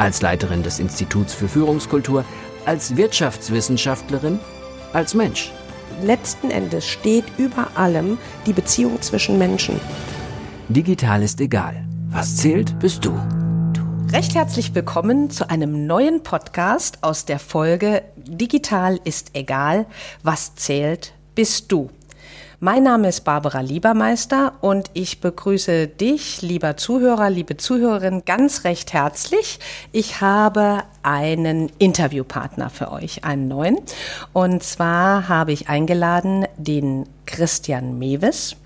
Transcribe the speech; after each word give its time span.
Als 0.00 0.22
Leiterin 0.22 0.62
des 0.62 0.78
Instituts 0.78 1.34
für 1.34 1.46
Führungskultur, 1.46 2.24
als 2.64 2.96
Wirtschaftswissenschaftlerin, 2.96 4.38
als 4.94 5.12
Mensch. 5.12 5.52
Letzten 6.02 6.50
Endes 6.50 6.86
steht 6.86 7.26
über 7.36 7.68
allem 7.74 8.16
die 8.46 8.54
Beziehung 8.54 9.02
zwischen 9.02 9.36
Menschen. 9.36 9.78
Digital 10.70 11.22
ist 11.22 11.38
egal. 11.42 11.84
Was 12.08 12.36
zählt, 12.36 12.78
bist 12.78 13.04
du. 13.04 13.12
Recht 14.10 14.34
herzlich 14.34 14.74
willkommen 14.74 15.28
zu 15.28 15.50
einem 15.50 15.86
neuen 15.86 16.22
Podcast 16.22 17.00
aus 17.02 17.26
der 17.26 17.38
Folge 17.38 18.02
Digital 18.16 18.98
ist 19.04 19.32
egal. 19.34 19.84
Was 20.22 20.54
zählt, 20.54 21.12
bist 21.34 21.70
du. 21.70 21.90
Mein 22.62 22.82
Name 22.82 23.08
ist 23.08 23.22
Barbara 23.22 23.60
Liebermeister 23.60 24.52
und 24.60 24.90
ich 24.92 25.22
begrüße 25.22 25.86
dich, 25.86 26.42
lieber 26.42 26.76
Zuhörer, 26.76 27.30
liebe 27.30 27.56
Zuhörerin, 27.56 28.26
ganz 28.26 28.64
recht 28.64 28.92
herzlich. 28.92 29.60
Ich 29.92 30.20
habe 30.20 30.82
einen 31.02 31.72
Interviewpartner 31.78 32.68
für 32.68 32.92
euch, 32.92 33.24
einen 33.24 33.48
neuen. 33.48 33.78
Und 34.34 34.62
zwar 34.62 35.30
habe 35.30 35.52
ich 35.52 35.70
eingeladen 35.70 36.44
den 36.58 37.08
Christian 37.24 37.98
Mewes. 37.98 38.56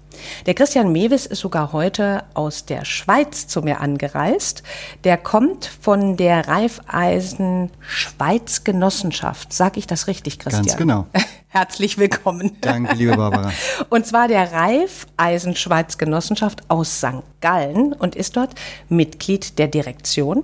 Der 0.46 0.54
Christian 0.54 0.92
Mewis 0.92 1.26
ist 1.26 1.40
sogar 1.40 1.72
heute 1.72 2.24
aus 2.34 2.64
der 2.64 2.84
Schweiz 2.84 3.46
zu 3.46 3.62
mir 3.62 3.80
angereist. 3.80 4.62
Der 5.04 5.16
kommt 5.16 5.66
von 5.80 6.16
der 6.16 6.48
Raiffeisen 6.48 7.70
Schweiz 7.80 8.64
Genossenschaft. 8.64 9.52
Sag 9.52 9.76
ich 9.76 9.86
das 9.86 10.06
richtig, 10.06 10.38
Christian? 10.38 10.66
Ganz 10.66 10.76
genau. 10.76 11.06
Herzlich 11.48 11.98
willkommen. 11.98 12.56
Danke, 12.60 12.96
liebe 12.96 13.16
Barbara. 13.16 13.52
Und 13.88 14.06
zwar 14.06 14.26
der 14.26 14.52
Raiffeisen 14.52 15.54
Schweiz 15.54 15.98
Genossenschaft 15.98 16.62
aus 16.68 16.98
St. 16.98 17.22
Gallen 17.40 17.92
und 17.92 18.16
ist 18.16 18.36
dort 18.36 18.56
Mitglied 18.88 19.58
der 19.58 19.68
Direktion. 19.68 20.42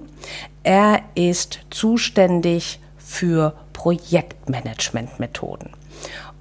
Er 0.63 1.01
ist 1.15 1.61
zuständig 1.71 2.79
für 2.97 3.55
Projektmanagementmethoden. 3.73 5.71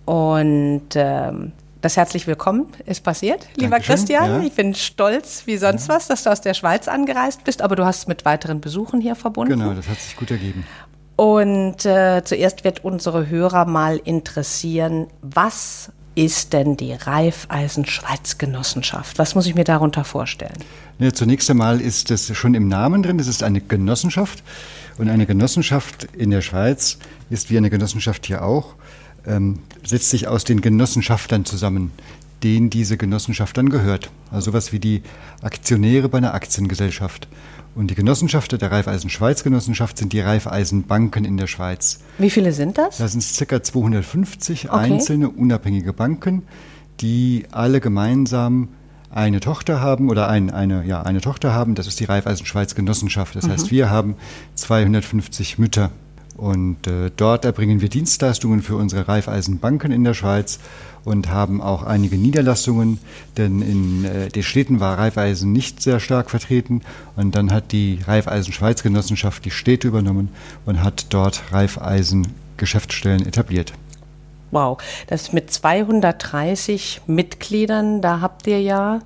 Und 0.06 0.90
ähm, 0.96 1.54
das 1.82 1.96
herzlich 1.98 2.28
willkommen 2.28 2.68
ist 2.86 3.04
passiert, 3.04 3.48
lieber 3.56 3.72
Dankeschön, 3.72 3.96
Christian. 3.96 4.30
ja. 4.30 4.42
Ich 4.42 4.54
bin 4.54 4.76
stolz 4.76 5.44
wie 5.46 5.58
sonst 5.58 5.88
was, 5.88 6.08
dass 6.08 6.24
du 6.24 6.32
aus 6.32 6.42
der 6.42 6.54
Schweiz 6.54 6.88
angereist 6.88 7.44
bist, 7.44 7.62
aber 7.62 7.76
du 7.76 7.86
hast 7.86 8.00
es 8.00 8.08
mit 8.08 8.26
weiteren 8.26 8.60
Besuchen 8.60 9.00
hier 9.00 9.16
verbunden. 9.16 9.60
Genau, 9.60 9.74
das 9.74 9.88
hat 9.88 10.00
sich 10.00 10.16
gut 10.16 10.32
ergeben. 10.32 10.66
Und 11.16 11.86
äh, 11.86 12.22
zuerst 12.24 12.64
wird 12.64 12.84
unsere 12.84 13.30
Hörer 13.30 13.66
mal 13.66 13.98
interessieren, 13.98 15.08
was 15.22 15.92
ist 16.16 16.54
denn 16.54 16.76
die 16.76 16.94
Raiffeisen 16.94 17.86
Schweiz 17.86 18.38
Genossenschaft? 18.38 19.20
Was 19.20 19.36
muss 19.36 19.46
ich 19.46 19.56
mir 19.56 19.64
darunter 19.64 20.04
vorstellen? 20.04 20.58
Ja, 20.98 21.14
zunächst 21.14 21.50
einmal 21.50 21.80
ist 21.80 22.12
es 22.12 22.36
schon 22.36 22.56
im 22.56 22.68
Namen 22.68 23.04
drin, 23.04 23.20
es 23.20 23.28
ist 23.28 23.44
eine 23.44 23.62
Genossenschaft. 23.62 24.44
Und 24.98 25.10
eine 25.10 25.26
Genossenschaft 25.26 26.10
in 26.14 26.30
der 26.30 26.42
Schweiz 26.42 26.98
ist 27.30 27.50
wie 27.50 27.58
eine 27.58 27.70
Genossenschaft 27.70 28.26
hier 28.26 28.44
auch, 28.44 28.76
ähm, 29.26 29.60
setzt 29.84 30.10
sich 30.10 30.28
aus 30.28 30.44
den 30.44 30.62
Genossenschaftern 30.62 31.46
zusammen, 31.46 31.92
denen 32.44 32.70
diese 32.70 32.98
Genossenschaft 32.98 33.58
dann 33.58 33.70
gehört. 33.70 34.12
Also 34.32 34.52
sowas 34.52 34.72
wie 34.72 34.80
die 34.80 35.04
Aktionäre 35.42 36.10
bei 36.10 36.20
einer 36.20 36.34
Aktiengesellschaft. 36.34 37.28
Und 37.76 37.92
die 37.92 37.96
Genossenschaft 37.96 38.52
der 38.60 38.72
Raiffeisen 38.72 39.10
Schweiz 39.10 39.44
Genossenschaft 39.44 39.98
sind 39.98 40.12
die 40.12 40.20
Raiffeisenbanken 40.20 41.24
in 41.24 41.38
der 41.38 41.48
Schweiz. 41.48 42.00
Wie 42.18 42.30
viele 42.30 42.52
sind 42.52 42.78
das? 42.78 42.98
Da 42.98 43.08
sind 43.08 43.24
ca. 43.48 43.62
250 43.62 44.70
Okay. 44.70 44.78
einzelne 44.78 45.30
unabhängige 45.30 45.94
Banken, 45.94 46.44
die 47.00 47.46
alle 47.52 47.80
gemeinsam 47.80 48.70
eine 49.12 49.40
Tochter 49.40 49.82
haben 49.82 50.10
oder 50.10 50.28
ein, 50.28 50.52
eine, 50.52 50.86
ja, 50.86 51.02
eine 51.02 51.22
Tochter 51.22 51.54
haben. 51.54 51.76
Das 51.76 51.88
ist 51.88 52.00
die 52.00 52.06
Raiffeisen 52.06 52.46
Schweiz 52.46 52.76
Genossenschaft. 52.76 53.36
Das 53.36 53.48
heißt, 53.48 53.72
wir 53.72 53.90
haben 53.90 54.16
250 54.56 55.58
Mütter. 55.58 55.92
Und 56.40 56.88
äh, 56.88 57.12
dort 57.16 57.44
erbringen 57.44 57.82
wir 57.82 57.90
Dienstleistungen 57.90 58.62
für 58.62 58.78
unsere 58.78 59.10
Raiffeisenbanken 59.10 59.92
in 59.92 60.06
der 60.06 60.14
Schweiz 60.14 60.60
und 61.04 61.30
haben 61.30 61.62
auch 61.62 61.84
einige 61.84 62.18
Niederlassungen, 62.18 63.00
denn 63.36 63.62
in 63.62 64.06
äh, 64.06 64.30
den 64.30 64.44
Städten 64.44 64.80
war 64.80 64.98
Raiffeisen 64.98 65.52
nicht 65.52 65.82
sehr 65.82 66.00
stark 66.00 66.30
vertreten 66.30 66.82
und 67.18 67.36
dann 67.36 67.52
hat 67.52 67.74
die 67.74 68.00
Raiffeisen 68.06 68.54
Schweiz 68.54 68.84
Genossenschaft 68.84 69.44
die 69.44 69.52
Städte 69.52 69.90
übernommen 69.90 70.30
und 70.66 70.82
hat 70.82 71.08
dort 71.10 71.44
Raiffeisen 71.52 72.28
Geschäftsstellen 72.56 73.26
etabliert. 73.26 73.74
Wow, 74.52 74.82
das 75.08 75.34
mit 75.34 75.52
230 75.52 77.02
Mitgliedern, 77.06 78.02
da 78.02 78.22
habt 78.22 78.48
ihr 78.48 78.62
ja 78.62 79.02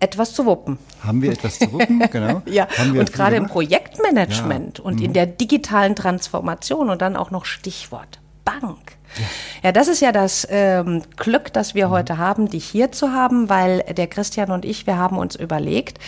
etwas 0.00 0.34
zu 0.34 0.44
wuppen. 0.46 0.78
Haben 1.02 1.22
wir 1.22 1.32
etwas 1.32 1.58
zu 1.58 1.72
wuppen? 1.72 1.98
Genau. 2.10 2.42
Ja, 2.46 2.66
und 2.94 3.12
gerade 3.12 3.36
im? 3.36 3.46
Projektmanagement 3.46 4.78
Ja. 4.78 4.84
und 4.84 4.96
Mhm. 4.98 5.04
in 5.06 5.12
der 5.12 5.26
digitalen 5.26 5.96
Transformation 5.96 6.90
und 6.90 7.02
dann 7.02 7.16
auch 7.16 7.30
noch 7.30 7.44
Stichwort 7.44 8.20
Bank. 8.46 8.96
Ja, 9.62 9.72
das 9.72 9.88
ist 9.88 10.00
ja 10.00 10.12
das 10.12 10.46
ähm, 10.50 11.02
Glück, 11.16 11.52
das 11.52 11.72
Mhm. 11.72 11.78
wir 11.78 11.90
heute 11.90 12.18
haben, 12.18 12.48
dich 12.48 12.64
hier 12.64 12.92
zu 12.92 13.12
haben, 13.12 13.48
weil 13.48 13.80
der 13.80 14.06
Christian 14.06 14.50
und 14.50 14.64
ich, 14.64 14.86
wir 14.86 14.96
haben 14.96 15.18
uns 15.18 15.36
überlegt, 15.36 15.98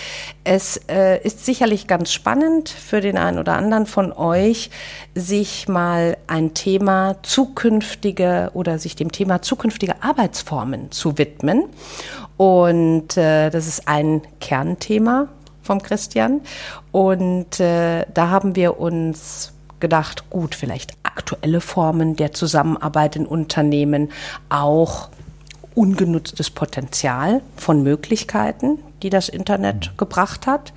es 0.44 0.80
äh, 0.88 1.20
ist 1.22 1.44
sicherlich 1.44 1.86
ganz 1.86 2.12
spannend 2.12 2.68
für 2.68 3.00
den 3.00 3.16
einen 3.16 3.38
oder 3.38 3.54
anderen 3.56 3.86
von 3.86 4.12
euch, 4.12 4.70
sich 5.14 5.68
mal 5.68 6.16
ein 6.26 6.54
Thema 6.54 7.16
zukünftige 7.22 8.50
oder 8.54 8.78
sich 8.78 8.94
dem 8.96 9.10
Thema 9.12 9.42
zukünftige 9.42 10.02
Arbeitsformen 10.02 10.90
zu 10.92 11.18
widmen. 11.18 11.64
Und 12.36 13.16
äh, 13.16 13.50
das 13.50 13.66
ist 13.66 13.88
ein 13.88 14.22
Kernthema 14.40 15.28
vom 15.62 15.82
Christian. 15.82 16.40
Und 16.92 17.58
äh, 17.60 18.06
da 18.12 18.30
haben 18.30 18.54
wir 18.54 18.78
uns 18.78 19.52
gedacht, 19.80 20.30
gut, 20.30 20.54
vielleicht 20.54 20.92
aktuelle 21.18 21.60
Formen 21.60 22.14
der 22.16 22.32
Zusammenarbeit 22.32 23.16
in 23.16 23.26
Unternehmen, 23.26 24.10
auch 24.48 25.08
ungenutztes 25.74 26.50
Potenzial 26.50 27.42
von 27.56 27.82
Möglichkeiten, 27.82 28.78
die 29.02 29.10
das 29.10 29.28
Internet 29.28 29.96
gebracht 29.98 30.46
hat. 30.46 30.72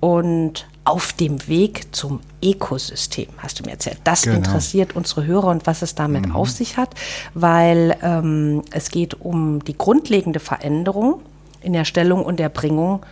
Und 0.00 0.66
auf 0.84 1.12
dem 1.12 1.46
Weg 1.46 1.94
zum 1.94 2.20
Ökosystem, 2.42 3.28
hast 3.38 3.60
du 3.60 3.64
mir 3.64 3.72
erzählt. 3.72 3.98
Das 4.04 4.22
Genau. 4.22 4.36
interessiert 4.38 4.96
unsere 4.96 5.26
Hörer 5.26 5.48
und 5.48 5.66
was 5.66 5.82
es 5.82 5.94
damit 5.94 6.34
auf 6.34 6.50
sich 6.50 6.76
hat, 6.76 6.94
weil 7.34 7.96
ähm, 8.02 8.62
es 8.72 8.90
geht 8.90 9.20
um 9.20 9.62
die 9.64 9.76
grundlegende 9.76 10.40
Veränderung 10.40 11.20
in 11.60 11.74
der 11.74 11.84
Stellung 11.84 12.24
und 12.24 12.40
Erbringung 12.40 13.04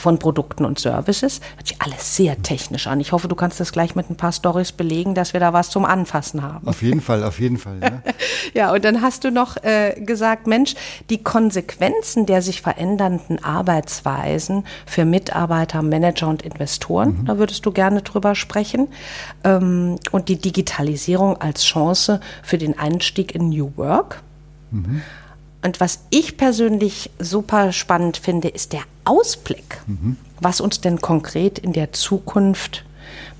von 0.00 0.18
Produkten 0.18 0.64
und 0.64 0.78
Services. 0.78 1.40
Hört 1.56 1.68
sich 1.68 1.80
alles 1.80 2.16
sehr 2.16 2.42
technisch 2.42 2.86
an. 2.86 3.00
Ich 3.00 3.12
hoffe, 3.12 3.28
du 3.28 3.34
kannst 3.34 3.60
das 3.60 3.72
gleich 3.72 3.94
mit 3.94 4.10
ein 4.10 4.16
paar 4.16 4.32
Stories 4.32 4.72
belegen, 4.72 5.14
dass 5.14 5.32
wir 5.32 5.40
da 5.40 5.52
was 5.52 5.70
zum 5.70 5.84
Anfassen 5.84 6.42
haben. 6.42 6.66
Auf 6.66 6.82
jeden 6.82 7.00
Fall, 7.00 7.22
auf 7.22 7.38
jeden 7.38 7.58
Fall. 7.58 7.78
Ja. 7.82 8.02
Ja, 8.54 8.72
und 8.72 8.84
dann 8.84 9.00
hast 9.00 9.24
du 9.24 9.30
noch 9.30 9.56
äh, 9.62 10.00
gesagt, 10.00 10.46
Mensch, 10.46 10.74
die 11.08 11.22
Konsequenzen 11.22 12.26
der 12.26 12.42
sich 12.42 12.62
verändernden 12.62 13.42
Arbeitsweisen 13.44 14.64
für 14.86 15.04
Mitarbeiter, 15.04 15.82
Manager 15.82 16.28
und 16.28 16.42
Investoren, 16.42 17.24
da 17.26 17.38
würdest 17.38 17.64
du 17.66 17.72
gerne 17.72 18.02
drüber 18.02 18.34
sprechen. 18.34 18.88
Ähm, 19.44 19.96
und 20.10 20.28
die 20.28 20.36
Digitalisierung 20.36 21.36
als 21.40 21.64
Chance 21.64 22.20
für 22.42 22.58
den 22.58 22.78
Einstieg 22.78 23.34
in 23.34 23.50
New 23.50 23.72
Work. 23.76 24.22
Und 25.62 25.80
was 25.80 26.04
ich 26.10 26.36
persönlich 26.36 27.10
super 27.18 27.72
spannend 27.72 28.16
finde, 28.16 28.48
ist 28.48 28.72
der 28.72 28.82
Ausblick, 29.04 29.82
was 30.40 30.60
uns 30.60 30.80
denn 30.80 31.00
konkret 31.00 31.58
in 31.58 31.72
der 31.72 31.92
Zukunft 31.92 32.84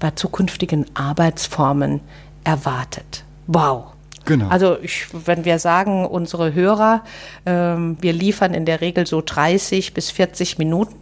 bei 0.00 0.10
zukünftigen 0.10 0.84
Arbeitsformen 0.94 2.00
erwartet. 2.44 3.24
Wow. 3.46 3.92
Genau. 4.26 4.48
Also 4.48 4.78
ich, 4.80 5.06
wenn 5.26 5.44
wir 5.44 5.58
sagen, 5.58 6.06
unsere 6.06 6.52
Hörer, 6.52 7.02
ähm, 7.46 7.96
wir 8.00 8.12
liefern 8.12 8.54
in 8.54 8.66
der 8.66 8.80
Regel 8.80 9.06
so 9.06 9.22
30 9.24 9.94
bis 9.94 10.10
40 10.10 10.58
Minuten, 10.58 10.94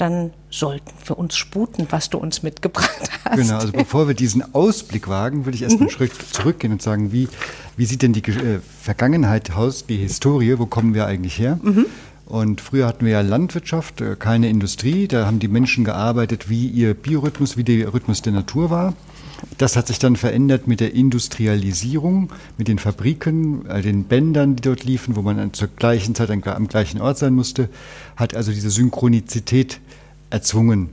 dann 0.00 0.32
sollten 0.50 0.90
wir 1.04 1.18
uns 1.18 1.36
sputen, 1.36 1.86
was 1.90 2.10
du 2.10 2.18
uns 2.18 2.42
mitgebracht 2.42 3.10
hast. 3.24 3.36
Genau, 3.36 3.56
also 3.56 3.72
bevor 3.72 4.08
wir 4.08 4.14
diesen 4.14 4.54
Ausblick 4.54 5.08
wagen, 5.08 5.44
würde 5.44 5.56
ich 5.56 5.62
erst 5.62 5.76
mal 5.76 5.86
einen 5.86 5.90
Schritt 5.90 6.12
zurückgehen 6.32 6.72
und 6.72 6.82
sagen, 6.82 7.12
wie, 7.12 7.28
wie 7.76 7.84
sieht 7.84 8.02
denn 8.02 8.12
die 8.12 8.22
äh, 8.30 8.60
Vergangenheit 8.82 9.54
aus, 9.54 9.86
die 9.86 9.96
Historie, 9.96 10.58
wo 10.58 10.66
kommen 10.66 10.94
wir 10.94 11.06
eigentlich 11.06 11.38
her? 11.38 11.58
Und 12.26 12.60
früher 12.60 12.86
hatten 12.86 13.06
wir 13.06 13.12
ja 13.12 13.20
Landwirtschaft, 13.22 14.00
äh, 14.00 14.14
keine 14.18 14.48
Industrie. 14.48 15.08
Da 15.08 15.26
haben 15.26 15.38
die 15.38 15.48
Menschen 15.48 15.84
gearbeitet, 15.84 16.50
wie 16.50 16.66
ihr 16.66 16.94
Biorhythmus, 16.94 17.56
wie 17.56 17.64
der 17.64 17.92
Rhythmus 17.92 18.20
der 18.22 18.34
Natur 18.34 18.70
war. 18.70 18.94
Das 19.56 19.76
hat 19.76 19.86
sich 19.86 19.98
dann 19.98 20.16
verändert 20.16 20.66
mit 20.66 20.80
der 20.80 20.94
Industrialisierung, 20.94 22.30
mit 22.56 22.68
den 22.68 22.78
Fabriken, 22.78 23.64
den 23.82 24.04
Bändern, 24.04 24.56
die 24.56 24.62
dort 24.62 24.84
liefen, 24.84 25.16
wo 25.16 25.22
man 25.22 25.52
zur 25.52 25.68
gleichen 25.68 26.14
Zeit 26.14 26.30
am 26.30 26.68
gleichen 26.68 27.00
Ort 27.00 27.18
sein 27.18 27.34
musste, 27.34 27.68
hat 28.16 28.34
also 28.34 28.50
diese 28.52 28.70
Synchronizität 28.70 29.80
erzwungen. 30.30 30.90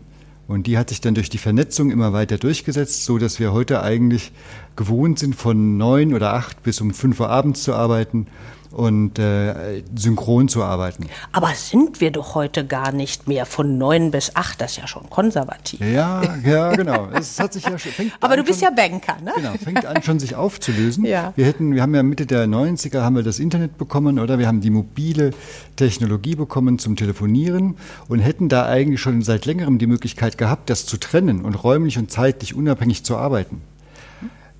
Und 0.47 0.67
die 0.67 0.77
hat 0.77 0.89
sich 0.89 1.01
dann 1.01 1.15
durch 1.15 1.31
die 1.31 1.39
Vernetzung 1.39 1.89
immer 1.89 2.13
weiter 2.13 2.37
durchgesetzt, 2.37 3.05
so 3.05 3.17
dass 3.17 3.39
wir 3.39 3.51
heute 3.51 3.81
eigentlich 3.81 4.31
gewohnt 4.75 5.17
sind, 5.17 5.35
von 5.35 5.77
neun 5.77 6.13
oder 6.13 6.33
acht 6.33 6.61
bis 6.61 6.81
um 6.81 6.93
fünf 6.93 7.19
Uhr 7.19 7.29
abends 7.29 7.63
zu 7.63 7.73
arbeiten 7.73 8.27
und 8.75 9.19
äh, 9.19 9.83
synchron 9.95 10.49
zu 10.49 10.61
arbeiten. 10.61 11.07
Aber 11.31 11.49
sind 11.55 12.01
wir 12.01 12.11
doch 12.11 12.35
heute 12.35 12.65
gar 12.65 12.91
nicht 12.91 13.25
mehr 13.27 13.45
von 13.45 13.77
neun 13.77 14.11
bis 14.11 14.35
acht, 14.35 14.59
das 14.59 14.71
ist 14.71 14.77
ja 14.77 14.87
schon 14.87 15.09
konservativ. 15.09 15.79
Ja, 15.79 16.21
ja, 16.43 16.75
genau. 16.75 17.07
Es 17.13 17.39
hat 17.39 17.53
sich 17.53 17.63
ja 17.63 17.79
schon, 17.79 17.91
fängt 17.93 18.11
Aber 18.19 18.35
du 18.35 18.43
bist 18.43 18.59
schon, 18.59 18.75
ja 18.75 18.75
Banker, 18.75 19.15
ne? 19.23 19.31
Genau, 19.35 19.53
fängt 19.53 19.85
an 19.85 20.03
schon 20.03 20.19
sich 20.19 20.35
aufzulösen. 20.35 21.05
Ja. 21.05 21.31
Wir 21.37 21.45
hätten, 21.45 21.73
wir 21.73 21.81
haben 21.81 21.95
ja 21.95 22.03
Mitte 22.03 22.25
der 22.25 22.47
90er 22.47 23.01
haben 23.01 23.15
wir 23.15 23.23
das 23.23 23.39
Internet 23.39 23.77
bekommen, 23.77 24.19
oder? 24.19 24.39
Wir 24.39 24.47
haben 24.47 24.59
die 24.59 24.69
mobile 24.69 25.31
Technologie 25.77 26.35
bekommen 26.35 26.77
zum 26.77 26.97
Telefonieren 26.97 27.77
und 28.09 28.19
hätten 28.19 28.49
da 28.49 28.65
eigentlich 28.65 28.99
schon 28.99 29.21
seit 29.21 29.45
längerem 29.45 29.77
die 29.77 29.87
Möglichkeit 29.87 30.37
gehabt, 30.37 30.69
das 30.69 30.85
zu 30.85 30.97
trennen 30.97 31.45
und 31.45 31.63
räumlich 31.63 31.97
und 31.97 32.11
zeitlich 32.11 32.55
unabhängig 32.55 33.05
zu 33.05 33.15
arbeiten. 33.15 33.61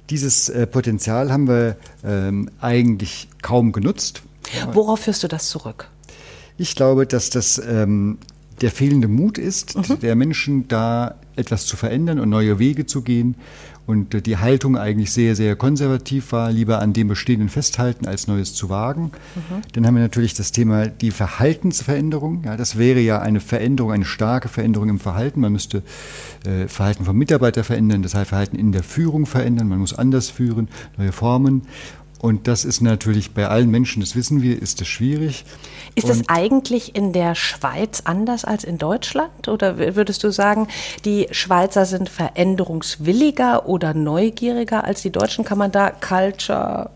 Dieses 0.10 0.50
äh, 0.50 0.68
Potenzial 0.68 1.32
haben 1.32 1.48
wir 1.48 1.78
ähm, 2.04 2.50
eigentlich 2.60 3.28
kaum 3.42 3.72
genutzt. 3.72 4.22
Worauf 4.72 5.02
führst 5.02 5.24
du 5.24 5.28
das 5.28 5.50
zurück? 5.50 5.90
Ich 6.58 6.76
glaube, 6.76 7.08
dass 7.08 7.30
das 7.30 7.62
ähm, 7.68 8.20
der 8.62 8.72
fehlende 8.72 9.08
Mut 9.08 9.38
ist, 9.38 9.76
mhm. 9.76 10.00
der 10.00 10.16
Menschen 10.16 10.68
da 10.68 11.16
etwas 11.36 11.66
zu 11.66 11.76
verändern 11.76 12.20
und 12.20 12.30
neue 12.30 12.60
Wege 12.60 12.86
zu 12.86 13.02
gehen 13.02 13.36
und 13.88 14.26
die 14.26 14.38
Haltung 14.38 14.78
eigentlich 14.78 15.12
sehr, 15.12 15.36
sehr 15.36 15.56
konservativ 15.56 16.32
war, 16.32 16.52
lieber 16.52 16.80
an 16.80 16.94
dem 16.94 17.08
Bestehenden 17.08 17.50
festhalten, 17.50 18.08
als 18.08 18.28
Neues 18.28 18.54
zu 18.54 18.70
wagen. 18.70 19.12
Mhm. 19.36 19.62
Dann 19.74 19.86
haben 19.86 19.96
wir 19.96 20.02
natürlich 20.02 20.34
das 20.34 20.52
Thema 20.52 20.88
die 20.88 21.12
Verhaltensveränderung. 21.12 22.44
Ja, 22.46 22.58
das 22.58 22.78
wäre 22.78 23.00
ja 23.00 23.22
eine 23.22 23.40
Veränderung, 23.40 23.92
eine 23.92 24.06
starke 24.06 24.48
Veränderung 24.48 24.90
im 24.90 25.00
Verhalten. 25.00 25.40
Man 25.42 25.52
müsste 25.52 25.84
äh, 26.46 26.68
Verhalten 26.68 27.06
von 27.06 27.16
Mitarbeitern 27.16 27.64
verändern, 27.64 28.02
das 28.02 28.16
heißt 28.16 28.30
Verhalten 28.30 28.56
in 28.56 28.72
der 28.72 28.84
Führung 28.84 29.26
verändern. 29.26 29.68
Man 29.68 29.80
muss 29.80 29.94
anders 29.94 30.30
führen, 30.30 30.68
neue 30.98 31.12
Formen. 31.12 31.64
Und 32.20 32.48
das 32.48 32.66
ist 32.66 32.82
natürlich 32.82 33.34
bei 33.34 33.48
allen 33.48 33.70
Menschen, 33.70 34.00
das 34.00 34.16
wissen 34.16 34.42
wir, 34.42 34.62
ist 34.62 34.82
es 34.82 34.88
schwierig. 34.88 35.46
Ist 35.96 36.10
es 36.10 36.24
eigentlich 36.28 36.96
in 36.96 37.14
der 37.14 37.36
Schweiz 37.36 38.02
anders 38.04 38.44
als 38.44 38.64
in 38.64 38.78
Deutschland? 38.78 39.48
Oder 39.48 39.78
würdest 39.96 40.24
du 40.24 40.32
sagen, 40.32 40.68
die 41.06 41.28
Schweizer 41.32 41.86
sind 41.86 42.10
veränderungswilliger 42.10 43.68
oder 43.68 43.94
neugieriger 43.94 44.84
als 44.84 45.04
die 45.04 45.12
Deutschen? 45.12 45.46
Kann 45.46 45.58
man 45.58 45.72
da 45.72 45.92
Culture 45.92 46.90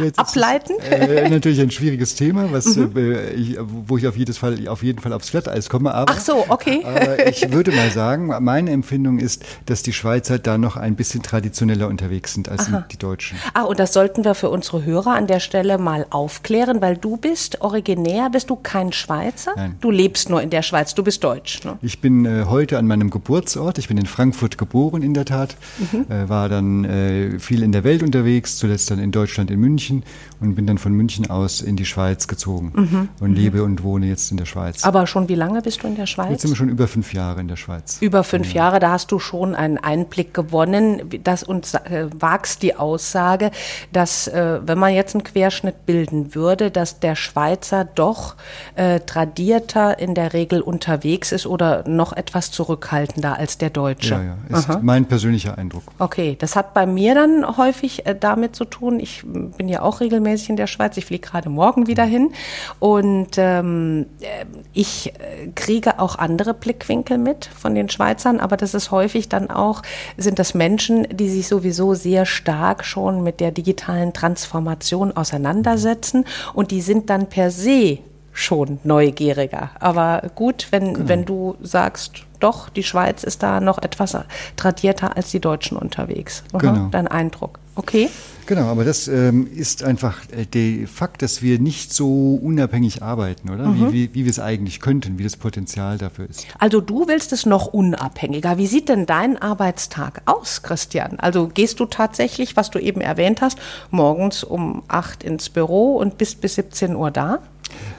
äh, 0.00 0.10
ableiten? 0.16 0.74
Ist, 0.78 0.90
äh, 0.90 1.28
natürlich 1.28 1.60
ein 1.60 1.70
schwieriges 1.70 2.16
Thema, 2.16 2.50
was, 2.50 2.76
mhm. 2.76 2.96
äh, 2.96 3.30
ich, 3.30 3.58
wo 3.60 3.96
ich 3.96 4.08
auf, 4.08 4.16
jedes 4.16 4.38
Fall, 4.38 4.66
auf 4.66 4.82
jeden 4.82 5.00
Fall 5.00 5.12
aufs 5.12 5.30
Glatteis 5.30 5.68
komme. 5.68 5.94
Aber, 5.94 6.12
Ach 6.16 6.20
so, 6.20 6.44
okay. 6.48 6.82
aber 6.84 7.28
ich 7.28 7.52
würde 7.52 7.70
mal 7.70 7.90
sagen, 7.90 8.34
meine 8.40 8.70
Empfindung 8.70 9.18
ist, 9.18 9.44
dass 9.66 9.82
die 9.82 9.92
Schweizer 9.92 10.38
da 10.38 10.58
noch 10.58 10.76
ein 10.76 10.96
bisschen 10.96 11.22
traditioneller 11.22 11.86
unterwegs 11.86 12.34
sind 12.34 12.48
als 12.48 12.68
Aha. 12.68 12.86
die 12.90 12.98
Deutschen. 12.98 13.38
Ah, 13.54 13.62
und 13.62 13.78
das 13.78 13.92
sollten 13.92 14.24
wir 14.24 14.29
für 14.34 14.50
unsere 14.50 14.84
Hörer 14.84 15.14
an 15.14 15.26
der 15.26 15.40
Stelle 15.40 15.78
mal 15.78 16.06
aufklären, 16.10 16.80
weil 16.80 16.96
du 16.96 17.16
bist 17.16 17.60
originär 17.60 18.30
bist 18.30 18.50
du 18.50 18.56
kein 18.56 18.92
Schweizer? 18.92 19.52
Nein. 19.56 19.76
Du 19.80 19.90
lebst 19.90 20.30
nur 20.30 20.42
in 20.42 20.50
der 20.50 20.62
Schweiz, 20.62 20.94
du 20.94 21.02
bist 21.02 21.24
deutsch. 21.24 21.64
Ne? 21.64 21.78
Ich 21.82 22.00
bin 22.00 22.24
äh, 22.24 22.44
heute 22.46 22.78
an 22.78 22.86
meinem 22.86 23.10
Geburtsort, 23.10 23.78
ich 23.78 23.88
bin 23.88 23.98
in 23.98 24.06
Frankfurt 24.06 24.58
geboren 24.58 25.02
in 25.02 25.14
der 25.14 25.24
Tat, 25.24 25.56
mhm. 25.92 26.06
äh, 26.10 26.28
war 26.28 26.48
dann 26.48 26.84
äh, 26.84 27.38
viel 27.38 27.62
in 27.62 27.72
der 27.72 27.84
Welt 27.84 28.02
unterwegs, 28.02 28.58
zuletzt 28.58 28.90
dann 28.90 28.98
in 28.98 29.12
Deutschland 29.12 29.50
in 29.50 29.60
München 29.60 30.02
und 30.40 30.54
bin 30.54 30.66
dann 30.66 30.78
von 30.78 30.92
München 30.92 31.30
aus 31.30 31.60
in 31.60 31.76
die 31.76 31.84
Schweiz 31.84 32.26
gezogen 32.28 32.72
mhm. 32.74 33.08
und 33.20 33.30
mhm. 33.30 33.36
lebe 33.36 33.62
und 33.62 33.82
wohne 33.82 34.06
jetzt 34.06 34.30
in 34.30 34.36
der 34.36 34.46
Schweiz. 34.46 34.84
Aber 34.84 35.06
schon 35.06 35.28
wie 35.28 35.34
lange 35.34 35.62
bist 35.62 35.82
du 35.82 35.86
in 35.86 35.96
der 35.96 36.06
Schweiz? 36.06 36.30
Jetzt 36.30 36.42
sind 36.42 36.50
wir 36.50 36.56
schon 36.56 36.68
über 36.68 36.88
fünf 36.88 37.12
Jahre 37.14 37.40
in 37.40 37.48
der 37.48 37.56
Schweiz. 37.56 37.98
Über 38.00 38.24
fünf 38.24 38.52
ja. 38.52 38.64
Jahre, 38.64 38.80
da 38.80 38.92
hast 38.92 39.12
du 39.12 39.18
schon 39.18 39.54
einen 39.54 39.78
Einblick 39.78 40.34
gewonnen, 40.34 41.02
das 41.24 41.42
und 41.42 41.72
äh, 41.74 42.06
wagst 42.18 42.62
die 42.62 42.76
Aussage, 42.76 43.50
dass 43.92 44.09
äh, 44.28 44.60
wenn 44.66 44.78
man 44.78 44.94
jetzt 44.94 45.14
einen 45.14 45.24
Querschnitt 45.24 45.86
bilden 45.86 46.34
würde, 46.34 46.70
dass 46.70 47.00
der 47.00 47.16
Schweizer 47.16 47.84
doch 47.84 48.36
äh, 48.74 49.00
tradierter 49.00 49.98
in 49.98 50.14
der 50.14 50.32
Regel 50.32 50.60
unterwegs 50.60 51.32
ist 51.32 51.46
oder 51.46 51.86
noch 51.88 52.12
etwas 52.12 52.50
zurückhaltender 52.50 53.38
als 53.38 53.58
der 53.58 53.70
Deutsche. 53.70 54.14
Ja, 54.14 54.22
ja, 54.50 54.58
ist 54.58 54.70
Aha. 54.70 54.80
mein 54.82 55.06
persönlicher 55.06 55.58
Eindruck. 55.58 55.82
Okay, 55.98 56.36
das 56.38 56.56
hat 56.56 56.74
bei 56.74 56.86
mir 56.86 57.14
dann 57.14 57.56
häufig 57.56 58.06
äh, 58.06 58.16
damit 58.18 58.56
zu 58.56 58.64
tun, 58.64 59.00
ich 59.00 59.22
bin 59.24 59.68
ja 59.68 59.82
auch 59.82 60.00
regelmäßig 60.00 60.50
in 60.50 60.56
der 60.56 60.66
Schweiz, 60.66 60.96
ich 60.96 61.06
fliege 61.06 61.28
gerade 61.28 61.48
morgen 61.48 61.86
wieder 61.86 62.04
hin 62.04 62.32
und 62.78 63.36
ähm, 63.36 64.06
äh, 64.20 64.46
ich 64.72 65.12
äh, 65.14 65.48
kriege 65.54 65.98
auch 65.98 66.16
andere 66.16 66.54
Blickwinkel 66.54 67.18
mit 67.18 67.46
von 67.46 67.74
den 67.74 67.88
Schweizern, 67.88 68.40
aber 68.40 68.56
das 68.56 68.74
ist 68.74 68.90
häufig 68.90 69.28
dann 69.28 69.50
auch, 69.50 69.82
sind 70.16 70.38
das 70.38 70.54
Menschen, 70.54 71.06
die 71.12 71.28
sich 71.28 71.48
sowieso 71.48 71.94
sehr 71.94 72.26
stark 72.26 72.84
schon 72.84 73.22
mit 73.22 73.40
der 73.40 73.50
digitalen 73.50 73.99
Transformation 74.12 75.16
auseinandersetzen 75.16 76.24
und 76.54 76.70
die 76.70 76.80
sind 76.80 77.10
dann 77.10 77.28
per 77.28 77.50
se 77.50 77.98
schon 78.32 78.78
neugieriger. 78.84 79.70
Aber 79.78 80.22
gut, 80.34 80.68
wenn, 80.70 80.94
genau. 80.94 81.08
wenn 81.08 81.24
du 81.24 81.56
sagst, 81.62 82.24
doch, 82.40 82.68
die 82.68 82.82
Schweiz 82.82 83.22
ist 83.22 83.42
da 83.42 83.60
noch 83.60 83.78
etwas 83.78 84.16
tradierter 84.56 85.16
als 85.16 85.30
die 85.30 85.40
Deutschen 85.40 85.76
unterwegs. 85.76 86.42
Aha, 86.52 86.58
genau. 86.58 86.88
Dein 86.90 87.06
Eindruck. 87.06 87.59
Okay. 87.74 88.08
Genau, 88.50 88.64
aber 88.64 88.84
das 88.84 89.06
ähm, 89.06 89.48
ist 89.54 89.84
einfach 89.84 90.22
äh, 90.32 90.44
der 90.44 90.88
Fakt, 90.88 91.22
dass 91.22 91.40
wir 91.40 91.60
nicht 91.60 91.94
so 91.94 92.34
unabhängig 92.34 93.00
arbeiten, 93.00 93.48
oder? 93.48 93.68
Mhm. 93.68 93.92
Wie, 93.92 93.92
wie, 93.92 94.14
wie 94.14 94.24
wir 94.24 94.30
es 94.30 94.40
eigentlich 94.40 94.80
könnten, 94.80 95.18
wie 95.18 95.22
das 95.22 95.36
Potenzial 95.36 95.98
dafür 95.98 96.28
ist. 96.28 96.46
Also 96.58 96.80
du 96.80 97.06
willst 97.06 97.32
es 97.32 97.46
noch 97.46 97.66
unabhängiger. 97.66 98.58
Wie 98.58 98.66
sieht 98.66 98.88
denn 98.88 99.06
dein 99.06 99.40
Arbeitstag 99.40 100.22
aus, 100.24 100.62
Christian? 100.62 101.20
Also 101.20 101.46
gehst 101.46 101.78
du 101.78 101.86
tatsächlich, 101.86 102.56
was 102.56 102.70
du 102.70 102.80
eben 102.80 103.00
erwähnt 103.00 103.40
hast, 103.40 103.56
morgens 103.92 104.42
um 104.42 104.82
acht 104.88 105.22
ins 105.22 105.48
Büro 105.48 105.96
und 105.96 106.18
bist 106.18 106.40
bis 106.40 106.56
17 106.56 106.96
Uhr 106.96 107.12
da? 107.12 107.38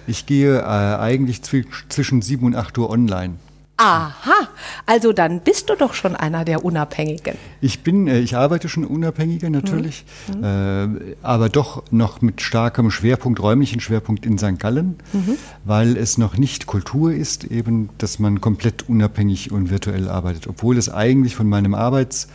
Ich 0.06 0.25
gehe 0.25 0.59
äh, 0.59 0.63
eigentlich 0.63 1.44
zwischen 1.44 2.21
7 2.21 2.45
und 2.45 2.56
8 2.56 2.77
Uhr 2.77 2.89
online. 2.89 3.35
Aha, 3.83 4.48
also 4.86 5.12
dann 5.12 5.39
bist 5.39 5.72
du 5.72 5.75
doch 5.75 5.95
schon 5.95 6.16
einer 6.16 6.45
der 6.45 6.63
Unabhängigen. 6.63 7.33
Ich 7.62 7.81
bin, 7.81 8.07
äh, 8.07 8.19
ich 8.19 8.36
arbeite 8.36 8.69
schon 8.69 8.85
unabhängiger 8.85 9.50
natürlich, 9.50 10.06
mhm. 10.28 10.44
äh, 10.44 11.16
aber 11.23 11.50
doch 11.50 11.81
noch 11.90 12.21
mit 12.21 12.42
starkem 12.42 12.92
Schwerpunkt, 12.92 13.42
räumlichen 13.42 13.80
Schwerpunkt 13.80 14.28
in 14.28 14.38
St. 14.38 14.59
Gallen, 14.59 14.97
mhm. 15.14 15.35
weil 15.66 15.97
es 15.97 16.19
noch 16.19 16.38
nicht 16.38 16.68
Kultur 16.68 17.11
ist, 17.11 17.45
eben, 17.45 17.90
dass 17.97 18.19
man 18.19 18.40
komplett 18.40 18.88
unabhängig 18.88 19.52
und 19.52 19.71
virtuell 19.71 20.07
arbeitet, 20.09 20.45
obwohl 20.45 20.78
es 20.78 20.88
eigentlich 20.88 21.35
von 21.35 21.50
meinem 21.50 21.73
Arbeitsalltag 21.73 22.28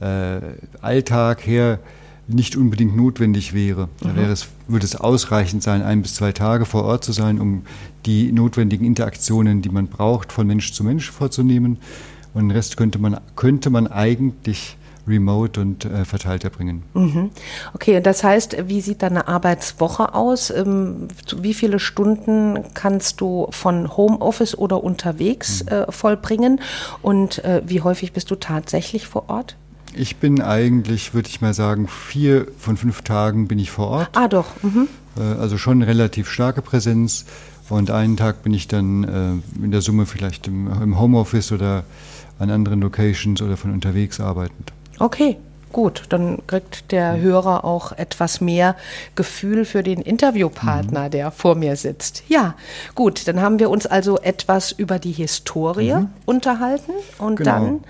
äh, 0.00 1.50
her 1.50 1.80
nicht 2.26 2.56
unbedingt 2.56 2.96
notwendig 2.96 3.52
wäre. 3.52 3.88
Da 4.00 4.16
wäre 4.16 4.32
es, 4.32 4.48
würde 4.66 4.86
es 4.86 4.96
ausreichend 4.96 5.62
sein, 5.62 5.82
ein 5.82 6.02
bis 6.02 6.14
zwei 6.14 6.32
Tage 6.32 6.64
vor 6.64 6.84
Ort 6.84 7.04
zu 7.04 7.12
sein, 7.12 7.40
um 7.40 7.62
die 8.06 8.32
notwendigen 8.32 8.86
Interaktionen, 8.86 9.62
die 9.62 9.68
man 9.68 9.88
braucht, 9.88 10.32
von 10.32 10.46
Mensch 10.46 10.72
zu 10.72 10.84
Mensch 10.84 11.10
vorzunehmen. 11.10 11.78
Und 12.32 12.48
den 12.48 12.50
Rest 12.50 12.76
könnte 12.76 12.98
man, 12.98 13.20
könnte 13.36 13.70
man 13.70 13.86
eigentlich 13.86 14.76
remote 15.06 15.60
und 15.60 15.84
äh, 15.84 16.04
verteilt 16.04 16.44
erbringen. 16.44 16.82
Mhm. 16.94 17.30
Okay, 17.74 18.00
das 18.00 18.24
heißt, 18.24 18.56
wie 18.68 18.80
sieht 18.80 19.02
deine 19.02 19.28
Arbeitswoche 19.28 20.14
aus? 20.14 20.50
Ähm, 20.50 21.08
wie 21.36 21.54
viele 21.54 21.78
Stunden 21.78 22.64
kannst 22.74 23.20
du 23.20 23.48
von 23.50 23.96
Homeoffice 23.96 24.56
oder 24.56 24.82
unterwegs 24.82 25.64
mhm. 25.64 25.68
äh, 25.68 25.92
vollbringen? 25.92 26.60
Und 27.02 27.44
äh, 27.44 27.62
wie 27.66 27.82
häufig 27.82 28.12
bist 28.12 28.30
du 28.30 28.36
tatsächlich 28.36 29.06
vor 29.06 29.28
Ort? 29.28 29.56
Ich 29.96 30.16
bin 30.16 30.40
eigentlich, 30.42 31.14
würde 31.14 31.28
ich 31.28 31.40
mal 31.40 31.54
sagen, 31.54 31.88
vier 31.88 32.46
von 32.58 32.76
fünf 32.76 33.02
Tagen 33.02 33.48
bin 33.48 33.58
ich 33.58 33.70
vor 33.70 33.88
Ort. 33.88 34.10
Ah, 34.14 34.28
doch. 34.28 34.46
Mhm. 34.62 34.88
Äh, 35.16 35.22
also 35.22 35.58
schon 35.58 35.82
relativ 35.82 36.28
starke 36.28 36.62
Präsenz. 36.62 37.24
Und 37.68 37.90
einen 37.90 38.16
Tag 38.16 38.42
bin 38.42 38.52
ich 38.52 38.68
dann 38.68 39.04
äh, 39.04 39.64
in 39.64 39.70
der 39.70 39.80
Summe 39.80 40.06
vielleicht 40.06 40.46
im, 40.46 40.70
im 40.82 40.98
Homeoffice 41.00 41.52
oder 41.52 41.84
an 42.38 42.50
anderen 42.50 42.80
Locations 42.80 43.40
oder 43.40 43.56
von 43.56 43.72
unterwegs 43.72 44.20
arbeitend. 44.20 44.72
Okay, 44.98 45.38
gut, 45.72 46.04
dann 46.10 46.38
kriegt 46.46 46.92
der 46.92 47.18
Hörer 47.18 47.64
auch 47.64 47.92
etwas 47.92 48.40
mehr 48.40 48.76
Gefühl 49.14 49.64
für 49.64 49.82
den 49.82 50.02
Interviewpartner, 50.02 51.06
mhm. 51.06 51.10
der 51.10 51.30
vor 51.30 51.54
mir 51.54 51.76
sitzt. 51.76 52.22
Ja, 52.28 52.54
gut, 52.94 53.26
dann 53.28 53.40
haben 53.40 53.58
wir 53.58 53.70
uns 53.70 53.86
also 53.86 54.18
etwas 54.18 54.72
über 54.72 54.98
die 54.98 55.12
Historie 55.12 55.94
mhm. 55.94 56.08
unterhalten 56.26 56.92
und 57.18 57.36
genau. 57.36 57.50
dann 57.50 57.80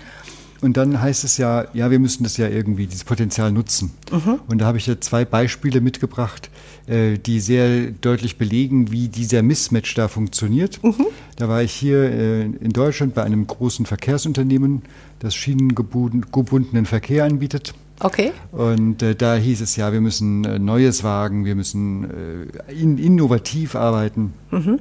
Und 0.61 0.77
dann 0.77 1.01
heißt 1.01 1.23
es 1.23 1.37
ja, 1.37 1.65
ja, 1.73 1.91
wir 1.91 1.99
müssen 1.99 2.23
das 2.23 2.37
ja 2.37 2.47
irgendwie, 2.47 2.87
dieses 2.87 3.03
Potenzial 3.03 3.51
nutzen. 3.51 3.91
Mhm. 4.11 4.39
Und 4.47 4.59
da 4.59 4.65
habe 4.65 4.77
ich 4.77 4.87
ja 4.87 4.99
zwei 4.99 5.25
Beispiele 5.25 5.81
mitgebracht, 5.81 6.49
äh, 6.87 7.17
die 7.17 7.39
sehr 7.39 7.91
deutlich 7.91 8.37
belegen, 8.37 8.91
wie 8.91 9.07
dieser 9.07 9.41
Mismatch 9.41 9.93
da 9.95 10.07
funktioniert. 10.07 10.83
Mhm. 10.83 11.07
Da 11.35 11.49
war 11.49 11.61
ich 11.61 11.73
hier 11.73 12.03
äh, 12.03 12.41
in 12.43 12.71
Deutschland 12.71 13.13
bei 13.13 13.23
einem 13.23 13.45
großen 13.47 13.85
Verkehrsunternehmen, 13.85 14.83
das 15.19 15.35
schienengebundenen 15.35 16.85
Verkehr 16.85 17.25
anbietet. 17.25 17.73
Okay. 17.99 18.31
Und 18.51 19.01
äh, 19.01 19.15
da 19.15 19.35
hieß 19.35 19.61
es 19.61 19.75
ja, 19.75 19.93
wir 19.93 20.01
müssen 20.01 20.43
äh, 20.43 20.59
Neues 20.59 21.03
wagen, 21.03 21.45
wir 21.45 21.55
müssen 21.55 22.49
äh, 22.67 22.73
in, 22.73 22.97
innovativ 22.97 23.75
arbeiten. 23.75 24.33
Mhm. 24.51 24.79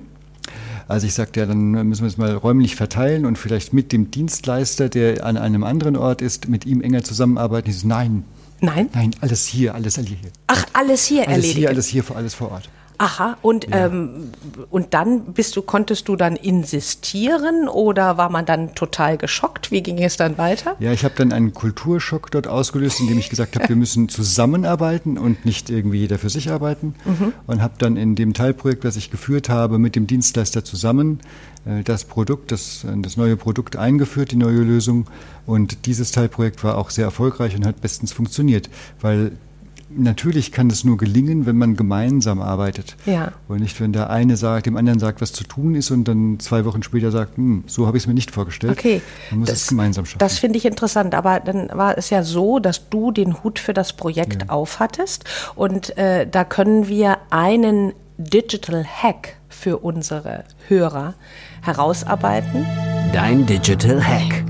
Also 0.88 1.07
ich 1.07 1.14
sagte 1.14 1.41
ja, 1.41 1.47
dann 1.47 1.71
müssen 1.71 2.03
wir 2.03 2.09
es 2.09 2.19
mal 2.19 2.35
räumlich 2.35 2.76
verteilen 2.76 3.25
und 3.26 3.38
vielleicht 3.38 3.73
mit 3.73 3.93
dem 3.93 4.11
Dienstleister, 4.11 4.88
der 4.88 5.25
an 5.25 5.37
einem 5.37 5.64
anderen 5.64 5.97
Ort 5.97 6.23
ist, 6.23 6.49
mit 6.49 6.67
ihm 6.67 6.81
enger 6.81 7.03
zusammenarbeiten. 7.03 7.71
Ich 7.71 7.81
so, 7.81 7.88
nein. 7.88 8.25
Nein? 8.61 8.88
Nein, 8.93 9.11
alles 9.21 9.47
hier, 9.47 9.75
alles 9.75 9.97
hier. 9.97 10.17
Ach, 10.47 10.64
alles 10.73 11.05
hier 11.07 11.23
alles 11.23 11.37
erledigen? 11.37 11.59
Hier, 11.59 11.69
alles 11.69 11.87
hier, 11.88 12.05
alles 12.14 12.35
vor 12.35 12.50
Ort. 12.50 12.69
Aha, 12.96 13.36
und, 13.42 13.68
ja. 13.68 13.86
ähm, 13.86 14.30
und 14.70 14.94
dann 14.94 15.24
bist 15.32 15.56
du, 15.56 15.62
konntest 15.62 16.08
du 16.08 16.14
dann 16.14 16.36
insistieren 16.36 17.68
oder 17.68 18.16
war 18.18 18.30
man 18.30 18.46
dann 18.46 18.74
total 18.74 19.18
geschockt? 19.18 19.70
Wie 19.72 19.82
ging 19.82 20.02
es 20.02 20.16
dann 20.16 20.38
weiter? 20.38 20.76
Ja, 20.78 20.92
ich 20.92 21.04
habe 21.04 21.14
dann 21.16 21.32
einen 21.32 21.52
Kulturschock 21.52 22.30
dort 22.30 22.46
ausgelöst, 22.46 23.00
indem 23.00 23.18
ich 23.18 23.30
gesagt 23.30 23.56
habe, 23.56 23.68
wir 23.68 23.76
müssen 23.76 24.08
zusammenarbeiten 24.08 25.18
und 25.18 25.44
nicht 25.44 25.70
irgendwie 25.70 25.98
jeder 25.98 26.18
für 26.18 26.30
sich 26.30 26.50
arbeiten. 26.50 26.94
Mhm. 27.04 27.32
Und 27.46 27.62
habe 27.62 27.74
dann 27.78 27.96
in 27.96 28.14
dem 28.14 28.32
Teilprojekt, 28.32 28.84
das 28.84 28.96
ich 28.96 29.10
geführt 29.10 29.48
habe, 29.48 29.78
mit 29.78 29.96
dem 29.96 30.06
Dienstleister 30.06 30.64
zusammen 30.64 31.18
äh, 31.66 31.82
das 31.82 32.04
Produkt, 32.04 32.52
das, 32.52 32.86
das 32.96 33.16
neue 33.16 33.36
Produkt 33.36 33.76
eingeführt, 33.76 34.30
die 34.30 34.36
neue 34.36 34.60
Lösung. 34.60 35.06
Und 35.46 35.86
dieses 35.86 36.12
Teilprojekt 36.12 36.62
war 36.62 36.78
auch 36.78 36.90
sehr 36.90 37.04
erfolgreich 37.04 37.56
und 37.56 37.66
hat 37.66 37.80
bestens 37.80 38.12
funktioniert, 38.12 38.70
weil 39.00 39.32
natürlich 39.91 40.53
kann 40.53 40.69
es 40.69 40.85
nur 40.85 40.97
gelingen, 40.97 41.47
wenn 41.47 41.57
man 41.57 41.76
gemeinsam 41.76 42.41
arbeitet. 42.41 42.97
Ja. 43.07 43.33
Und 43.49 43.61
nicht, 43.61 43.81
wenn 43.81 43.93
der 43.93 44.11
eine 44.11 44.37
sagt, 44.37 44.67
dem 44.67 44.76
anderen 44.76 44.99
sagt, 44.99 45.21
was 45.21 45.33
zu 45.33 45.45
tun 45.45 45.75
ist 45.75 45.91
und 45.91 46.05
dann 46.05 46.38
zwei 46.41 46.64
Wochen 46.64 46.83
später 46.83 47.11
sagt, 47.11 47.37
hm, 47.37 47.64
so 47.67 47.87
habe 47.87 47.97
ich 47.97 48.05
es 48.05 48.07
mir 48.07 48.14
nicht 48.14 48.31
vorgestellt. 48.31 48.79
Okay. 48.79 49.03
Man 49.31 49.41
muss 49.41 49.49
das, 49.49 49.62
es 49.62 49.69
gemeinsam 49.69 50.07
schaffen. 50.07 50.19
Das 50.19 50.38
finde 50.38 50.59
ich 50.59 50.64
interessant. 50.64 51.14
Aber 51.14 51.41
dann 51.41 51.69
war 51.73 51.99
es 51.99 52.11
ja 52.11 52.23
so, 52.23 52.59
dass 52.59 52.88
du 52.88 53.11
den 53.11 53.43
Hut 53.43 53.59
für 53.59 53.73
das 53.73 53.93
Projekt 53.93 54.43
ja. 54.43 54.49
aufhattest. 54.49 55.25
Und 55.55 55.97
äh, 55.97 56.26
da 56.26 56.45
können 56.45 56.88
wir 56.88 57.19
einen 57.31 57.93
Digital 58.17 58.85
Hack 58.85 59.37
für 59.49 59.79
unsere 59.79 60.45
Hörer 60.69 61.14
herausarbeiten. 61.62 62.67
Dein 63.12 63.47
Digital 63.47 64.03
Hack. 64.03 64.45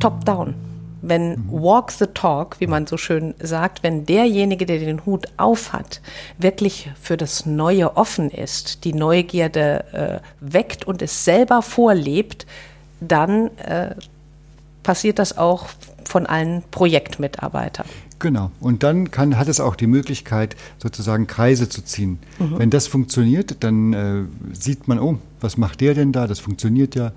Top-down 0.00 0.67
wenn 1.08 1.44
walk 1.50 1.90
the 1.90 2.06
talk, 2.06 2.60
wie 2.60 2.66
man 2.66 2.86
so 2.86 2.96
schön 2.96 3.34
sagt, 3.40 3.82
wenn 3.82 4.06
derjenige, 4.06 4.66
der 4.66 4.78
den 4.78 5.04
Hut 5.06 5.26
aufhat, 5.36 6.00
wirklich 6.38 6.90
für 7.00 7.16
das 7.16 7.46
Neue 7.46 7.96
offen 7.96 8.30
ist, 8.30 8.84
die 8.84 8.92
Neugierde 8.92 9.84
äh, 9.92 10.20
weckt 10.40 10.86
und 10.86 11.02
es 11.02 11.24
selber 11.24 11.62
vorlebt, 11.62 12.46
dann 13.00 13.56
äh, 13.58 13.94
passiert 14.82 15.18
das 15.18 15.36
auch 15.36 15.66
von 16.04 16.26
allen 16.26 16.62
Projektmitarbeitern. 16.70 17.86
Genau. 18.18 18.50
Und 18.60 18.82
dann 18.82 19.10
kann, 19.10 19.38
hat 19.38 19.48
es 19.48 19.60
auch 19.60 19.76
die 19.76 19.86
Möglichkeit, 19.86 20.56
sozusagen 20.78 21.26
Kreise 21.26 21.68
zu 21.68 21.82
ziehen. 21.82 22.18
Mhm. 22.38 22.58
Wenn 22.58 22.70
das 22.70 22.86
funktioniert, 22.86 23.56
dann 23.60 23.92
äh, 23.92 24.22
sieht 24.52 24.88
man, 24.88 24.98
oh, 24.98 25.18
was 25.40 25.56
macht 25.56 25.80
der 25.80 25.94
denn 25.94 26.12
da? 26.12 26.26
Das 26.26 26.40
funktioniert 26.40 26.94
ja. 26.94 27.12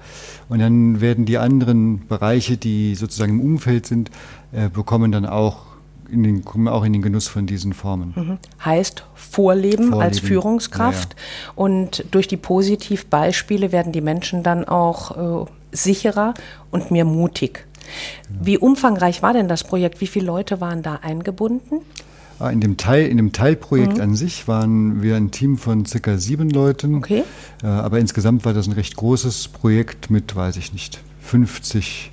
Und 0.50 0.60
dann 0.60 1.02
werden 1.02 1.26
die 1.26 1.38
anderen 1.38 2.08
Bereiche, 2.08 2.58
die 2.58 2.96
sozusagen 2.96 3.40
im 3.40 3.42
Umfeld 3.42 3.88
sind, 3.88 4.12
äh, 4.52 4.70
bekommen 4.70 5.12
dann 5.12 5.26
auch 5.26 5.72
in 6.12 6.24
den, 6.24 6.46
kommen 6.46 6.68
auch 6.68 6.84
in 6.84 6.94
den 6.94 7.02
Genuss 7.02 7.28
von 7.28 7.48
diesen 7.48 7.74
Formen. 7.74 8.14
Mhm. 8.16 8.38
Heißt 8.64 9.06
Vorleben, 9.16 9.90
Vorleben, 9.90 10.02
als 10.02 10.20
Führungskraft. 10.20 11.14
Ja, 11.14 11.20
ja. 11.20 11.54
Und 11.56 12.06
durch 12.12 12.28
die 12.28 12.38
Positivbeispiele 12.38 13.72
werden 13.72 13.92
die 13.92 14.02
Menschen 14.02 14.44
dann 14.44 14.66
auch 14.66 15.46
äh, 15.46 15.50
sicherer 15.72 16.34
und 16.70 16.92
mehr 16.92 17.06
mutig. 17.06 17.66
Wie 18.30 18.58
umfangreich 18.58 19.22
war 19.22 19.34
denn 19.34 19.48
das 19.48 19.64
Projekt? 19.64 20.02
Wie 20.02 20.08
viele 20.08 20.26
Leute 20.26 20.62
waren 20.62 20.82
da 20.82 21.00
eingebunden? 21.02 21.82
Ah, 22.40 22.50
in 22.50 22.60
dem, 22.60 22.76
Teil, 22.76 23.06
in 23.08 23.18
dem 23.18 23.34
Teilprojekt 23.34 23.98
mhm. 23.98 24.02
an 24.02 24.16
sich 24.16 24.48
waren 24.48 25.04
wir 25.04 25.16
ein 25.16 25.30
Team 25.30 25.60
von 25.60 25.86
circa 25.86 26.18
sieben 26.18 26.50
Leuten. 26.50 26.96
Okay. 26.96 27.24
Äh, 27.62 27.68
aber 27.68 28.00
insgesamt 28.00 28.46
war 28.46 28.54
das 28.54 28.68
ein 28.68 28.74
recht 28.74 28.96
großes 28.96 29.50
Projekt 29.50 30.10
mit, 30.10 30.36
weiß 30.36 30.58
ich 30.58 30.74
nicht, 30.74 31.02
50, 31.22 32.12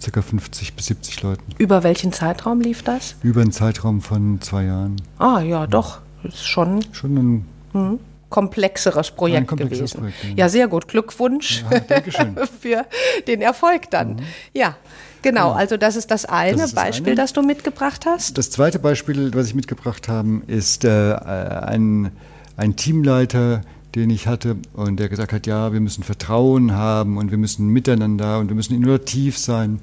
circa 0.00 0.22
50 0.22 0.74
bis 0.74 0.86
70 0.86 1.22
Leuten. 1.22 1.42
Über 1.58 1.82
welchen 1.82 2.12
Zeitraum 2.12 2.60
lief 2.60 2.84
das? 2.84 3.16
Über 3.24 3.40
einen 3.40 3.50
Zeitraum 3.50 4.00
von 4.00 4.40
zwei 4.40 4.64
Jahren. 4.64 4.96
Ah, 5.18 5.40
ja, 5.40 5.66
doch. 5.66 5.98
Das 6.22 6.34
ist 6.34 6.46
schon. 6.46 6.84
Schon 6.92 7.16
ein. 7.16 7.46
Mhm 7.72 7.98
komplexeres 8.34 9.12
Projekt 9.12 9.46
komplexeres 9.46 9.92
gewesen. 9.92 10.12
Projekt, 10.12 10.36
ja. 10.36 10.44
ja. 10.44 10.48
sehr 10.48 10.66
gut. 10.66 10.88
Glückwunsch 10.88 11.64
ja, 11.70 12.46
für 12.60 12.84
den 13.28 13.40
Erfolg 13.40 13.90
dann. 13.92 14.14
Mhm. 14.14 14.20
Ja, 14.52 14.76
genau. 15.24 15.50
Also 15.50 15.76
das 15.76 15.96
ist 15.96 16.12
das 16.12 16.24
eine 16.24 16.52
das 16.52 16.66
ist 16.66 16.76
das 16.76 16.84
Beispiel, 16.84 17.08
eine. 17.08 17.16
das 17.16 17.32
du 17.32 17.42
mitgebracht 17.42 18.06
hast. 18.06 18.38
Das 18.38 18.50
zweite 18.50 18.78
Beispiel, 18.78 19.34
was 19.34 19.48
ich 19.48 19.54
mitgebracht 19.56 20.08
habe, 20.08 20.42
ist 20.46 20.84
äh, 20.84 21.14
ein, 21.14 22.12
ein 22.56 22.76
Teamleiter, 22.76 23.62
den 23.96 24.10
ich 24.10 24.28
hatte 24.28 24.56
und 24.72 25.00
der 25.00 25.08
gesagt 25.08 25.32
hat, 25.32 25.46
ja, 25.46 25.72
wir 25.72 25.80
müssen 25.80 26.04
Vertrauen 26.04 26.72
haben 26.72 27.16
und 27.16 27.30
wir 27.30 27.38
müssen 27.38 27.68
miteinander 27.68 28.38
und 28.38 28.48
wir 28.48 28.54
müssen 28.54 28.74
innovativ 28.74 29.36
sein. 29.38 29.80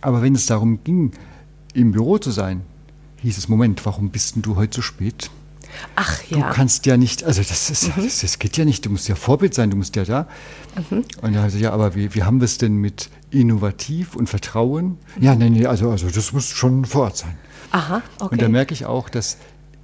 Aber 0.00 0.20
wenn 0.20 0.34
es 0.34 0.46
darum 0.46 0.84
ging, 0.84 1.12
im 1.72 1.92
Büro 1.92 2.18
zu 2.18 2.30
sein, 2.30 2.62
hieß 3.22 3.38
es, 3.38 3.48
Moment, 3.48 3.84
warum 3.86 4.10
bist 4.10 4.36
denn 4.36 4.42
du 4.42 4.56
heute 4.56 4.76
so 4.76 4.82
spät? 4.82 5.30
Ach 5.96 6.22
ja. 6.28 6.38
Du 6.38 6.54
kannst 6.54 6.86
ja 6.86 6.96
nicht, 6.96 7.24
also 7.24 7.42
das, 7.42 7.70
ist, 7.70 7.96
mhm. 7.96 8.04
das, 8.04 8.20
das, 8.20 8.38
geht 8.38 8.56
ja 8.56 8.64
nicht, 8.64 8.84
du 8.84 8.90
musst 8.90 9.08
ja 9.08 9.14
Vorbild 9.14 9.54
sein, 9.54 9.70
du 9.70 9.76
musst 9.76 9.96
ja 9.96 10.04
da. 10.04 10.28
Mhm. 10.90 11.04
Und 11.22 11.34
er 11.34 11.42
hat 11.42 11.54
ja, 11.54 11.72
aber 11.72 11.94
wie, 11.94 12.14
wie 12.14 12.22
haben 12.22 12.40
wir 12.40 12.46
es 12.46 12.58
denn 12.58 12.76
mit 12.76 13.10
innovativ 13.30 14.16
und 14.16 14.28
Vertrauen? 14.28 14.98
Ja, 15.20 15.34
nein, 15.34 15.52
nee, 15.52 15.66
also, 15.66 15.90
also 15.90 16.08
das 16.10 16.32
muss 16.32 16.48
schon 16.48 16.84
vor 16.84 17.02
Ort 17.02 17.16
sein. 17.18 17.36
Aha, 17.70 18.02
okay. 18.18 18.32
Und 18.32 18.42
da 18.42 18.48
merke 18.48 18.72
ich 18.72 18.86
auch, 18.86 19.08
dass 19.08 19.38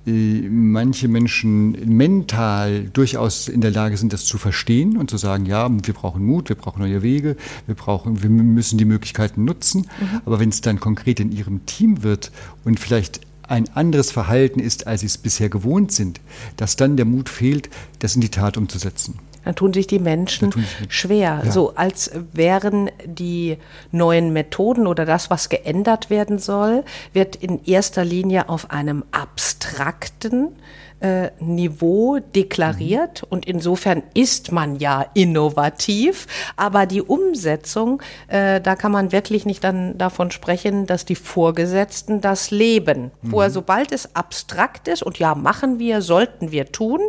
äh, 0.06 0.48
manche 0.48 1.08
Menschen 1.08 1.72
mental 1.96 2.84
durchaus 2.84 3.48
in 3.48 3.60
der 3.60 3.70
Lage 3.70 3.96
sind, 3.96 4.12
das 4.12 4.24
zu 4.24 4.38
verstehen 4.38 4.96
und 4.96 5.10
zu 5.10 5.18
sagen, 5.18 5.44
ja, 5.44 5.68
wir 5.70 5.94
brauchen 5.94 6.24
Mut, 6.24 6.48
wir 6.48 6.56
brauchen 6.56 6.80
neue 6.80 7.02
Wege, 7.02 7.36
wir 7.66 7.74
brauchen, 7.74 8.22
wir 8.22 8.30
müssen 8.30 8.78
die 8.78 8.86
Möglichkeiten 8.86 9.44
nutzen. 9.44 9.82
Mhm. 10.00 10.20
Aber 10.24 10.40
wenn 10.40 10.48
es 10.48 10.62
dann 10.62 10.80
konkret 10.80 11.20
in 11.20 11.32
ihrem 11.32 11.66
Team 11.66 12.02
wird 12.02 12.32
und 12.64 12.80
vielleicht 12.80 13.20
ein 13.50 13.68
anderes 13.74 14.10
Verhalten 14.10 14.60
ist, 14.60 14.86
als 14.86 15.00
sie 15.00 15.06
es 15.06 15.18
bisher 15.18 15.48
gewohnt 15.48 15.92
sind, 15.92 16.20
dass 16.56 16.76
dann 16.76 16.96
der 16.96 17.06
Mut 17.06 17.28
fehlt, 17.28 17.68
das 17.98 18.14
in 18.14 18.20
die 18.20 18.28
Tat 18.28 18.56
umzusetzen. 18.56 19.18
Dann 19.44 19.54
tun 19.54 19.72
sich 19.72 19.86
die 19.86 19.98
Menschen 19.98 20.52
sich 20.52 20.64
schwer, 20.88 21.42
ja. 21.44 21.50
so 21.50 21.74
als 21.74 22.10
wären 22.32 22.90
die 23.06 23.56
neuen 23.90 24.32
Methoden 24.32 24.86
oder 24.86 25.06
das, 25.06 25.30
was 25.30 25.48
geändert 25.48 26.10
werden 26.10 26.38
soll, 26.38 26.84
wird 27.14 27.36
in 27.36 27.64
erster 27.64 28.04
Linie 28.04 28.50
auf 28.50 28.70
einem 28.70 29.02
abstrakten 29.12 30.48
äh, 31.00 31.30
Niveau 31.40 32.18
deklariert 32.18 33.22
mhm. 33.22 33.28
und 33.30 33.46
insofern 33.46 34.02
ist 34.14 34.52
man 34.52 34.76
ja 34.76 35.06
innovativ, 35.14 36.26
aber 36.56 36.86
die 36.86 37.02
Umsetzung, 37.02 38.02
äh, 38.28 38.60
da 38.60 38.76
kann 38.76 38.92
man 38.92 39.12
wirklich 39.12 39.46
nicht 39.46 39.64
dann 39.64 39.96
davon 39.98 40.30
sprechen, 40.30 40.86
dass 40.86 41.04
die 41.04 41.14
Vorgesetzten 41.14 42.20
das 42.20 42.50
leben. 42.50 43.10
Mhm. 43.22 43.30
Vorher, 43.30 43.50
sobald 43.50 43.92
es 43.92 44.14
abstrakt 44.14 44.88
ist 44.88 45.02
und 45.02 45.18
ja, 45.18 45.34
machen 45.34 45.78
wir, 45.78 46.02
sollten 46.02 46.52
wir 46.52 46.70
tun, 46.72 47.00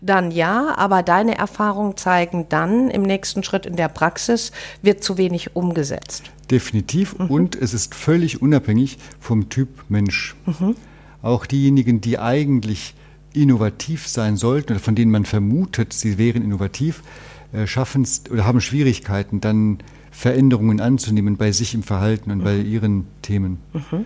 dann 0.00 0.30
ja, 0.30 0.74
aber 0.76 1.02
deine 1.02 1.38
Erfahrungen 1.38 1.96
zeigen 1.96 2.46
dann 2.48 2.90
im 2.90 3.02
nächsten 3.02 3.42
Schritt 3.42 3.66
in 3.66 3.76
der 3.76 3.88
Praxis 3.88 4.52
wird 4.82 5.02
zu 5.02 5.18
wenig 5.18 5.56
umgesetzt. 5.56 6.24
Definitiv 6.50 7.18
mhm. 7.18 7.26
und 7.26 7.56
es 7.56 7.74
ist 7.74 7.94
völlig 7.94 8.40
unabhängig 8.40 8.98
vom 9.20 9.48
Typ 9.48 9.68
Mensch. 9.88 10.36
Mhm. 10.46 10.76
Auch 11.22 11.46
diejenigen, 11.46 12.00
die 12.00 12.18
eigentlich 12.18 12.94
innovativ 13.32 14.08
sein 14.08 14.36
sollten 14.36 14.72
oder 14.72 14.80
von 14.80 14.94
denen 14.94 15.10
man 15.10 15.24
vermutet, 15.24 15.92
sie 15.92 16.18
wären 16.18 16.42
innovativ, 16.42 17.02
äh, 17.52 17.66
schaffen 17.66 18.02
es 18.02 18.22
oder 18.30 18.44
haben 18.44 18.60
Schwierigkeiten, 18.60 19.40
dann 19.40 19.78
Veränderungen 20.10 20.80
anzunehmen 20.80 21.36
bei 21.36 21.52
sich 21.52 21.74
im 21.74 21.82
Verhalten 21.82 22.30
und 22.30 22.38
mhm. 22.38 22.44
bei 22.44 22.56
ihren 22.56 23.06
Themen. 23.22 23.58
Mhm. 23.72 24.04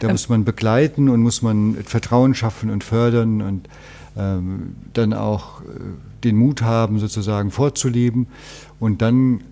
Da 0.00 0.08
ähm. 0.08 0.12
muss 0.12 0.28
man 0.28 0.44
begleiten 0.44 1.08
und 1.08 1.22
muss 1.22 1.42
man 1.42 1.76
Vertrauen 1.84 2.34
schaffen 2.34 2.70
und 2.70 2.82
fördern 2.82 3.42
und 3.42 3.68
ähm, 4.16 4.76
dann 4.92 5.12
auch 5.12 5.62
äh, 5.62 5.64
den 6.24 6.36
Mut 6.36 6.62
haben, 6.62 6.98
sozusagen 6.98 7.50
vorzuleben. 7.50 8.26
Und 8.80 9.02
dann 9.02 9.42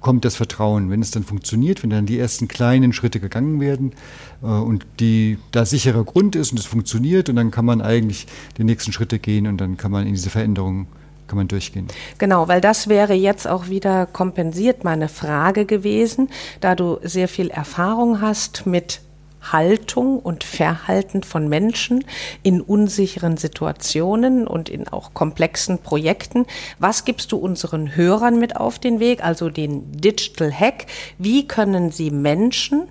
kommt 0.00 0.24
das 0.24 0.36
Vertrauen. 0.36 0.90
Wenn 0.90 1.02
es 1.02 1.10
dann 1.10 1.24
funktioniert, 1.24 1.82
wenn 1.82 1.90
dann 1.90 2.06
die 2.06 2.18
ersten 2.18 2.48
kleinen 2.48 2.92
Schritte 2.92 3.20
gegangen 3.20 3.60
werden 3.60 3.92
und 4.40 4.86
die, 5.00 5.38
da 5.52 5.64
sicherer 5.64 6.04
Grund 6.04 6.36
ist 6.36 6.52
und 6.52 6.58
es 6.58 6.66
funktioniert 6.66 7.28
und 7.28 7.36
dann 7.36 7.50
kann 7.50 7.64
man 7.64 7.82
eigentlich 7.82 8.26
die 8.56 8.64
nächsten 8.64 8.92
Schritte 8.92 9.18
gehen 9.18 9.46
und 9.46 9.58
dann 9.58 9.76
kann 9.76 9.92
man 9.92 10.06
in 10.06 10.14
diese 10.14 10.30
Veränderung 10.30 10.86
kann 11.26 11.36
man 11.36 11.48
durchgehen. 11.48 11.86
Genau, 12.18 12.48
weil 12.48 12.60
das 12.60 12.88
wäre 12.88 13.14
jetzt 13.14 13.46
auch 13.46 13.68
wieder 13.68 14.06
kompensiert 14.06 14.82
meine 14.82 15.08
Frage 15.08 15.64
gewesen, 15.64 16.28
da 16.60 16.74
du 16.74 16.98
sehr 17.02 17.28
viel 17.28 17.50
Erfahrung 17.50 18.20
hast 18.20 18.66
mit 18.66 19.00
Haltung 19.40 20.18
und 20.18 20.44
Verhalten 20.44 21.22
von 21.22 21.48
Menschen 21.48 22.04
in 22.42 22.60
unsicheren 22.60 23.36
Situationen 23.36 24.46
und 24.46 24.68
in 24.68 24.88
auch 24.88 25.14
komplexen 25.14 25.78
Projekten. 25.78 26.46
Was 26.78 27.04
gibst 27.04 27.32
du 27.32 27.36
unseren 27.36 27.96
Hörern 27.96 28.38
mit 28.38 28.56
auf 28.56 28.78
den 28.78 29.00
Weg, 29.00 29.24
also 29.24 29.50
den 29.50 29.92
Digital 29.92 30.52
Hack? 30.52 30.86
Wie 31.16 31.46
können 31.46 31.90
sie 31.90 32.10
Menschen 32.10 32.88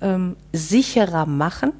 ähm, 0.00 0.36
sicherer 0.52 1.26
machen? 1.26 1.72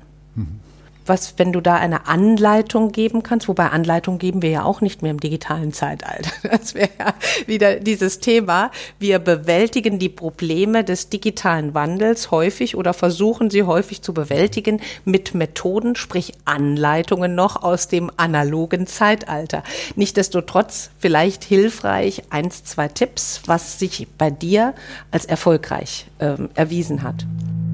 Was, 1.06 1.34
wenn 1.36 1.52
du 1.52 1.60
da 1.60 1.76
eine 1.76 2.08
Anleitung 2.08 2.90
geben 2.90 3.22
kannst, 3.22 3.46
wobei 3.46 3.68
Anleitung 3.68 4.18
geben 4.18 4.42
wir 4.42 4.50
ja 4.50 4.64
auch 4.64 4.80
nicht 4.80 5.02
mehr 5.02 5.12
im 5.12 5.20
digitalen 5.20 5.72
Zeitalter. 5.72 6.30
Das 6.56 6.74
wäre 6.74 6.90
ja 6.98 7.14
wieder 7.46 7.76
dieses 7.76 8.18
Thema. 8.18 8.70
Wir 8.98 9.18
bewältigen 9.18 9.98
die 9.98 10.08
Probleme 10.08 10.84
des 10.84 11.08
digitalen 11.10 11.74
Wandels 11.74 12.30
häufig 12.30 12.76
oder 12.76 12.92
versuchen 12.92 13.50
sie 13.50 13.62
häufig 13.62 14.02
zu 14.02 14.14
bewältigen 14.14 14.80
mit 15.04 15.34
Methoden, 15.34 15.96
sprich 15.96 16.32
Anleitungen 16.44 17.34
noch 17.34 17.62
aus 17.62 17.88
dem 17.88 18.10
analogen 18.16 18.86
Zeitalter. 18.86 19.62
Nichtsdestotrotz 19.94 20.90
vielleicht 20.98 21.44
hilfreich 21.44 22.22
eins, 22.30 22.64
zwei 22.64 22.88
Tipps, 22.88 23.42
was 23.46 23.78
sich 23.78 24.08
bei 24.18 24.30
dir 24.30 24.74
als 25.10 25.24
erfolgreich 25.24 26.06
ähm, 26.20 26.48
erwiesen 26.54 27.02
hat. 27.02 27.26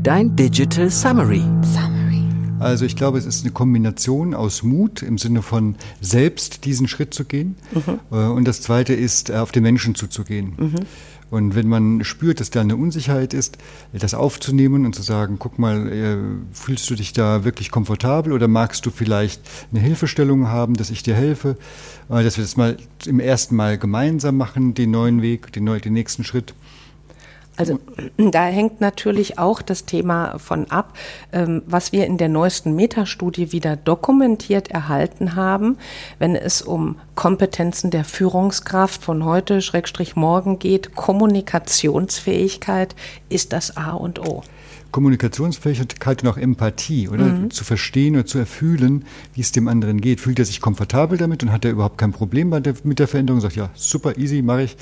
Dein 0.02 0.34
Digital 0.34 0.90
Summary. 0.90 1.44
Summary. 1.62 2.24
Also 2.58 2.84
ich 2.84 2.96
glaube, 2.96 3.18
es 3.18 3.24
ist 3.24 3.44
eine 3.44 3.52
Kombination 3.52 4.34
aus 4.34 4.64
Mut 4.64 5.00
im 5.00 5.16
Sinne 5.16 5.42
von 5.42 5.76
selbst 6.00 6.64
diesen 6.64 6.88
Schritt 6.88 7.14
zu 7.14 7.24
gehen. 7.24 7.54
Mhm. 7.70 8.00
Äh, 8.10 8.16
und 8.16 8.44
das 8.44 8.62
Zweite 8.62 8.94
ist, 8.94 9.30
äh, 9.30 9.34
auf 9.34 9.52
den 9.52 9.62
Menschen 9.62 9.94
zuzugehen. 9.94 10.54
Mhm. 10.58 10.74
Und 11.30 11.54
wenn 11.54 11.68
man 11.68 12.02
spürt, 12.02 12.40
dass 12.40 12.50
da 12.50 12.62
eine 12.62 12.74
Unsicherheit 12.74 13.32
ist, 13.32 13.58
das 13.92 14.12
aufzunehmen 14.12 14.86
und 14.86 14.96
zu 14.96 15.02
sagen, 15.02 15.36
guck 15.38 15.60
mal, 15.60 15.92
äh, 15.92 16.16
fühlst 16.52 16.90
du 16.90 16.96
dich 16.96 17.12
da 17.12 17.44
wirklich 17.44 17.70
komfortabel 17.70 18.32
oder 18.32 18.48
magst 18.48 18.84
du 18.84 18.90
vielleicht 18.90 19.40
eine 19.70 19.80
Hilfestellung 19.80 20.48
haben, 20.48 20.74
dass 20.74 20.90
ich 20.90 21.04
dir 21.04 21.14
helfe, 21.14 21.56
dass 22.08 22.36
wir 22.38 22.42
das 22.42 22.56
mal 22.56 22.76
im 23.06 23.20
ersten 23.20 23.54
Mal 23.54 23.78
gemeinsam 23.78 24.36
machen, 24.36 24.74
den 24.74 24.90
neuen 24.90 25.22
Weg, 25.22 25.52
den, 25.52 25.64
den 25.64 25.92
nächsten 25.92 26.24
Schritt. 26.24 26.54
Also 27.56 27.78
da 28.16 28.44
hängt 28.44 28.80
natürlich 28.80 29.38
auch 29.38 29.62
das 29.62 29.84
Thema 29.84 30.38
von 30.38 30.70
ab, 30.70 30.96
ähm, 31.32 31.62
was 31.66 31.92
wir 31.92 32.06
in 32.06 32.18
der 32.18 32.28
neuesten 32.28 32.74
Metastudie 32.74 33.52
wieder 33.52 33.76
dokumentiert 33.76 34.70
erhalten 34.70 35.34
haben, 35.34 35.76
wenn 36.18 36.34
es 36.34 36.62
um 36.62 36.96
Kompetenzen 37.14 37.90
der 37.90 38.04
Führungskraft 38.04 39.02
von 39.02 39.24
heute, 39.24 39.60
Schrägstrich 39.60 40.16
morgen 40.16 40.58
geht. 40.58 40.94
Kommunikationsfähigkeit 40.94 42.94
ist 43.28 43.52
das 43.52 43.76
A 43.76 43.92
und 43.92 44.18
O. 44.18 44.42
Kommunikationsfähigkeit 44.92 46.22
und 46.22 46.28
auch 46.28 46.36
Empathie, 46.36 47.08
oder? 47.08 47.24
Mhm. 47.24 47.50
Zu 47.50 47.64
verstehen 47.64 48.14
oder 48.14 48.26
zu 48.26 48.38
erfühlen, 48.38 49.06
wie 49.34 49.40
es 49.40 49.50
dem 49.50 49.66
anderen 49.66 50.00
geht. 50.00 50.20
Fühlt 50.20 50.38
er 50.38 50.44
sich 50.44 50.60
komfortabel 50.60 51.16
damit 51.16 51.42
und 51.42 51.50
hat 51.50 51.64
er 51.64 51.70
überhaupt 51.70 51.98
kein 51.98 52.12
Problem 52.12 52.50
mit 52.50 52.98
der 52.98 53.08
Veränderung? 53.08 53.40
Sagt, 53.40 53.56
ja, 53.56 53.70
super, 53.74 54.18
easy, 54.18 54.42
mache 54.42 54.64
ich. 54.64 54.76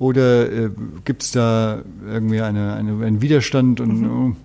Oder 0.00 0.50
äh, 0.50 0.70
gibt 1.04 1.22
es 1.22 1.30
da 1.30 1.82
irgendwie 2.08 2.40
eine, 2.40 2.72
eine, 2.72 3.04
einen 3.04 3.20
Widerstand 3.20 3.80
und 3.80 4.00
mhm. 4.00 4.36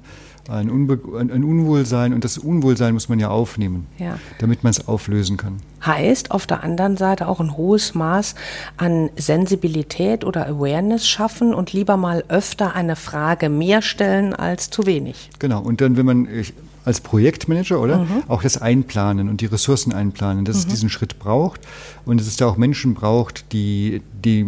ein, 0.49 0.69
Unbe 0.69 0.99
ein, 1.17 1.31
ein, 1.31 1.45
Unwohlsein? 1.45 2.13
Und 2.13 2.25
das 2.25 2.37
Unwohlsein 2.37 2.93
muss 2.93 3.07
man 3.07 3.19
ja 3.19 3.29
aufnehmen, 3.29 3.87
ja. 3.97 4.19
damit 4.39 4.65
man 4.65 4.71
es 4.71 4.85
auflösen 4.89 5.37
kann. 5.37 5.61
Heißt 5.83 6.31
auf 6.31 6.45
der 6.45 6.61
anderen 6.61 6.97
Seite 6.97 7.29
auch 7.29 7.39
ein 7.39 7.55
hohes 7.55 7.95
Maß 7.95 8.35
an 8.75 9.09
Sensibilität 9.15 10.25
oder 10.25 10.45
Awareness 10.45 11.07
schaffen 11.07 11.53
und 11.53 11.71
lieber 11.71 11.95
mal 11.95 12.25
öfter 12.27 12.75
eine 12.75 12.97
Frage 12.97 13.47
mehr 13.47 13.81
stellen 13.81 14.33
als 14.33 14.69
zu 14.69 14.85
wenig. 14.85 15.29
Genau. 15.39 15.61
Und 15.61 15.79
dann, 15.79 15.95
wenn 15.95 16.05
man, 16.05 16.27
ich, 16.27 16.53
als 16.85 17.01
Projektmanager, 17.01 17.81
oder? 17.81 17.99
Mhm. 17.99 18.23
Auch 18.27 18.43
das 18.43 18.61
Einplanen 18.61 19.27
und 19.27 19.41
die 19.41 19.47
Ressourcen 19.47 19.91
einplanen, 19.91 20.45
dass 20.45 20.57
mhm. 20.57 20.61
es 20.61 20.67
diesen 20.67 20.89
Schritt 20.89 21.17
braucht 21.19 21.61
und 22.05 22.19
dass 22.19 22.27
es 22.27 22.37
da 22.37 22.45
auch 22.45 22.57
Menschen 22.57 22.93
braucht, 22.93 23.51
die, 23.51 24.01
die 24.25 24.45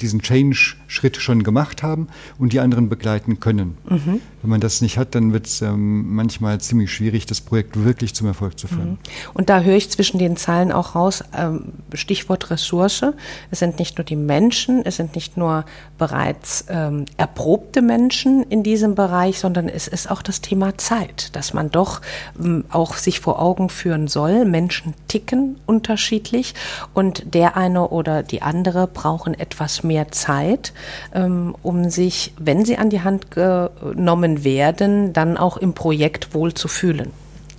diesen 0.00 0.22
Change-Schritt 0.22 1.16
schon 1.18 1.42
gemacht 1.44 1.82
haben 1.82 2.08
und 2.38 2.52
die 2.52 2.60
anderen 2.60 2.88
begleiten 2.88 3.40
können. 3.40 3.76
Mhm. 3.88 4.20
Wenn 4.40 4.50
man 4.50 4.60
das 4.60 4.80
nicht 4.80 4.98
hat, 4.98 5.14
dann 5.14 5.32
wird 5.32 5.46
es 5.46 5.62
ähm, 5.62 6.14
manchmal 6.14 6.60
ziemlich 6.60 6.92
schwierig, 6.92 7.26
das 7.26 7.40
Projekt 7.40 7.84
wirklich 7.84 8.14
zum 8.14 8.26
Erfolg 8.26 8.58
zu 8.58 8.66
führen. 8.66 8.90
Mhm. 8.90 8.98
Und 9.34 9.50
da 9.50 9.60
höre 9.60 9.76
ich 9.76 9.90
zwischen 9.90 10.18
den 10.18 10.36
Zeilen 10.36 10.72
auch 10.72 10.94
raus, 10.94 11.22
ähm, 11.36 11.72
Stichwort 11.94 12.50
Ressource. 12.50 13.04
Es 13.50 13.60
sind 13.60 13.78
nicht 13.78 13.98
nur 13.98 14.04
die 14.04 14.16
Menschen, 14.16 14.84
es 14.84 14.96
sind 14.96 15.14
nicht 15.14 15.36
nur 15.36 15.64
bereits 15.98 16.64
ähm, 16.68 17.04
erprobte 17.16 17.82
Menschen 17.82 18.42
in 18.44 18.62
diesem 18.62 18.94
Bereich, 18.94 19.38
sondern 19.38 19.68
es 19.68 19.86
ist 19.86 20.10
auch 20.10 20.22
das 20.22 20.40
Thema 20.40 20.76
Zeit, 20.78 21.36
dass 21.36 21.54
man 21.54 21.70
doch 21.70 22.00
ähm, 22.42 22.64
auch 22.70 22.96
sich 22.96 23.20
vor 23.20 23.40
Augen 23.40 23.68
führen 23.68 24.08
soll. 24.08 24.44
Menschen 24.44 24.94
ticken 25.06 25.56
unterschiedlich 25.66 26.54
und 26.94 27.34
der 27.34 27.56
eine 27.56 27.88
oder 27.88 28.22
die 28.22 28.42
andere 28.42 28.86
brauchen 29.02 29.34
etwas 29.34 29.82
mehr 29.82 30.12
Zeit, 30.12 30.72
ähm, 31.12 31.56
um 31.62 31.90
sich, 31.90 32.34
wenn 32.38 32.64
sie 32.64 32.78
an 32.78 32.88
die 32.88 33.00
Hand 33.00 33.32
genommen 33.32 34.44
werden, 34.44 35.12
dann 35.12 35.36
auch 35.36 35.56
im 35.56 35.72
Projekt 35.72 36.34
wohl 36.34 36.54
zu 36.54 36.68
fühlen. 36.68 37.10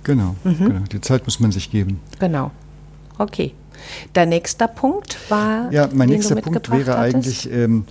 Genau, 0.04 0.36
mhm. 0.42 0.56
genau. 0.58 0.80
die 0.90 1.02
Zeit 1.02 1.26
muss 1.26 1.40
man 1.40 1.52
sich 1.52 1.70
geben. 1.70 2.00
Genau. 2.18 2.50
Okay. 3.18 3.52
Der 4.14 4.24
nächste 4.24 4.68
Punkt 4.68 5.18
war. 5.28 5.70
Ja, 5.70 5.88
mein 5.92 6.08
nächster 6.08 6.36
Punkt 6.36 6.70
wäre 6.70 6.96
hattest? 6.96 7.14
eigentlich. 7.14 7.52
Ähm, 7.52 7.84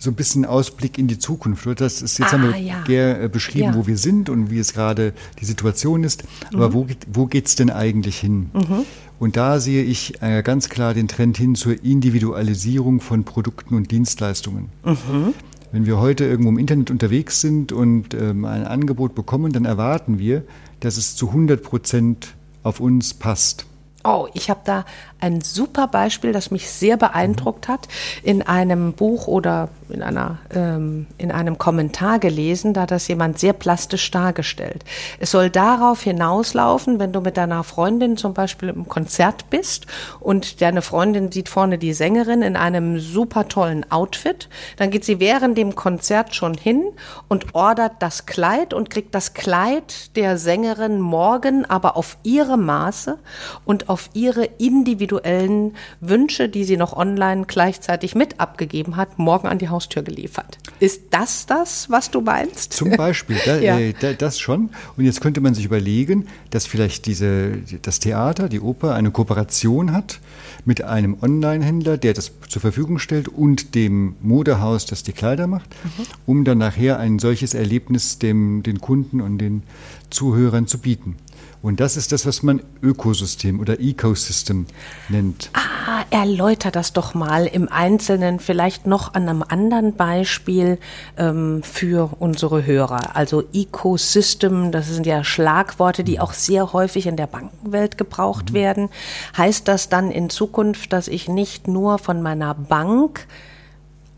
so 0.00 0.10
ein 0.10 0.14
bisschen 0.14 0.44
Ausblick 0.44 0.96
in 0.96 1.08
die 1.08 1.18
Zukunft. 1.18 1.66
Das 1.80 2.02
ist 2.02 2.18
jetzt 2.20 2.28
ah, 2.28 2.32
haben 2.34 2.52
wir 2.52 2.56
ja. 2.56 2.82
Gär, 2.82 3.20
äh, 3.20 3.28
beschrieben, 3.28 3.72
ja. 3.72 3.74
wo 3.74 3.88
wir 3.88 3.98
sind 3.98 4.28
und 4.30 4.48
wie 4.48 4.60
es 4.60 4.72
gerade 4.72 5.12
die 5.40 5.44
Situation 5.44 6.04
ist. 6.04 6.22
Aber 6.54 6.68
mhm. 6.68 6.74
wo, 6.74 6.86
wo 7.12 7.26
geht 7.26 7.48
es 7.48 7.56
denn 7.56 7.70
eigentlich 7.70 8.18
hin? 8.18 8.50
Mhm. 8.52 8.84
Und 9.18 9.36
da 9.36 9.58
sehe 9.58 9.82
ich 9.82 10.22
äh, 10.22 10.42
ganz 10.42 10.68
klar 10.68 10.94
den 10.94 11.08
Trend 11.08 11.36
hin 11.36 11.54
zur 11.54 11.82
Individualisierung 11.82 13.00
von 13.00 13.24
Produkten 13.24 13.74
und 13.74 13.90
Dienstleistungen. 13.90 14.70
Mhm. 14.84 15.34
Wenn 15.72 15.86
wir 15.86 15.98
heute 15.98 16.24
irgendwo 16.24 16.50
im 16.50 16.58
Internet 16.58 16.90
unterwegs 16.90 17.40
sind 17.40 17.72
und 17.72 18.14
ähm, 18.14 18.44
ein 18.44 18.64
Angebot 18.64 19.14
bekommen, 19.14 19.52
dann 19.52 19.64
erwarten 19.64 20.18
wir, 20.18 20.44
dass 20.80 20.96
es 20.96 21.14
zu 21.16 21.28
100 21.28 21.62
Prozent 21.62 22.34
auf 22.62 22.80
uns 22.80 23.12
passt. 23.12 23.66
Oh, 24.10 24.26
ich 24.32 24.48
habe 24.48 24.60
da 24.64 24.86
ein 25.20 25.42
super 25.42 25.86
Beispiel, 25.86 26.32
das 26.32 26.50
mich 26.50 26.70
sehr 26.70 26.96
beeindruckt 26.96 27.68
hat, 27.68 27.88
in 28.22 28.40
einem 28.40 28.92
Buch 28.92 29.26
oder 29.26 29.68
in, 29.88 30.02
einer, 30.02 30.38
ähm, 30.54 31.06
in 31.18 31.32
einem 31.32 31.58
Kommentar 31.58 32.18
gelesen, 32.18 32.72
da 32.72 32.86
das 32.86 33.08
jemand 33.08 33.38
sehr 33.38 33.52
plastisch 33.52 34.10
dargestellt. 34.10 34.84
Es 35.18 35.32
soll 35.32 35.50
darauf 35.50 36.02
hinauslaufen, 36.02 36.98
wenn 36.98 37.12
du 37.12 37.20
mit 37.20 37.36
deiner 37.36 37.64
Freundin 37.64 38.16
zum 38.16 38.32
Beispiel 38.32 38.68
im 38.70 38.88
Konzert 38.88 39.50
bist 39.50 39.86
und 40.20 40.62
deine 40.62 40.82
Freundin 40.82 41.32
sieht 41.32 41.48
vorne 41.48 41.78
die 41.78 41.92
Sängerin 41.92 42.42
in 42.42 42.56
einem 42.56 43.00
super 43.00 43.48
tollen 43.48 43.90
Outfit, 43.90 44.48
dann 44.76 44.90
geht 44.90 45.04
sie 45.04 45.20
während 45.20 45.58
dem 45.58 45.74
Konzert 45.74 46.34
schon 46.34 46.54
hin 46.54 46.84
und 47.28 47.54
ordert 47.54 47.94
das 47.98 48.24
Kleid 48.24 48.72
und 48.72 48.88
kriegt 48.88 49.14
das 49.14 49.34
Kleid 49.34 50.16
der 50.16 50.38
Sängerin 50.38 51.00
morgen 51.00 51.64
aber 51.64 51.96
auf 51.96 52.18
ihre 52.22 52.56
Maße 52.56 53.18
und 53.64 53.88
auf 53.88 53.97
ihre 54.14 54.44
individuelle 54.58 54.98
individuellen 54.98 55.74
Wünsche, 56.00 56.48
die 56.48 56.64
sie 56.64 56.76
noch 56.76 56.94
online 56.94 57.44
gleichzeitig 57.46 58.14
mit 58.14 58.40
abgegeben 58.40 58.96
hat, 58.96 59.18
morgen 59.18 59.48
an 59.48 59.58
die 59.58 59.68
Haustür 59.68 60.02
geliefert. 60.02 60.58
Ist 60.80 61.02
das 61.10 61.46
das, 61.46 61.90
was 61.90 62.10
du 62.10 62.20
meinst? 62.20 62.72
Zum 62.72 62.90
Beispiel, 62.90 63.36
da, 63.44 63.58
ja. 63.58 63.78
äh, 63.78 63.94
das 64.16 64.38
schon. 64.38 64.70
Und 64.96 65.04
jetzt 65.04 65.20
könnte 65.20 65.40
man 65.40 65.54
sich 65.54 65.64
überlegen, 65.64 66.26
dass 66.50 66.66
vielleicht 66.66 67.06
diese, 67.06 67.58
das 67.82 68.00
Theater, 68.00 68.48
die 68.48 68.60
Oper 68.60 68.94
eine 68.94 69.10
Kooperation 69.10 69.92
hat 69.92 70.20
mit 70.64 70.82
einem 70.82 71.16
Online-Händler, 71.20 71.96
der 71.96 72.14
das 72.14 72.32
zur 72.48 72.60
Verfügung 72.60 72.98
stellt 72.98 73.28
und 73.28 73.74
dem 73.74 74.16
Modehaus, 74.20 74.86
das 74.86 75.02
die 75.02 75.12
Kleider 75.12 75.46
macht, 75.46 75.70
mhm. 75.84 76.06
um 76.26 76.44
dann 76.44 76.58
nachher 76.58 76.98
ein 76.98 77.18
solches 77.18 77.54
Erlebnis 77.54 78.18
dem, 78.18 78.62
den 78.62 78.80
Kunden 78.80 79.20
und 79.20 79.38
den 79.38 79.62
Zuhörern 80.10 80.66
zu 80.66 80.78
bieten. 80.78 81.16
Und 81.60 81.80
das 81.80 81.96
ist 81.96 82.12
das, 82.12 82.24
was 82.24 82.42
man 82.42 82.62
Ökosystem 82.82 83.58
oder 83.58 83.80
Ecosystem 83.80 84.66
nennt. 85.08 85.50
Ah, 85.54 86.04
erläutert 86.10 86.76
das 86.76 86.92
doch 86.92 87.14
mal 87.14 87.46
im 87.46 87.68
Einzelnen, 87.68 88.38
vielleicht 88.38 88.86
noch 88.86 89.14
an 89.14 89.28
einem 89.28 89.42
anderen 89.42 89.94
Beispiel 89.94 90.78
ähm, 91.16 91.62
für 91.64 92.10
unsere 92.20 92.64
Hörer. 92.64 93.16
Also 93.16 93.42
Ecosystem, 93.52 94.70
das 94.70 94.88
sind 94.88 95.04
ja 95.06 95.24
Schlagworte, 95.24 96.04
die 96.04 96.20
auch 96.20 96.32
sehr 96.32 96.72
häufig 96.72 97.06
in 97.06 97.16
der 97.16 97.26
Bankenwelt 97.26 97.98
gebraucht 97.98 98.50
mhm. 98.50 98.54
werden. 98.54 98.88
Heißt 99.36 99.66
das 99.66 99.88
dann 99.88 100.12
in 100.12 100.30
Zukunft, 100.30 100.92
dass 100.92 101.08
ich 101.08 101.28
nicht 101.28 101.66
nur 101.66 101.98
von 101.98 102.22
meiner 102.22 102.54
Bank 102.54 103.26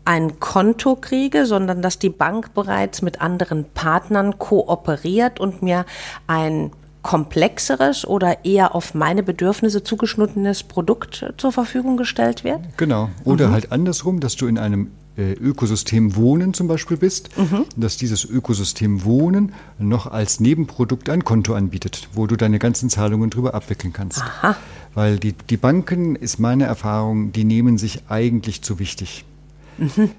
ein 0.05 0.39
Konto 0.39 0.95
kriege, 0.95 1.45
sondern 1.45 1.81
dass 1.81 1.99
die 1.99 2.09
Bank 2.09 2.53
bereits 2.53 3.01
mit 3.01 3.21
anderen 3.21 3.65
Partnern 3.65 4.39
kooperiert 4.39 5.39
und 5.39 5.61
mir 5.61 5.85
ein 6.27 6.71
komplexeres 7.01 8.05
oder 8.05 8.45
eher 8.45 8.75
auf 8.75 8.93
meine 8.93 9.23
Bedürfnisse 9.23 9.83
zugeschnittenes 9.83 10.63
Produkt 10.63 11.33
zur 11.37 11.51
Verfügung 11.51 11.97
gestellt 11.97 12.43
wird? 12.43 12.61
Genau. 12.77 13.09
Oder 13.23 13.47
mhm. 13.47 13.53
halt 13.53 13.71
andersrum, 13.71 14.19
dass 14.19 14.35
du 14.35 14.47
in 14.47 14.57
einem 14.57 14.91
äh, 15.17 15.33
Ökosystem 15.33 16.15
Wohnen 16.15 16.53
zum 16.53 16.67
Beispiel 16.67 16.97
bist, 16.97 17.37
mhm. 17.37 17.65
dass 17.75 17.97
dieses 17.97 18.23
Ökosystem 18.23 19.03
Wohnen 19.03 19.53
noch 19.77 20.07
als 20.07 20.39
Nebenprodukt 20.39 21.09
ein 21.09 21.25
Konto 21.25 21.53
anbietet, 21.53 22.07
wo 22.13 22.27
du 22.27 22.35
deine 22.35 22.59
ganzen 22.59 22.89
Zahlungen 22.89 23.29
drüber 23.29 23.53
abwickeln 23.53 23.93
kannst. 23.93 24.21
Aha. 24.21 24.55
Weil 24.93 25.17
die, 25.17 25.33
die 25.33 25.57
Banken, 25.57 26.15
ist 26.15 26.39
meine 26.39 26.65
Erfahrung, 26.65 27.31
die 27.31 27.45
nehmen 27.45 27.77
sich 27.77 28.03
eigentlich 28.09 28.61
zu 28.61 28.79
wichtig. 28.79 29.25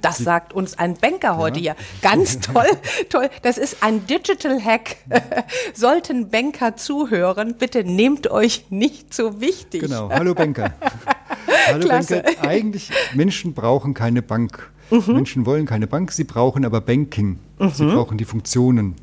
Das 0.00 0.18
sagt 0.18 0.52
uns 0.52 0.78
ein 0.78 0.94
Banker 0.96 1.36
heute 1.36 1.60
ja. 1.60 1.74
hier. 1.74 1.84
Ganz 2.00 2.40
toll, 2.40 2.66
toll. 3.08 3.28
Das 3.42 3.58
ist 3.58 3.82
ein 3.82 4.06
Digital 4.06 4.62
Hack. 4.62 4.96
Sollten 5.74 6.30
Banker 6.30 6.76
zuhören, 6.76 7.54
bitte 7.58 7.84
nehmt 7.84 8.30
euch 8.30 8.66
nicht 8.70 9.14
so 9.14 9.40
wichtig. 9.40 9.82
Genau. 9.82 10.10
Hallo 10.10 10.34
Banker. 10.34 10.72
Hallo 11.68 11.80
Klasse. 11.80 12.22
Banker. 12.22 12.48
Eigentlich, 12.48 12.90
Menschen 13.14 13.54
brauchen 13.54 13.94
keine 13.94 14.22
Bank. 14.22 14.70
Mhm. 14.90 15.14
Menschen 15.14 15.46
wollen 15.46 15.66
keine 15.66 15.86
Bank, 15.86 16.12
sie 16.12 16.24
brauchen 16.24 16.64
aber 16.64 16.80
Banking. 16.80 17.38
Mhm. 17.58 17.70
Sie 17.70 17.86
brauchen 17.86 18.18
die 18.18 18.24
Funktionen. 18.24 18.96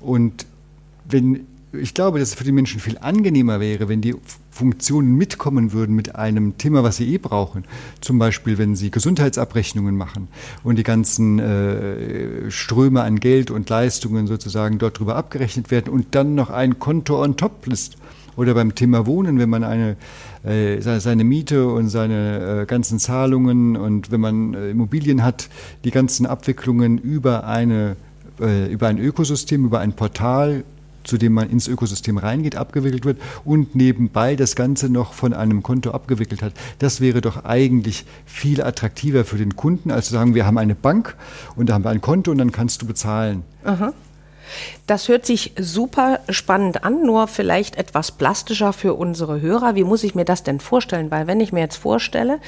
Und 0.00 0.46
wenn 1.04 1.46
ich 1.80 1.94
glaube, 1.94 2.18
dass 2.18 2.30
es 2.30 2.34
für 2.34 2.44
die 2.44 2.52
Menschen 2.52 2.80
viel 2.80 2.98
angenehmer 2.98 3.60
wäre, 3.60 3.88
wenn 3.88 4.00
die 4.00 4.14
Funktionen 4.50 5.14
mitkommen 5.16 5.72
würden 5.72 5.94
mit 5.94 6.16
einem 6.16 6.56
Thema, 6.58 6.82
was 6.82 6.96
sie 6.96 7.12
eh 7.12 7.18
brauchen. 7.18 7.64
Zum 8.00 8.18
Beispiel, 8.18 8.58
wenn 8.58 8.74
sie 8.74 8.90
Gesundheitsabrechnungen 8.90 9.96
machen 9.96 10.28
und 10.64 10.76
die 10.76 10.82
ganzen 10.82 11.38
äh, 11.38 12.50
Ströme 12.50 13.02
an 13.02 13.20
Geld 13.20 13.50
und 13.50 13.68
Leistungen 13.68 14.26
sozusagen 14.26 14.78
dort 14.78 14.98
drüber 14.98 15.16
abgerechnet 15.16 15.70
werden 15.70 15.92
und 15.92 16.14
dann 16.14 16.34
noch 16.34 16.50
ein 16.50 16.78
Konto 16.78 17.22
on 17.22 17.36
top 17.36 17.66
ist. 17.66 17.96
Oder 18.36 18.54
beim 18.54 18.74
Thema 18.74 19.06
Wohnen, 19.06 19.38
wenn 19.38 19.48
man 19.48 19.64
eine, 19.64 19.96
äh, 20.44 20.80
seine 20.80 21.24
Miete 21.24 21.68
und 21.68 21.88
seine 21.88 22.62
äh, 22.62 22.66
ganzen 22.66 22.98
Zahlungen 22.98 23.76
und 23.76 24.10
wenn 24.10 24.20
man 24.20 24.54
äh, 24.54 24.70
Immobilien 24.70 25.24
hat, 25.24 25.48
die 25.84 25.90
ganzen 25.90 26.26
Abwicklungen 26.26 26.98
über 26.98 27.46
eine 27.46 27.96
äh, 28.40 28.70
über 28.70 28.88
ein 28.88 28.98
Ökosystem, 28.98 29.64
über 29.64 29.80
ein 29.80 29.94
Portal 29.94 30.64
zu 31.06 31.18
dem 31.18 31.32
man 31.32 31.50
ins 31.50 31.68
Ökosystem 31.68 32.18
reingeht, 32.18 32.56
abgewickelt 32.56 33.04
wird 33.04 33.20
und 33.44 33.74
nebenbei 33.74 34.36
das 34.36 34.56
Ganze 34.56 34.88
noch 34.88 35.12
von 35.12 35.32
einem 35.32 35.62
Konto 35.62 35.90
abgewickelt 35.90 36.42
hat. 36.42 36.52
Das 36.78 37.00
wäre 37.00 37.20
doch 37.20 37.44
eigentlich 37.44 38.04
viel 38.24 38.62
attraktiver 38.62 39.24
für 39.24 39.36
den 39.36 39.56
Kunden, 39.56 39.90
als 39.90 40.06
zu 40.06 40.12
sagen, 40.12 40.34
wir 40.34 40.46
haben 40.46 40.58
eine 40.58 40.74
Bank 40.74 41.16
und 41.56 41.68
da 41.68 41.74
haben 41.74 41.84
wir 41.84 41.90
ein 41.90 42.00
Konto 42.00 42.30
und 42.30 42.38
dann 42.38 42.52
kannst 42.52 42.82
du 42.82 42.86
bezahlen. 42.86 43.42
Aha. 43.64 43.92
Das 44.86 45.08
hört 45.08 45.26
sich 45.26 45.52
super 45.58 46.20
spannend 46.28 46.84
an, 46.84 47.02
nur 47.02 47.26
vielleicht 47.26 47.76
etwas 47.76 48.12
plastischer 48.12 48.72
für 48.72 48.94
unsere 48.94 49.40
Hörer. 49.40 49.74
Wie 49.74 49.84
muss 49.84 50.04
ich 50.04 50.14
mir 50.14 50.24
das 50.24 50.42
denn 50.42 50.60
vorstellen? 50.60 51.10
Weil 51.10 51.26
wenn 51.26 51.40
ich 51.40 51.52
mir 51.52 51.60
jetzt 51.60 51.76
vorstelle, 51.76 52.38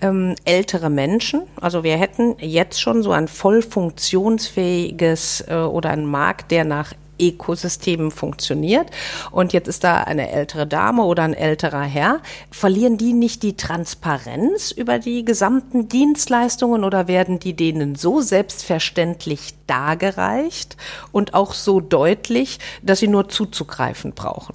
ähm, 0.00 0.34
ältere 0.44 0.90
Menschen, 0.90 1.42
also 1.60 1.82
wir 1.82 1.96
hätten 1.96 2.36
jetzt 2.38 2.80
schon 2.80 3.02
so 3.02 3.10
ein 3.10 3.28
voll 3.28 3.62
funktionsfähiges 3.62 5.44
äh, 5.48 5.56
oder 5.56 5.90
einen 5.90 6.06
Markt, 6.06 6.50
der 6.50 6.64
nach 6.64 6.92
Ökosystem 7.20 8.10
funktioniert. 8.10 8.90
Und 9.30 9.52
jetzt 9.52 9.68
ist 9.68 9.84
da 9.84 9.98
eine 9.98 10.30
ältere 10.30 10.66
Dame 10.66 11.02
oder 11.02 11.22
ein 11.22 11.34
älterer 11.34 11.82
Herr. 11.82 12.20
Verlieren 12.50 12.98
die 12.98 13.12
nicht 13.12 13.42
die 13.42 13.56
Transparenz 13.56 14.70
über 14.70 14.98
die 14.98 15.24
gesamten 15.24 15.88
Dienstleistungen 15.88 16.84
oder 16.84 17.08
werden 17.08 17.38
die 17.38 17.54
denen 17.54 17.94
so 17.94 18.20
selbstverständlich 18.20 19.54
dargereicht 19.66 20.76
und 21.12 21.34
auch 21.34 21.54
so 21.54 21.80
deutlich, 21.80 22.58
dass 22.82 23.00
sie 23.00 23.08
nur 23.08 23.28
zuzugreifen 23.28 24.12
brauchen? 24.12 24.54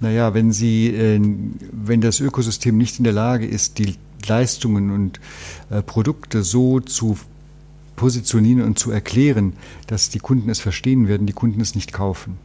Naja, 0.00 0.32
wenn 0.32 0.50
Sie, 0.50 0.88
äh, 0.88 1.20
wenn 1.72 2.00
das 2.00 2.20
Ökosystem 2.20 2.76
nicht 2.78 2.98
in 2.98 3.04
der 3.04 3.12
Lage 3.12 3.46
ist, 3.46 3.78
die 3.78 3.96
Leistungen 4.26 4.90
und 4.90 5.20
äh, 5.70 5.82
Produkte 5.82 6.42
so 6.42 6.80
zu 6.80 7.18
positionieren 8.00 8.62
und 8.62 8.78
zu 8.78 8.90
erklären, 8.90 9.52
dass 9.86 10.08
die 10.08 10.20
Kunden 10.20 10.48
es 10.48 10.58
verstehen 10.58 11.06
werden, 11.06 11.26
die 11.26 11.34
Kunden 11.34 11.60
es 11.60 11.74
nicht 11.74 11.92
kaufen. 11.92 12.38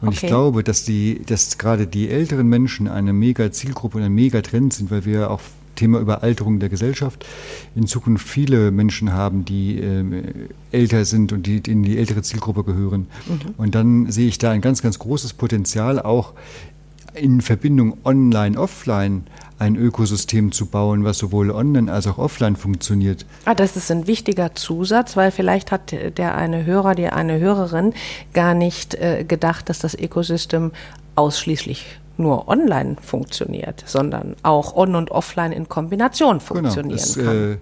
Und 0.00 0.08
okay. 0.08 0.18
ich 0.20 0.26
glaube, 0.26 0.64
dass 0.64 0.84
die, 0.84 1.22
dass 1.24 1.56
gerade 1.56 1.86
die 1.86 2.08
älteren 2.08 2.48
Menschen 2.48 2.88
eine 2.88 3.12
mega 3.12 3.52
Zielgruppe 3.52 3.98
und 3.98 4.04
ein 4.04 4.12
mega 4.12 4.42
Trend 4.42 4.72
sind, 4.72 4.90
weil 4.90 5.04
wir 5.04 5.30
auch 5.30 5.40
Thema 5.76 6.00
Überalterung 6.00 6.58
der 6.58 6.68
Gesellschaft 6.68 7.24
in 7.76 7.86
Zukunft 7.86 8.26
viele 8.26 8.72
Menschen 8.72 9.12
haben, 9.12 9.44
die 9.44 9.78
äh, 9.78 10.04
älter 10.72 11.04
sind 11.04 11.32
und 11.32 11.46
die 11.46 11.58
in 11.58 11.84
die 11.84 11.96
ältere 11.96 12.22
Zielgruppe 12.22 12.64
gehören. 12.64 13.06
Mhm. 13.28 13.54
Und 13.56 13.76
dann 13.76 14.10
sehe 14.10 14.26
ich 14.26 14.38
da 14.38 14.50
ein 14.50 14.60
ganz, 14.60 14.82
ganz 14.82 14.98
großes 14.98 15.34
Potenzial 15.34 16.02
auch 16.02 16.32
in 17.18 17.40
Verbindung 17.40 17.98
online, 18.04 18.58
offline 18.58 19.26
ein 19.58 19.76
Ökosystem 19.76 20.52
zu 20.52 20.66
bauen, 20.66 21.04
was 21.04 21.18
sowohl 21.18 21.50
online 21.50 21.92
als 21.92 22.06
auch 22.06 22.18
offline 22.18 22.56
funktioniert. 22.56 23.26
Ah, 23.44 23.54
das 23.54 23.76
ist 23.76 23.90
ein 23.90 24.06
wichtiger 24.06 24.54
Zusatz, 24.54 25.16
weil 25.16 25.30
vielleicht 25.30 25.72
hat 25.72 25.92
der 25.92 26.36
eine 26.36 26.64
Hörer, 26.64 26.94
die 26.94 27.08
eine 27.08 27.40
Hörerin 27.40 27.92
gar 28.32 28.54
nicht 28.54 28.94
äh, 28.94 29.24
gedacht, 29.24 29.68
dass 29.68 29.80
das 29.80 29.94
Ökosystem 29.94 30.70
ausschließlich 31.16 31.98
nur 32.16 32.48
online 32.48 32.96
funktioniert, 33.00 33.82
sondern 33.86 34.36
auch 34.42 34.76
on 34.76 34.94
und 34.94 35.10
offline 35.10 35.52
in 35.52 35.68
Kombination 35.68 36.38
genau, 36.38 36.44
funktionieren 36.44 36.98
genau, 36.98 37.02
es, 37.02 37.14
kann. 37.16 37.52
Äh, 37.52 37.56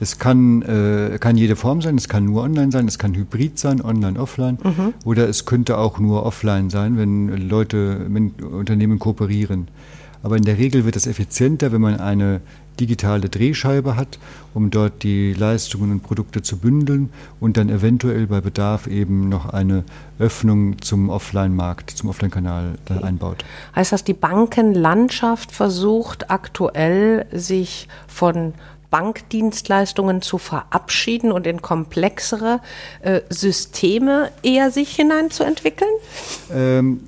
es 0.00 0.18
kann, 0.18 0.62
äh, 0.62 1.18
kann 1.18 1.36
jede 1.36 1.56
Form 1.56 1.80
sein, 1.80 1.96
es 1.96 2.08
kann 2.08 2.24
nur 2.24 2.42
online 2.42 2.70
sein, 2.70 2.86
es 2.86 2.98
kann 2.98 3.14
hybrid 3.14 3.58
sein, 3.58 3.80
online, 3.82 4.18
offline. 4.18 4.58
Mhm. 4.62 4.94
Oder 5.04 5.28
es 5.28 5.44
könnte 5.44 5.78
auch 5.78 5.98
nur 5.98 6.24
offline 6.24 6.70
sein, 6.70 6.98
wenn 6.98 7.48
Leute, 7.48 8.06
wenn 8.08 8.30
Unternehmen 8.30 8.98
kooperieren. 8.98 9.68
Aber 10.22 10.36
in 10.36 10.42
der 10.42 10.58
Regel 10.58 10.84
wird 10.84 10.96
es 10.96 11.06
effizienter, 11.06 11.72
wenn 11.72 11.80
man 11.80 12.00
eine 12.00 12.40
digitale 12.80 13.28
Drehscheibe 13.28 13.96
hat, 13.96 14.18
um 14.54 14.70
dort 14.70 15.02
die 15.02 15.32
Leistungen 15.32 15.90
und 15.92 16.02
Produkte 16.02 16.42
zu 16.42 16.58
bündeln 16.58 17.10
und 17.40 17.56
dann 17.56 17.68
eventuell 17.68 18.26
bei 18.26 18.40
Bedarf 18.40 18.86
eben 18.86 19.28
noch 19.28 19.50
eine 19.50 19.84
Öffnung 20.18 20.80
zum 20.82 21.08
Offline-Markt, 21.08 21.90
zum 21.90 22.10
Offline-Kanal 22.10 22.74
okay. 22.90 23.02
einbaut. 23.02 23.44
Heißt 23.74 23.92
das, 23.92 24.04
die 24.04 24.14
Bankenlandschaft 24.14 25.52
versucht 25.52 26.30
aktuell 26.30 27.26
sich 27.32 27.88
von 28.06 28.54
Bankdienstleistungen 28.96 30.22
zu 30.22 30.38
verabschieden 30.38 31.30
und 31.30 31.46
in 31.46 31.60
komplexere 31.60 32.60
äh, 33.02 33.20
Systeme 33.28 34.30
eher 34.42 34.70
sich 34.70 34.96
hineinzuentwickeln? 34.96 35.90
Ähm, 36.50 37.00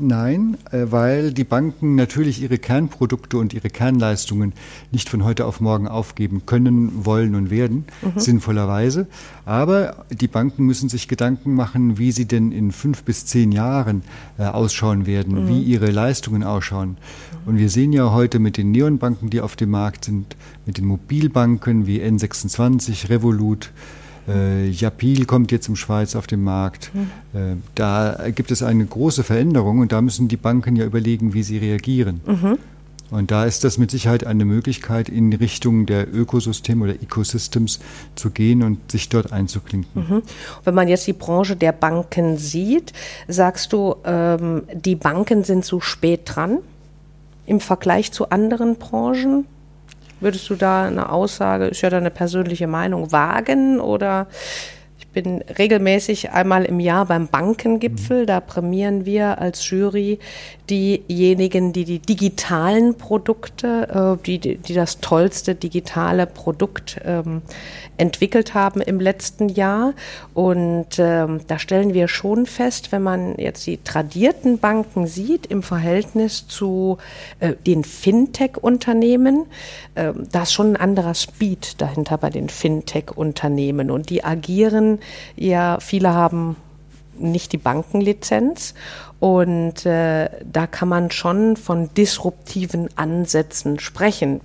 Nein, 0.00 0.56
äh, 0.70 0.86
weil 0.90 1.32
die 1.32 1.44
Banken 1.44 1.96
natürlich 1.96 2.40
ihre 2.40 2.58
Kernprodukte 2.58 3.36
und 3.36 3.52
ihre 3.52 3.68
Kernleistungen 3.68 4.52
nicht 4.92 5.08
von 5.08 5.24
heute 5.24 5.44
auf 5.44 5.60
morgen 5.60 5.88
aufgeben 5.88 6.42
können, 6.46 7.04
wollen 7.04 7.34
und 7.34 7.50
werden, 7.50 7.84
mhm. 8.02 8.18
sinnvollerweise. 8.18 9.08
Aber 9.44 10.06
die 10.10 10.28
Banken 10.28 10.64
müssen 10.66 10.88
sich 10.88 11.08
Gedanken 11.08 11.54
machen, 11.54 11.98
wie 11.98 12.12
sie 12.12 12.26
denn 12.26 12.52
in 12.52 12.70
fünf 12.70 13.02
bis 13.02 13.26
zehn 13.26 13.50
Jahren 13.50 14.02
äh, 14.38 14.44
ausschauen 14.44 15.06
werden, 15.06 15.44
mhm. 15.44 15.48
wie 15.48 15.62
ihre 15.62 15.90
Leistungen 15.90 16.44
ausschauen. 16.44 16.96
Und 17.48 17.56
wir 17.56 17.70
sehen 17.70 17.94
ja 17.94 18.12
heute 18.12 18.40
mit 18.40 18.58
den 18.58 18.72
Neonbanken, 18.72 19.30
die 19.30 19.40
auf 19.40 19.56
dem 19.56 19.70
Markt 19.70 20.04
sind, 20.04 20.36
mit 20.66 20.76
den 20.76 20.84
Mobilbanken 20.84 21.86
wie 21.86 22.02
N26, 22.02 23.08
Revolut, 23.08 23.70
äh, 24.28 24.68
Japil 24.68 25.24
kommt 25.24 25.50
jetzt 25.50 25.66
im 25.66 25.74
Schweiz 25.74 26.14
auf 26.14 26.26
den 26.26 26.44
Markt. 26.44 26.90
Mhm. 26.92 27.38
Äh, 27.40 27.56
da 27.74 28.28
gibt 28.34 28.50
es 28.50 28.62
eine 28.62 28.84
große 28.84 29.24
Veränderung 29.24 29.78
und 29.78 29.92
da 29.92 30.02
müssen 30.02 30.28
die 30.28 30.36
Banken 30.36 30.76
ja 30.76 30.84
überlegen, 30.84 31.32
wie 31.32 31.42
sie 31.42 31.56
reagieren. 31.56 32.20
Mhm. 32.26 32.58
Und 33.10 33.30
da 33.30 33.46
ist 33.46 33.64
das 33.64 33.78
mit 33.78 33.90
Sicherheit 33.90 34.26
eine 34.26 34.44
Möglichkeit, 34.44 35.08
in 35.08 35.32
Richtung 35.32 35.86
der 35.86 36.14
Ökosysteme 36.14 36.84
oder 36.84 36.92
Ecosystems 37.02 37.80
zu 38.14 38.28
gehen 38.28 38.62
und 38.62 38.92
sich 38.92 39.08
dort 39.08 39.32
einzuklinken. 39.32 40.02
Mhm. 40.06 40.22
Wenn 40.64 40.74
man 40.74 40.86
jetzt 40.88 41.06
die 41.06 41.14
Branche 41.14 41.56
der 41.56 41.72
Banken 41.72 42.36
sieht, 42.36 42.92
sagst 43.26 43.72
du, 43.72 43.96
ähm, 44.04 44.64
die 44.74 44.96
Banken 44.96 45.44
sind 45.44 45.64
zu 45.64 45.80
spät 45.80 46.20
dran 46.26 46.58
im 47.48 47.60
Vergleich 47.60 48.12
zu 48.12 48.30
anderen 48.30 48.76
Branchen? 48.76 49.46
Würdest 50.20 50.50
du 50.50 50.56
da 50.56 50.84
eine 50.84 51.10
Aussage, 51.10 51.66
ist 51.66 51.80
ja 51.80 51.90
deine 51.90 52.10
persönliche 52.10 52.66
Meinung, 52.66 53.12
wagen 53.12 53.80
oder 53.80 54.26
bin 55.22 55.42
regelmäßig 55.58 56.30
einmal 56.30 56.64
im 56.64 56.78
Jahr 56.78 57.06
beim 57.06 57.26
Bankengipfel. 57.26 58.24
Da 58.24 58.38
prämieren 58.38 59.04
wir 59.04 59.40
als 59.40 59.68
Jury 59.68 60.20
diejenigen, 60.70 61.72
die 61.72 61.84
die 61.84 61.98
digitalen 61.98 62.94
Produkte, 62.94 64.16
äh, 64.20 64.24
die, 64.24 64.58
die 64.58 64.74
das 64.74 65.00
tollste 65.00 65.56
digitale 65.56 66.26
Produkt 66.26 67.00
ähm, 67.04 67.42
entwickelt 67.96 68.54
haben 68.54 68.80
im 68.80 69.00
letzten 69.00 69.48
Jahr. 69.48 69.94
Und 70.34 70.98
ähm, 70.98 71.40
da 71.48 71.58
stellen 71.58 71.94
wir 71.94 72.06
schon 72.06 72.46
fest, 72.46 72.92
wenn 72.92 73.02
man 73.02 73.36
jetzt 73.38 73.66
die 73.66 73.78
tradierten 73.82 74.58
Banken 74.58 75.06
sieht 75.06 75.46
im 75.46 75.64
Verhältnis 75.64 76.46
zu 76.46 76.98
äh, 77.40 77.54
den 77.66 77.82
Fintech-Unternehmen, 77.82 79.46
äh, 79.96 80.12
da 80.30 80.42
ist 80.42 80.52
schon 80.52 80.74
ein 80.74 80.76
anderer 80.76 81.14
Speed 81.14 81.80
dahinter 81.80 82.18
bei 82.18 82.30
den 82.30 82.48
Fintech-Unternehmen. 82.48 83.90
Und 83.90 84.10
die 84.10 84.22
agieren 84.22 85.00
ja, 85.36 85.78
viele 85.80 86.12
haben 86.12 86.56
nicht 87.18 87.52
die 87.52 87.58
Bankenlizenz. 87.58 88.74
Und 89.20 89.84
äh, 89.84 90.30
da 90.44 90.66
kann 90.66 90.88
man 90.88 91.10
schon 91.10 91.56
von 91.56 91.92
disruptiven 91.94 92.88
Ansätzen 92.96 93.80
sprechen. 93.80 94.40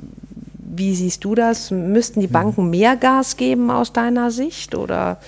Wie 0.57 0.95
siehst 0.95 1.23
du 1.23 1.35
das? 1.35 1.69
Müssten 1.69 2.21
die 2.21 2.27
Banken 2.27 2.71
mehr 2.71 2.95
Gas 2.95 3.37
geben 3.37 3.69
aus 3.69 3.93
deiner 3.93 4.31
Sicht 4.31 4.73
oder 4.73 5.19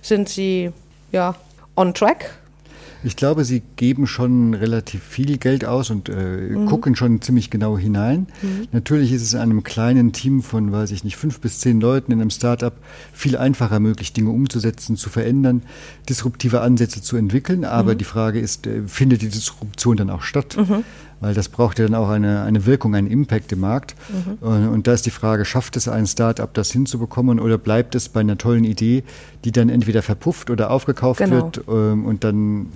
sind 0.00 0.30
sie 0.30 0.72
ja 1.12 1.34
on 1.76 1.92
track? 1.92 2.38
Ich 3.06 3.14
glaube, 3.14 3.44
sie 3.44 3.62
geben 3.76 4.08
schon 4.08 4.52
relativ 4.52 5.00
viel 5.00 5.38
Geld 5.38 5.64
aus 5.64 5.90
und 5.90 6.08
äh, 6.08 6.12
mhm. 6.14 6.66
gucken 6.66 6.96
schon 6.96 7.22
ziemlich 7.22 7.50
genau 7.50 7.78
hinein. 7.78 8.26
Mhm. 8.42 8.66
Natürlich 8.72 9.12
ist 9.12 9.22
es 9.22 9.32
in 9.32 9.38
einem 9.38 9.62
kleinen 9.62 10.12
Team 10.12 10.42
von, 10.42 10.72
weiß 10.72 10.90
ich 10.90 11.04
nicht, 11.04 11.16
fünf 11.16 11.38
bis 11.38 11.60
zehn 11.60 11.80
Leuten 11.80 12.10
in 12.10 12.20
einem 12.20 12.30
Startup 12.30 12.72
viel 13.12 13.36
einfacher 13.36 13.78
möglich, 13.78 14.12
Dinge 14.12 14.30
umzusetzen, 14.30 14.96
zu 14.96 15.08
verändern, 15.08 15.62
disruptive 16.08 16.62
Ansätze 16.62 17.00
zu 17.00 17.16
entwickeln. 17.16 17.64
Aber 17.64 17.92
mhm. 17.94 17.98
die 17.98 18.04
Frage 18.04 18.40
ist, 18.40 18.66
äh, 18.66 18.82
findet 18.88 19.22
die 19.22 19.28
Disruption 19.28 19.96
dann 19.96 20.10
auch 20.10 20.22
statt? 20.22 20.56
Mhm 20.58 20.82
weil 21.20 21.34
das 21.34 21.48
braucht 21.48 21.78
ja 21.78 21.86
dann 21.86 21.94
auch 21.94 22.08
eine, 22.08 22.42
eine 22.42 22.66
Wirkung, 22.66 22.94
einen 22.94 23.10
Impact 23.10 23.52
im 23.52 23.60
Markt. 23.60 23.94
Mhm. 24.08 24.46
Und, 24.46 24.68
und, 24.68 24.86
da 24.86 24.92
ist 24.92 25.06
die 25.06 25.10
Frage, 25.10 25.44
schafft 25.44 25.76
es 25.76 25.88
ein 25.88 26.06
Start-up, 26.06 26.52
das 26.54 26.70
hinzubekommen 26.70 27.40
oder 27.40 27.58
bleibt 27.58 27.94
es 27.94 28.08
bei 28.08 28.20
einer 28.20 28.36
tollen 28.36 28.64
Idee, 28.64 29.02
die 29.44 29.52
dann 29.52 29.68
entweder 29.68 30.02
verpufft 30.02 30.50
oder 30.50 30.70
aufgekauft 30.70 31.20
genau. 31.20 31.36
wird 31.36 31.62
ähm, 31.68 32.04
und 32.04 32.24
dann 32.24 32.66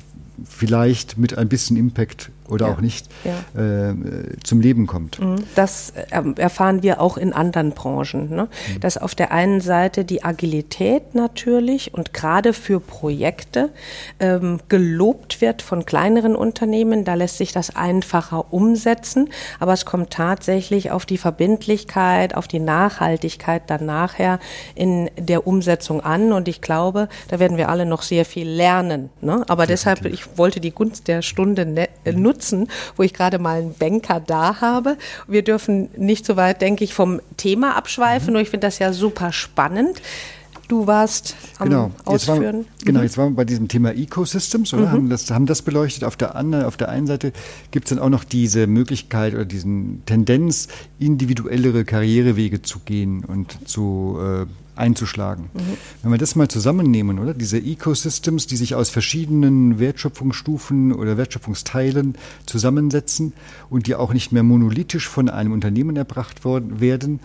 vielleicht 0.45 1.19
mit 1.19 1.37
ein 1.37 1.49
bisschen 1.49 1.77
Impact 1.77 2.31
oder 2.51 2.67
ja. 2.67 2.75
auch 2.75 2.81
nicht 2.81 3.09
ja. 3.25 3.91
äh, 3.91 3.95
zum 4.43 4.61
Leben 4.61 4.87
kommt. 4.87 5.21
Mhm. 5.21 5.45
Das 5.55 5.91
äh, 5.91 6.23
erfahren 6.37 6.83
wir 6.83 7.01
auch 7.01 7.17
in 7.17 7.33
anderen 7.33 7.71
Branchen, 7.71 8.31
ne? 8.31 8.49
mhm. 8.69 8.81
dass 8.81 8.99
auf 8.99 9.15
der 9.15 9.33
einen 9.33 9.61
Seite 9.61 10.05
die 10.05 10.25
Agilität 10.25 11.15
natürlich 11.15 11.95
und 11.95 12.13
gerade 12.13 12.53
für 12.53 12.81
Projekte 12.81 13.71
ähm, 14.19 14.61
gelobt 14.69 15.41
wird 15.41 15.63
von 15.63 15.87
kleineren 15.87 16.37
Unternehmen. 16.37 17.05
Da 17.05 17.15
lässt 17.15 17.39
sich 17.39 17.53
das 17.53 17.77
einfacher 17.77 18.53
umsetzen, 18.53 19.29
aber 19.59 19.73
es 19.73 19.85
kommt 19.85 20.11
tatsächlich 20.11 20.91
auf 20.91 21.07
die 21.07 21.19
Verbindlichkeit, 21.19 22.35
auf 22.35 22.49
die 22.49 22.59
Nachhaltigkeit 22.59 23.63
dann 23.69 23.87
nachher 23.87 24.41
in 24.75 25.11
der 25.19 25.47
Umsetzung 25.47 26.01
an. 26.01 26.33
Und 26.33 26.49
ich 26.49 26.61
glaube, 26.61 27.09
da 27.29 27.39
werden 27.39 27.57
wir 27.57 27.69
alle 27.69 27.87
noch 27.87 28.03
sehr 28.03 28.25
viel 28.25 28.49
lernen. 28.49 29.11
Ne? 29.21 29.45
Aber 29.49 29.67
Definitiv. 29.67 29.69
deshalb, 29.69 30.05
ich 30.07 30.39
wollte 30.39 30.61
die 30.61 30.73
Gunst 30.73 31.09
der 31.09 31.23
Stunde 31.23 31.67
ne, 31.67 31.89
nutzen 32.13 32.40
nutzen, 32.41 32.69
wo 32.97 33.03
ich 33.03 33.13
gerade 33.13 33.39
mal 33.39 33.59
einen 33.59 33.75
Banker 33.75 34.21
da 34.21 34.61
habe. 34.61 34.97
Wir 35.27 35.43
dürfen 35.43 35.91
nicht 35.97 36.25
so 36.25 36.37
weit, 36.37 36.63
denke 36.63 36.85
ich, 36.85 36.95
vom 36.95 37.21
Thema 37.37 37.77
abschweifen, 37.77 38.29
mhm. 38.29 38.33
nur 38.33 38.43
ich 38.43 38.51
finde 38.51 38.67
das 38.67 38.79
ja 38.79 38.93
super 38.93 39.33
spannend. 39.33 40.01
Du 40.71 40.87
warst 40.87 41.35
am 41.59 41.69
genau. 41.69 41.91
Ausführen. 42.05 42.43
Jetzt 42.43 42.79
war, 42.79 42.85
genau, 42.85 42.99
mhm. 43.01 43.05
jetzt 43.05 43.19
waren 43.19 43.33
wir 43.33 43.37
bei 43.39 43.45
diesem 43.45 43.67
Thema 43.67 43.93
Ecosystems, 43.93 44.73
oder? 44.73 44.87
Mhm. 44.87 44.91
Haben, 44.93 45.11
das, 45.11 45.29
haben 45.29 45.47
das 45.47 45.63
beleuchtet. 45.63 46.05
Auf 46.05 46.17
der, 46.17 46.37
anderen, 46.37 46.65
auf 46.65 46.77
der 46.77 46.91
einen 46.91 47.09
Seite 47.09 47.33
gibt 47.73 47.87
es 47.87 47.91
dann 47.91 47.99
auch 47.99 48.09
noch 48.09 48.23
diese 48.23 48.69
Möglichkeit 48.69 49.35
oder 49.35 49.45
diesen 49.45 50.05
Tendenz, 50.07 50.69
individuellere 51.01 51.85
Karrierewege 51.85 52.63
zu 52.63 52.79
gehen 52.85 53.25
und 53.25 53.69
zu 53.69 54.17
äh, 54.21 54.47
einzuschlagen. 54.77 55.51
Mhm. 55.53 55.59
Wenn 56.03 56.13
wir 56.13 56.19
das 56.19 56.37
mal 56.37 56.47
zusammennehmen, 56.47 57.19
oder? 57.19 57.35
Diese 57.35 57.59
Ecosystems, 57.59 58.47
die 58.47 58.57
sich 58.57 58.77
aus 58.77 58.91
verschiedenen 58.91 59.81
Wertschöpfungsstufen 59.81 60.93
oder 60.93 61.17
Wertschöpfungsteilen 61.17 62.15
zusammensetzen 62.47 63.33
und 63.71 63.89
die 63.89 63.97
auch 63.97 64.13
nicht 64.13 64.31
mehr 64.31 64.45
monolithisch 64.45 65.09
von 65.09 65.29
einem 65.29 65.51
Unternehmen 65.51 65.97
erbracht 65.97 66.45
worden, 66.45 66.79
werden, 66.79 67.19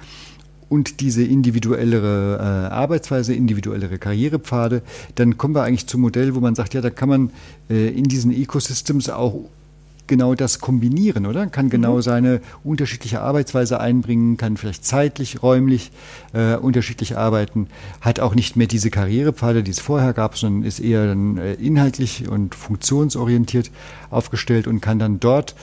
und 0.70 1.00
diese 1.00 1.24
individuellere 1.24 2.38
äh, 2.40 2.74
Arbeitsweise, 2.74 3.34
individuellere 3.34 3.98
Karrierepfade, 3.98 4.82
dann 5.16 5.38
kommen 5.38 5.56
wir 5.56 5.64
eigentlich 5.64 5.88
zum 5.88 6.02
Modell, 6.02 6.36
wo 6.36 6.40
man 6.40 6.56
sagt, 6.56 6.74
ja, 6.74 6.82
da 6.82 6.90
kann 6.90 7.10
man 7.10 7.30
äh, 7.70 7.90
in 7.90 8.06
diesen 8.06 8.32
Ecosystems 8.32 9.10
auch 9.10 9.46
genau 10.08 10.36
das 10.36 10.60
kombinieren, 10.60 11.26
oder? 11.26 11.48
Kann 11.48 11.70
genau 11.70 11.96
mhm. 11.96 12.02
seine 12.02 12.42
unterschiedliche 12.64 13.22
Arbeitsweise 13.22 13.80
einbringen, 13.80 14.38
kann 14.38 14.58
vielleicht 14.58 14.86
zeitlich, 14.86 15.42
räumlich 15.42 15.92
äh, 16.34 16.56
unterschiedlich 16.56 17.18
arbeiten, 17.18 17.68
hat 18.02 18.20
auch 18.20 18.36
nicht 18.36 18.56
mehr 18.56 18.68
diese 18.68 18.90
Karrierepfade, 18.90 19.64
die 19.64 19.72
es 19.72 19.80
vorher 19.80 20.14
gab, 20.14 20.38
sondern 20.38 20.64
ist 20.64 20.80
eher 20.80 21.08
dann, 21.08 21.38
äh, 21.38 21.54
inhaltlich 21.54 22.28
und 22.28 22.56
funktionsorientiert 22.56 23.72
aufgestellt 24.10 24.68
und 24.68 24.82
kann 24.82 25.00
dann 25.00 25.20
dort, 25.20 25.56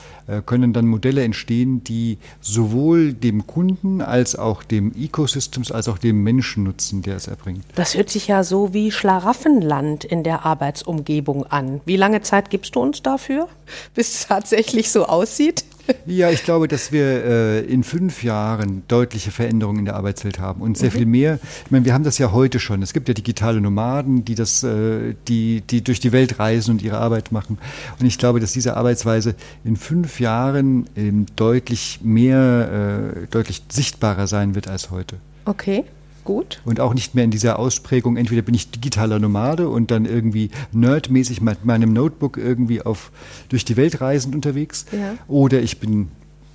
können 0.45 0.73
dann 0.73 0.87
Modelle 0.87 1.23
entstehen, 1.23 1.83
die 1.83 2.17
sowohl 2.41 3.13
dem 3.13 3.47
Kunden 3.47 4.01
als 4.01 4.35
auch 4.35 4.63
dem 4.63 4.93
Ecosystems 4.95 5.71
als 5.71 5.87
auch 5.87 5.97
dem 5.97 6.23
Menschen 6.23 6.63
nutzen, 6.63 7.01
der 7.01 7.15
es 7.15 7.27
erbringt. 7.27 7.63
Das 7.75 7.95
hört 7.95 8.09
sich 8.09 8.27
ja 8.27 8.43
so 8.43 8.73
wie 8.73 8.91
Schlaraffenland 8.91 10.03
in 10.05 10.23
der 10.23 10.45
Arbeitsumgebung 10.45 11.45
an. 11.45 11.81
Wie 11.85 11.97
lange 11.97 12.21
Zeit 12.21 12.49
gibst 12.49 12.75
du 12.75 12.79
uns 12.79 13.01
dafür, 13.01 13.47
bis 13.95 14.13
es 14.15 14.27
tatsächlich 14.27 14.91
so 14.91 15.05
aussieht? 15.05 15.65
Ja, 16.05 16.29
ich 16.29 16.43
glaube, 16.43 16.67
dass 16.67 16.91
wir 16.91 17.25
äh, 17.25 17.59
in 17.61 17.83
fünf 17.83 18.23
Jahren 18.23 18.83
deutliche 18.87 19.31
Veränderungen 19.31 19.79
in 19.79 19.85
der 19.85 19.95
Arbeitswelt 19.95 20.39
haben 20.39 20.61
und 20.61 20.77
sehr 20.77 20.89
mhm. 20.89 20.93
viel 20.93 21.05
mehr. 21.05 21.39
Ich 21.65 21.71
meine, 21.71 21.85
wir 21.85 21.93
haben 21.93 22.03
das 22.03 22.17
ja 22.17 22.31
heute 22.31 22.59
schon. 22.59 22.81
Es 22.81 22.93
gibt 22.93 23.07
ja 23.07 23.13
digitale 23.13 23.59
Nomaden, 23.59 24.23
die 24.23 24.35
das, 24.35 24.63
äh, 24.63 25.15
die, 25.27 25.61
die 25.61 25.83
durch 25.83 25.99
die 25.99 26.11
Welt 26.11 26.39
reisen 26.39 26.71
und 26.71 26.81
ihre 26.81 26.97
Arbeit 26.97 27.31
machen. 27.31 27.57
Und 27.99 28.05
ich 28.05 28.17
glaube, 28.17 28.39
dass 28.39 28.53
diese 28.53 28.77
Arbeitsweise 28.77 29.35
in 29.63 29.75
fünf 29.75 30.19
Jahren 30.19 30.87
ähm, 30.95 31.25
deutlich 31.35 31.99
mehr, 32.01 33.13
äh, 33.15 33.27
deutlich 33.27 33.63
sichtbarer 33.69 34.27
sein 34.27 34.55
wird 34.55 34.67
als 34.67 34.91
heute. 34.91 35.17
Okay. 35.45 35.83
Gut. 36.23 36.61
Und 36.65 36.79
auch 36.79 36.93
nicht 36.93 37.15
mehr 37.15 37.23
in 37.23 37.31
dieser 37.31 37.59
Ausprägung, 37.59 38.17
entweder 38.17 38.41
bin 38.41 38.55
ich 38.55 38.71
digitaler 38.71 39.19
Nomade 39.19 39.67
und 39.67 39.91
dann 39.91 40.05
irgendwie 40.05 40.51
nerdmäßig 40.71 41.41
mit 41.41 41.65
meinem 41.65 41.93
Notebook 41.93 42.37
irgendwie 42.37 42.81
auf, 42.81 43.11
durch 43.49 43.65
die 43.65 43.75
Welt 43.75 43.99
reisend 44.01 44.33
unterwegs. 44.35 44.85
Ja. 44.91 45.15
Oder 45.27 45.61
ich 45.61 45.79
bin 45.79 46.09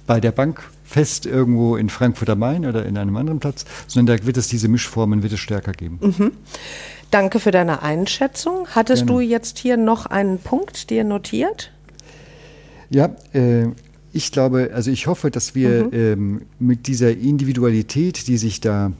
bei 0.07 0.21
der 0.21 0.33
Bank 0.33 0.63
fest 0.85 1.27
irgendwo 1.27 1.77
in 1.77 1.91
Frankfurt 1.91 2.31
am 2.31 2.39
Main 2.39 2.65
oder 2.65 2.87
in 2.87 2.97
einem 2.97 3.17
anderen 3.17 3.41
Platz, 3.41 3.67
sondern 3.87 4.17
da 4.17 4.27
wird 4.27 4.39
es 4.39 4.49
diese 4.49 4.69
Mischformen 4.69 5.23
wird 5.23 5.35
es 5.35 5.41
stärker 5.41 5.73
geben. 5.73 5.99
Mhm. 6.01 6.33
Danke 7.11 7.41
für 7.41 7.51
deine 7.51 7.83
Einschätzung. 7.83 8.67
Hattest 8.75 9.07
Gerne. 9.07 9.25
du 9.25 9.29
jetzt 9.29 9.59
hier 9.59 9.77
noch 9.77 10.07
einen 10.07 10.39
Punkt 10.39 10.91
dir 10.91 11.05
notiert? 11.05 11.73
Ja, 12.91 13.11
äh, 13.35 13.67
ich 14.13 14.33
glaube, 14.33 14.71
also 14.75 14.91
ich 14.91 15.07
hoffe, 15.07 15.31
dass 15.31 15.55
wir 15.55 15.85
mhm. 15.85 15.91
ähm, 15.93 16.43
mit 16.59 16.87
dieser 16.87 17.11
Individualität, 17.11 18.27
die 18.27 18.39
sich 18.39 18.61
da 18.61 18.93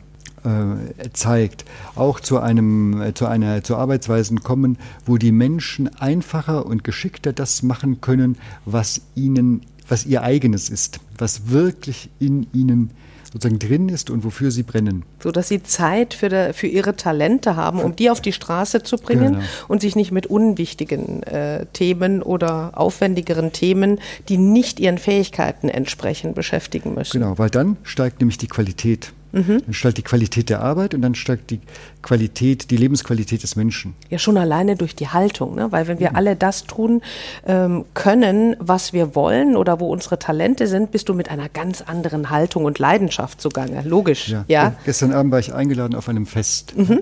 zeigt, 1.13 1.65
auch 1.95 2.21
zu, 2.21 2.39
einem, 2.39 3.01
äh, 3.01 3.15
zu 3.15 3.27
einer 3.27 3.63
zu 3.63 3.77
Arbeitsweisen 3.77 4.43
kommen, 4.43 4.79
wo 5.05 5.17
die 5.17 5.33
Menschen 5.33 5.89
einfacher 5.99 6.67
und 6.67 6.85
geschickter 6.85 7.33
das 7.33 7.63
machen 7.63 8.01
können, 8.01 8.37
was 8.65 9.03
ihnen, 9.15 9.63
was 9.89 10.07
ihr 10.07 10.23
eigenes 10.23 10.71
ist, 10.71 11.01
was 11.17 11.51
wirklich 11.51 12.11
in 12.19 12.47
ihnen 12.53 12.91
sozusagen 13.33 13.59
drin 13.59 13.89
ist 13.89 14.11
und 14.11 14.25
wofür 14.25 14.51
sie 14.51 14.63
brennen. 14.63 15.05
So 15.23 15.31
dass 15.31 15.49
sie 15.49 15.63
Zeit 15.63 16.15
für, 16.15 16.29
de, 16.29 16.53
für 16.53 16.67
ihre 16.67 16.97
Talente 16.97 17.57
haben, 17.57 17.81
um 17.81 17.95
die 17.95 18.11
auf 18.11 18.21
die 18.21 18.33
Straße 18.33 18.83
zu 18.83 18.97
bringen 18.97 19.35
genau. 19.35 19.45
und 19.69 19.81
sich 19.81 19.97
nicht 19.97 20.13
mit 20.13 20.27
unwichtigen 20.27 21.23
äh, 21.25 21.67
Themen 21.67 22.23
oder 22.23 22.73
aufwendigeren 22.75 23.53
Themen, 23.53 24.01
die 24.29 24.39
nicht 24.39 24.81
ihren 24.81 24.99
Fähigkeiten 24.99 25.69
entsprechen, 25.69 26.35
beschäftigen 26.35 26.95
müssen. 26.95 27.21
Genau, 27.21 27.39
weil 27.39 27.51
dann 27.51 27.77
steigt 27.83 28.21
nämlich 28.21 28.39
die 28.39 28.49
Qualität 28.49 29.13
Mhm. 29.33 29.63
Dann 29.65 29.75
steigt 29.75 29.99
die 29.99 30.03
Qualität 30.03 30.49
der 30.49 30.63
Arbeit 30.63 30.95
und 30.95 31.03
dann 31.03 31.15
steigt 31.15 31.51
die 31.51 31.61
Qualität, 32.03 32.71
die 32.71 32.77
Lebensqualität 32.77 33.43
des 33.43 33.57
Menschen. 33.57 33.95
Ja, 34.09 34.19
schon 34.19 34.39
alleine 34.39 34.77
durch 34.77 34.95
die 34.95 35.09
Haltung, 35.09 35.55
ne? 35.55 35.71
weil 35.71 35.87
wenn 35.87 35.99
wir 35.99 36.11
mhm. 36.11 36.17
alle 36.17 36.37
das 36.37 36.65
tun 36.65 37.03
ähm, 37.47 37.85
können, 37.95 38.57
was 38.59 38.93
wir 38.93 39.15
wollen 39.15 39.57
oder 39.57 39.81
wo 39.81 39.91
unsere 39.93 40.19
Talente 40.19 40.67
sind, 40.67 40.91
bist 40.91 41.09
du 41.09 41.15
mit 41.15 41.31
einer 41.31 41.49
ganz 41.49 41.83
anderen 41.83 42.31
Haltung 42.31 42.65
und 42.65 42.79
Leidenschaft 42.79 43.41
zugange. 43.41 43.83
Logisch. 43.83 44.29
Ja. 44.29 44.45
ja? 44.49 44.75
Gestern 44.85 45.13
Abend 45.13 45.33
war 45.33 45.39
ich 45.39 45.53
eingeladen 45.53 45.95
auf 45.95 46.09
einem 46.09 46.27
Fest. 46.27 46.77
Mhm. 46.77 47.01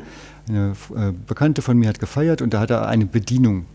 Eine 0.49 0.73
äh, 0.95 1.13
Bekannte 1.27 1.63
von 1.63 1.77
mir 1.77 1.89
hat 1.89 2.01
gefeiert 2.01 2.43
und 2.43 2.55
da 2.55 2.61
hat 2.61 2.71
er 2.71 2.87
eine 2.87 3.07
Bedienung 3.07 3.67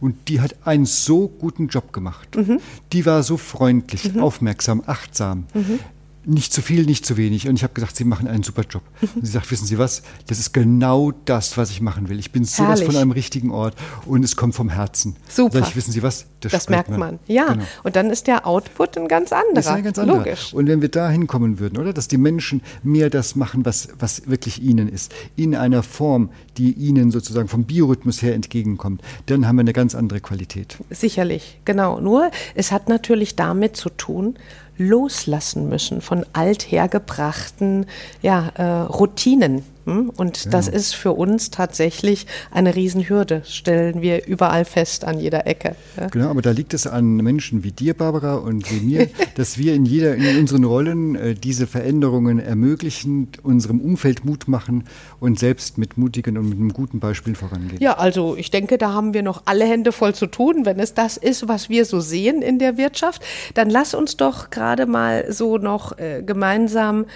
und 0.00 0.28
die 0.28 0.40
hat 0.40 0.54
einen 0.64 0.86
so 0.86 1.28
guten 1.28 1.68
Job 1.68 1.92
gemacht. 1.92 2.36
Mhm. 2.36 2.60
Die 2.92 3.04
war 3.04 3.22
so 3.22 3.36
freundlich, 3.36 4.14
mhm. 4.14 4.22
aufmerksam, 4.22 4.82
achtsam. 4.86 5.46
Mhm 5.54 5.80
nicht 6.28 6.52
zu 6.52 6.62
viel, 6.62 6.84
nicht 6.84 7.06
zu 7.06 7.16
wenig. 7.16 7.48
Und 7.48 7.56
ich 7.56 7.62
habe 7.62 7.74
gesagt, 7.74 7.96
Sie 7.96 8.04
machen 8.04 8.28
einen 8.28 8.42
super 8.42 8.62
Job. 8.68 8.82
Und 9.14 9.24
sie 9.26 9.32
sagt, 9.32 9.50
wissen 9.50 9.66
Sie 9.66 9.78
was, 9.78 10.02
das 10.26 10.38
ist 10.38 10.52
genau 10.52 11.12
das, 11.24 11.56
was 11.56 11.70
ich 11.70 11.80
machen 11.80 12.08
will. 12.08 12.18
Ich 12.18 12.32
bin 12.32 12.44
sowas 12.44 12.80
Herrlich. 12.80 12.86
von 12.86 12.96
einem 12.96 13.10
richtigen 13.10 13.50
Ort 13.50 13.74
und 14.06 14.24
es 14.24 14.36
kommt 14.36 14.54
vom 14.54 14.68
Herzen. 14.68 15.16
Super. 15.28 15.60
Sag 15.60 15.68
ich, 15.68 15.76
wissen 15.76 15.92
Sie 15.92 16.02
was, 16.02 16.26
das, 16.40 16.52
das 16.52 16.68
merkt 16.68 16.90
man. 16.90 16.98
man. 16.98 17.18
Ja, 17.26 17.52
genau. 17.52 17.64
und 17.82 17.96
dann 17.96 18.10
ist 18.10 18.26
der 18.26 18.46
Output 18.46 18.96
ein 18.96 19.08
ganz 19.08 19.32
anderer. 19.32 19.58
Ist 19.58 19.66
ein 19.68 19.82
ganz 19.82 19.98
anderer. 19.98 20.18
Logisch. 20.18 20.52
Und 20.54 20.68
wenn 20.68 20.82
wir 20.82 20.88
da 20.88 21.10
hinkommen 21.10 21.58
würden, 21.58 21.78
oder, 21.78 21.92
dass 21.92 22.08
die 22.08 22.18
Menschen 22.18 22.62
mehr 22.82 23.10
das 23.10 23.34
machen, 23.34 23.64
was, 23.64 23.88
was 23.98 24.28
wirklich 24.28 24.62
ihnen 24.62 24.88
ist, 24.88 25.14
in 25.36 25.54
einer 25.54 25.82
Form, 25.82 26.30
die 26.56 26.72
ihnen 26.72 27.10
sozusagen 27.10 27.48
vom 27.48 27.64
Biorhythmus 27.64 28.22
her 28.22 28.34
entgegenkommt, 28.34 29.02
dann 29.26 29.46
haben 29.46 29.56
wir 29.56 29.60
eine 29.60 29.72
ganz 29.72 29.94
andere 29.94 30.20
Qualität. 30.20 30.76
Sicherlich, 30.90 31.60
genau. 31.64 32.00
Nur, 32.00 32.30
es 32.54 32.70
hat 32.70 32.88
natürlich 32.88 33.36
damit 33.36 33.76
zu 33.76 33.88
tun, 33.90 34.36
loslassen 34.78 35.68
müssen 35.68 36.00
von 36.00 36.24
althergebrachten 36.32 37.86
ja, 38.22 38.48
äh, 38.54 38.62
Routinen. 38.62 39.64
Und 39.88 40.42
genau. 40.44 40.52
das 40.52 40.68
ist 40.68 40.94
für 40.94 41.12
uns 41.12 41.50
tatsächlich 41.50 42.26
eine 42.50 42.74
Riesenhürde, 42.74 43.42
stellen 43.46 44.02
wir 44.02 44.26
überall 44.26 44.64
fest 44.64 45.04
an 45.04 45.18
jeder 45.18 45.46
Ecke. 45.46 45.76
Ja? 45.98 46.08
Genau, 46.08 46.28
aber 46.28 46.42
da 46.42 46.50
liegt 46.50 46.74
es 46.74 46.86
an 46.86 47.16
Menschen 47.16 47.64
wie 47.64 47.72
dir, 47.72 47.94
Barbara, 47.94 48.36
und 48.36 48.70
wie 48.70 48.80
mir, 48.80 49.08
dass 49.36 49.56
wir 49.56 49.74
in 49.74 49.84
jeder, 49.86 50.14
in 50.14 50.38
unseren 50.38 50.64
Rollen 50.64 51.14
äh, 51.14 51.34
diese 51.34 51.66
Veränderungen 51.66 52.38
ermöglichen, 52.38 53.28
unserem 53.42 53.80
Umfeld 53.80 54.24
Mut 54.24 54.46
machen 54.46 54.84
und 55.20 55.38
selbst 55.38 55.78
mit 55.78 55.96
mutigen 55.96 56.36
und 56.36 56.48
mit 56.48 56.58
einem 56.58 56.72
guten 56.72 57.00
Beispiel 57.00 57.34
vorangehen. 57.34 57.80
Ja, 57.80 57.94
also 57.94 58.36
ich 58.36 58.50
denke, 58.50 58.76
da 58.76 58.92
haben 58.92 59.14
wir 59.14 59.22
noch 59.22 59.42
alle 59.46 59.64
Hände 59.64 59.92
voll 59.92 60.14
zu 60.14 60.26
tun, 60.26 60.66
wenn 60.66 60.78
es 60.78 60.94
das 60.94 61.16
ist, 61.16 61.48
was 61.48 61.68
wir 61.68 61.84
so 61.84 62.00
sehen 62.00 62.42
in 62.42 62.58
der 62.58 62.76
Wirtschaft. 62.76 63.22
Dann 63.54 63.70
lass 63.70 63.94
uns 63.94 64.16
doch 64.16 64.50
gerade 64.50 64.86
mal 64.86 65.32
so 65.32 65.56
noch 65.56 65.96
äh, 65.98 66.22
gemeinsam 66.22 67.06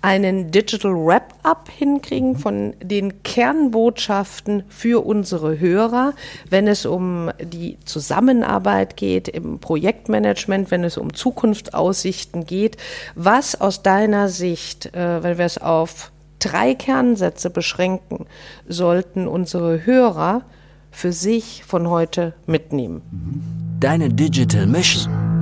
einen 0.00 0.50
Digital 0.50 0.92
Wrap-up 0.92 1.68
hinkriegen 1.76 2.19
Anliegen, 2.20 2.36
von 2.36 2.74
den 2.82 3.22
Kernbotschaften 3.22 4.64
für 4.68 5.04
unsere 5.04 5.58
Hörer, 5.58 6.14
wenn 6.48 6.66
es 6.68 6.86
um 6.86 7.30
die 7.42 7.78
Zusammenarbeit 7.84 8.96
geht, 8.96 9.28
im 9.28 9.58
Projektmanagement, 9.58 10.70
wenn 10.70 10.84
es 10.84 10.96
um 10.96 11.14
Zukunftsaussichten 11.14 12.44
geht. 12.44 12.76
Was 13.14 13.60
aus 13.60 13.82
deiner 13.82 14.28
Sicht, 14.28 14.94
äh, 14.94 15.22
wenn 15.22 15.38
wir 15.38 15.44
es 15.44 15.58
auf 15.58 16.12
drei 16.38 16.74
Kernsätze 16.74 17.50
beschränken, 17.50 18.26
sollten 18.68 19.26
unsere 19.26 19.84
Hörer 19.84 20.42
für 20.90 21.12
sich 21.12 21.64
von 21.64 21.88
heute 21.88 22.34
mitnehmen? 22.46 23.02
Deine 23.80 24.08
Digital 24.08 24.66
Mission. 24.66 25.39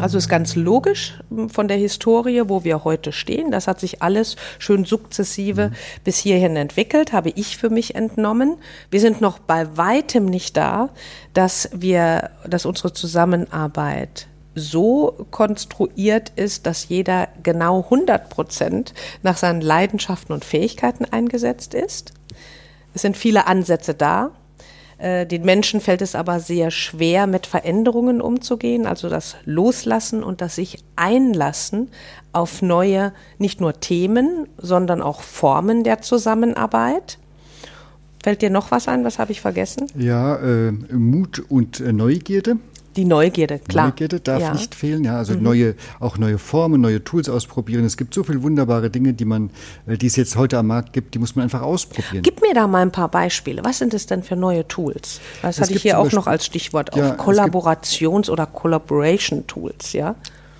Also 0.00 0.18
ist 0.18 0.28
ganz 0.28 0.56
logisch 0.56 1.18
hm, 1.28 1.50
von 1.50 1.68
der 1.68 1.76
Historie, 1.76 2.42
wo 2.46 2.64
wir 2.64 2.84
heute 2.84 3.12
stehen. 3.12 3.50
Das 3.50 3.66
hat 3.66 3.80
sich 3.80 4.02
alles 4.02 4.36
schön 4.58 4.84
sukzessive 4.84 5.68
mhm. 5.68 5.74
bis 6.04 6.18
hierhin 6.18 6.56
entwickelt, 6.56 7.12
habe 7.12 7.30
ich 7.30 7.56
für 7.56 7.70
mich 7.70 7.94
entnommen. 7.94 8.56
Wir 8.90 9.00
sind 9.00 9.20
noch 9.20 9.38
bei 9.38 9.76
weitem 9.76 10.26
nicht 10.26 10.56
da, 10.56 10.90
dass 11.34 11.70
wir, 11.72 12.30
dass 12.46 12.66
unsere 12.66 12.92
Zusammenarbeit 12.92 14.26
so 14.54 15.26
konstruiert 15.30 16.32
ist, 16.36 16.66
dass 16.66 16.88
jeder 16.88 17.28
genau 17.42 17.82
100 17.84 18.28
Prozent 18.28 18.94
nach 19.22 19.36
seinen 19.36 19.60
Leidenschaften 19.60 20.32
und 20.32 20.44
Fähigkeiten 20.44 21.04
eingesetzt 21.04 21.74
ist. 21.74 22.12
Es 22.94 23.02
sind 23.02 23.16
viele 23.16 23.46
Ansätze 23.46 23.94
da. 23.94 24.32
Äh, 25.00 25.26
den 25.26 25.42
Menschen 25.42 25.80
fällt 25.80 26.02
es 26.02 26.14
aber 26.14 26.40
sehr 26.40 26.70
schwer, 26.70 27.26
mit 27.26 27.46
Veränderungen 27.46 28.20
umzugehen, 28.20 28.86
also 28.86 29.08
das 29.08 29.36
Loslassen 29.44 30.22
und 30.22 30.42
das 30.42 30.56
sich 30.56 30.84
einlassen 30.94 31.88
auf 32.32 32.60
neue, 32.60 33.12
nicht 33.38 33.60
nur 33.60 33.80
Themen, 33.80 34.46
sondern 34.58 35.00
auch 35.00 35.22
Formen 35.22 35.84
der 35.84 36.02
Zusammenarbeit. 36.02 37.18
Fällt 38.22 38.42
dir 38.42 38.50
noch 38.50 38.70
was 38.70 38.86
ein? 38.86 39.02
Was 39.04 39.18
habe 39.18 39.32
ich 39.32 39.40
vergessen? 39.40 39.86
Ja, 39.96 40.36
äh, 40.36 40.72
Mut 40.72 41.42
und 41.48 41.80
äh, 41.80 41.92
Neugierde. 41.94 42.58
Die 42.96 43.04
Neugierde, 43.04 43.60
klar. 43.60 43.86
Neugierde 43.88 44.18
darf 44.18 44.40
ja. 44.40 44.52
nicht 44.52 44.74
fehlen, 44.74 45.04
ja. 45.04 45.16
Also 45.16 45.34
mhm. 45.34 45.42
neue, 45.42 45.74
auch 46.00 46.18
neue 46.18 46.38
Formen, 46.38 46.80
neue 46.80 47.04
Tools 47.04 47.28
ausprobieren. 47.28 47.84
Es 47.84 47.96
gibt 47.96 48.14
so 48.14 48.24
viele 48.24 48.42
wunderbare 48.42 48.90
Dinge, 48.90 49.12
die 49.12 49.24
man, 49.24 49.50
äh, 49.86 49.96
die 49.96 50.06
es 50.06 50.16
jetzt 50.16 50.36
heute 50.36 50.58
am 50.58 50.66
Markt 50.66 50.92
gibt, 50.92 51.14
die 51.14 51.18
muss 51.18 51.36
man 51.36 51.44
einfach 51.44 51.62
ausprobieren. 51.62 52.22
Gib 52.22 52.40
mir 52.40 52.52
da 52.52 52.66
mal 52.66 52.82
ein 52.82 52.90
paar 52.90 53.08
Beispiele. 53.08 53.64
Was 53.64 53.78
sind 53.78 53.94
es 53.94 54.06
denn 54.06 54.22
für 54.22 54.36
neue 54.36 54.66
Tools? 54.66 55.20
Das 55.42 55.56
es 55.56 55.62
hatte 55.62 55.74
ich 55.74 55.82
hier 55.82 55.98
auch 55.98 56.04
Beispiel, 56.04 56.18
noch 56.18 56.26
als 56.26 56.46
Stichwort 56.46 56.96
ja, 56.96 57.14
auf 57.14 57.20
Kollaborations- 57.20 58.28
oder 58.28 58.46
Collaboration-Tools, 58.46 59.92
ja? 59.92 60.16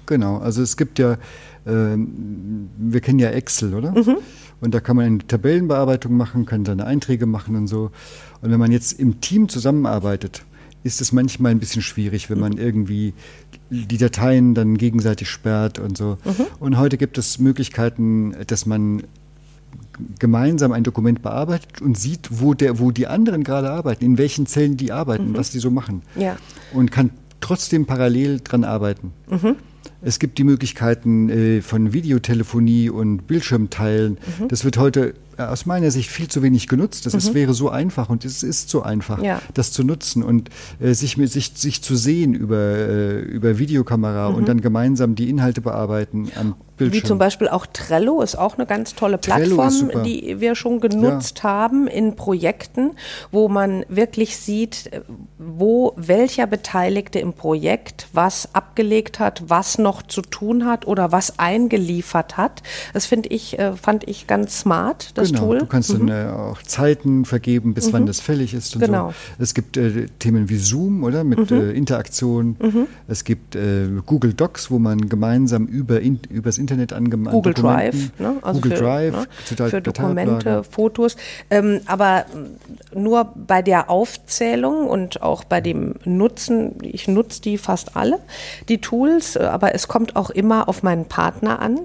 Genau, 0.06 0.38
also 0.38 0.62
es 0.62 0.76
gibt 0.76 0.98
ja, 0.98 1.12
äh, 1.12 1.18
wir 1.66 3.00
kennen 3.00 3.18
ja 3.18 3.30
Excel, 3.30 3.74
oder? 3.74 3.92
Mhm. 3.92 4.18
Und 4.60 4.74
da 4.74 4.80
kann 4.80 4.96
man 4.96 5.06
eine 5.06 5.18
Tabellenbearbeitung 5.18 6.16
machen, 6.16 6.46
kann 6.46 6.64
seine 6.64 6.84
Einträge 6.84 7.26
machen 7.26 7.56
und 7.56 7.66
so. 7.66 7.90
Und 8.42 8.50
wenn 8.50 8.58
man 8.58 8.72
jetzt 8.72 8.98
im 8.98 9.20
Team 9.20 9.48
zusammenarbeitet, 9.48 10.42
ist 10.82 11.00
es 11.00 11.12
manchmal 11.12 11.52
ein 11.52 11.58
bisschen 11.58 11.82
schwierig, 11.82 12.30
wenn 12.30 12.40
man 12.40 12.52
irgendwie 12.56 13.14
die 13.70 13.98
Dateien 13.98 14.54
dann 14.54 14.78
gegenseitig 14.78 15.28
sperrt 15.28 15.78
und 15.78 15.96
so. 15.96 16.18
Mhm. 16.24 16.46
Und 16.58 16.78
heute 16.78 16.96
gibt 16.96 17.18
es 17.18 17.38
Möglichkeiten, 17.38 18.34
dass 18.46 18.66
man 18.66 19.02
gemeinsam 20.18 20.72
ein 20.72 20.82
Dokument 20.82 21.22
bearbeitet 21.22 21.82
und 21.82 21.98
sieht, 21.98 22.28
wo, 22.30 22.54
der, 22.54 22.78
wo 22.78 22.90
die 22.90 23.06
anderen 23.06 23.44
gerade 23.44 23.70
arbeiten, 23.70 24.04
in 24.04 24.18
welchen 24.18 24.46
Zellen 24.46 24.76
die 24.76 24.92
arbeiten, 24.92 25.32
mhm. 25.32 25.36
was 25.36 25.50
die 25.50 25.58
so 25.58 25.70
machen. 25.70 26.02
Ja. 26.16 26.36
Und 26.72 26.90
kann 26.90 27.10
trotzdem 27.40 27.86
parallel 27.86 28.40
dran 28.42 28.64
arbeiten. 28.64 29.12
Mhm. 29.28 29.56
Es 30.02 30.18
gibt 30.18 30.38
die 30.38 30.44
Möglichkeiten 30.44 31.28
äh, 31.28 31.60
von 31.60 31.92
Videotelefonie 31.92 32.88
und 32.88 33.26
Bildschirmteilen. 33.26 34.18
Mhm. 34.38 34.48
Das 34.48 34.64
wird 34.64 34.78
heute 34.78 35.14
aus 35.48 35.66
meiner 35.66 35.90
Sicht 35.90 36.10
viel 36.10 36.28
zu 36.28 36.42
wenig 36.42 36.68
genutzt. 36.68 37.06
Das 37.06 37.12
mhm. 37.12 37.18
ist, 37.18 37.34
wäre 37.34 37.54
so 37.54 37.68
einfach 37.68 38.08
und 38.08 38.24
es 38.24 38.42
ist 38.42 38.70
so 38.70 38.82
einfach, 38.82 39.22
ja. 39.22 39.40
das 39.54 39.72
zu 39.72 39.84
nutzen 39.84 40.22
und 40.22 40.50
äh, 40.80 40.92
sich, 40.94 41.16
mit, 41.16 41.30
sich, 41.30 41.52
sich 41.54 41.82
zu 41.82 41.96
sehen 41.96 42.34
über, 42.34 42.56
äh, 42.56 43.20
über 43.20 43.58
Videokamera 43.58 44.30
mhm. 44.30 44.36
und 44.36 44.48
dann 44.48 44.60
gemeinsam 44.60 45.14
die 45.14 45.30
Inhalte 45.30 45.60
bearbeiten 45.60 46.30
am 46.38 46.54
Bildschirm. 46.80 47.02
Wie 47.02 47.06
zum 47.06 47.18
Beispiel 47.18 47.48
auch 47.48 47.66
Trello 47.66 48.22
ist 48.22 48.36
auch 48.36 48.56
eine 48.56 48.66
ganz 48.66 48.94
tolle 48.94 49.18
Plattform, 49.18 50.02
die 50.04 50.40
wir 50.40 50.54
schon 50.54 50.80
genutzt 50.80 51.40
ja. 51.44 51.50
haben 51.50 51.86
in 51.86 52.16
Projekten, 52.16 52.92
wo 53.30 53.48
man 53.48 53.84
wirklich 53.88 54.38
sieht, 54.38 54.90
wo 55.38 55.92
welcher 55.96 56.46
Beteiligte 56.46 57.18
im 57.18 57.34
Projekt 57.34 58.08
was 58.12 58.54
abgelegt 58.54 59.18
hat, 59.18 59.42
was 59.46 59.78
noch 59.78 60.02
zu 60.02 60.22
tun 60.22 60.64
hat 60.64 60.86
oder 60.86 61.12
was 61.12 61.38
eingeliefert 61.38 62.36
hat. 62.36 62.62
Das 62.94 63.06
finde 63.06 63.28
ich, 63.28 63.58
äh, 63.58 63.76
fand 63.76 64.08
ich 64.08 64.26
ganz 64.26 64.60
smart, 64.60 65.10
das 65.18 65.29
genau. 65.32 65.54
Du 65.54 65.66
kannst 65.66 65.92
mhm. 65.92 66.06
dann 66.06 66.28
äh, 66.28 66.30
auch 66.30 66.62
Zeiten 66.62 67.24
vergeben, 67.24 67.74
bis 67.74 67.88
mhm. 67.88 67.92
wann 67.92 68.06
das 68.06 68.20
fällig 68.20 68.54
ist 68.54 68.74
und 68.74 68.82
genau. 68.82 69.10
so. 69.10 69.42
Es 69.42 69.54
gibt 69.54 69.76
äh, 69.76 70.06
Themen 70.18 70.48
wie 70.48 70.58
Zoom, 70.58 71.04
oder? 71.04 71.24
Mit 71.24 71.50
mhm. 71.50 71.60
äh, 71.60 71.70
Interaktion. 71.72 72.56
Mhm. 72.60 72.86
Es 73.08 73.24
gibt 73.24 73.56
äh, 73.56 73.88
Google 74.06 74.34
Docs, 74.34 74.70
wo 74.70 74.78
man 74.78 75.08
gemeinsam 75.08 75.66
über 75.66 76.00
in, 76.00 76.20
übers 76.30 76.58
Internet 76.58 76.92
angemacht. 76.92 77.32
Google 77.32 77.54
Drive, 77.54 78.10
ne? 78.18 78.36
also 78.42 78.60
Google 78.60 78.76
für, 78.76 78.82
Drive, 78.82 79.14
ne? 79.58 79.68
für 79.68 79.80
Dokumente, 79.80 80.64
Fotos. 80.64 81.16
Ähm, 81.50 81.80
aber 81.86 82.26
nur 82.94 83.32
bei 83.46 83.62
der 83.62 83.90
Aufzählung 83.90 84.88
und 84.88 85.22
auch 85.22 85.44
bei 85.44 85.60
dem 85.60 85.94
Nutzen, 86.04 86.74
ich 86.82 87.08
nutze 87.08 87.42
die 87.42 87.58
fast 87.58 87.96
alle, 87.96 88.18
die 88.68 88.78
Tools, 88.78 89.36
aber 89.36 89.74
es 89.74 89.88
kommt 89.88 90.16
auch 90.16 90.30
immer 90.30 90.68
auf 90.68 90.82
meinen 90.82 91.06
Partner 91.06 91.60
an. 91.60 91.80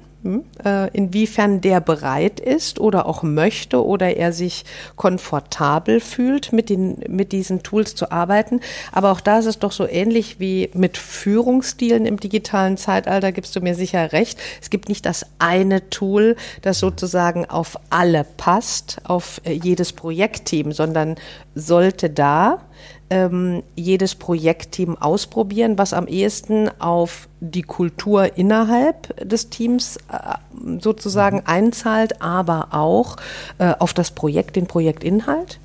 Äh, 0.64 0.90
inwiefern 0.92 1.62
der 1.62 1.82
bereit 1.82 2.40
ist 2.40 2.80
oder 2.80 3.06
auch 3.06 3.22
möchte 3.22 3.86
oder 3.86 4.18
er 4.18 4.34
sich 4.34 4.66
komfortabel 4.96 6.00
fühlt, 6.00 6.52
mit, 6.52 6.70
den, 6.70 6.98
mit 7.08 7.32
diesen 7.32 7.62
Tools 7.62 7.94
zu 7.94 8.12
arbeiten. 8.12 8.60
Aber 8.92 9.12
auch 9.12 9.22
da 9.22 9.38
ist 9.38 9.46
es 9.46 9.60
doch 9.60 9.72
so 9.72 9.88
ähnlich 9.88 10.40
wie 10.40 10.72
mit 10.74 10.98
Führungsstilen 10.98 12.08
im 12.08 12.20
digitalen 12.20 12.78
Zeitalter, 12.78 13.32
gibst 13.32 13.56
du 13.56 13.62
mir 13.62 13.76
sicher 13.76 14.14
recht. 14.14 14.40
Es 14.64 14.72
gibt 14.72 14.90
nicht 14.90 15.06
das 15.06 15.28
eine 15.38 15.92
Tool, 15.92 16.38
das 16.64 16.80
sozusagen 16.80 17.46
auf 17.46 17.78
alle 17.92 18.26
passt, 18.38 18.98
auf 19.04 19.42
äh, 19.44 19.52
jedes 19.52 19.94
Projektteam, 19.94 20.72
sondern 20.72 21.18
sollte 21.54 22.10
da 22.10 22.62
ähm, 23.10 23.64
jedes 23.76 24.16
Projektteam 24.16 24.98
ausprobieren, 24.98 25.78
was 25.78 25.94
am 25.94 26.08
ehesten 26.08 26.70
auf 26.80 27.28
die 27.40 27.62
Kultur 27.62 28.38
innerhalb 28.38 29.16
des 29.28 29.50
Teams 29.50 29.98
äh, 30.12 30.80
sozusagen 30.80 31.38
mhm. 31.38 31.44
einzahlt, 31.46 32.22
aber 32.22 32.70
auch 32.72 33.18
äh, 33.60 33.74
auf 33.78 33.94
das 33.94 34.12
Projekt, 34.12 34.56
den 34.56 34.68
Projektinhalt? 34.68 35.60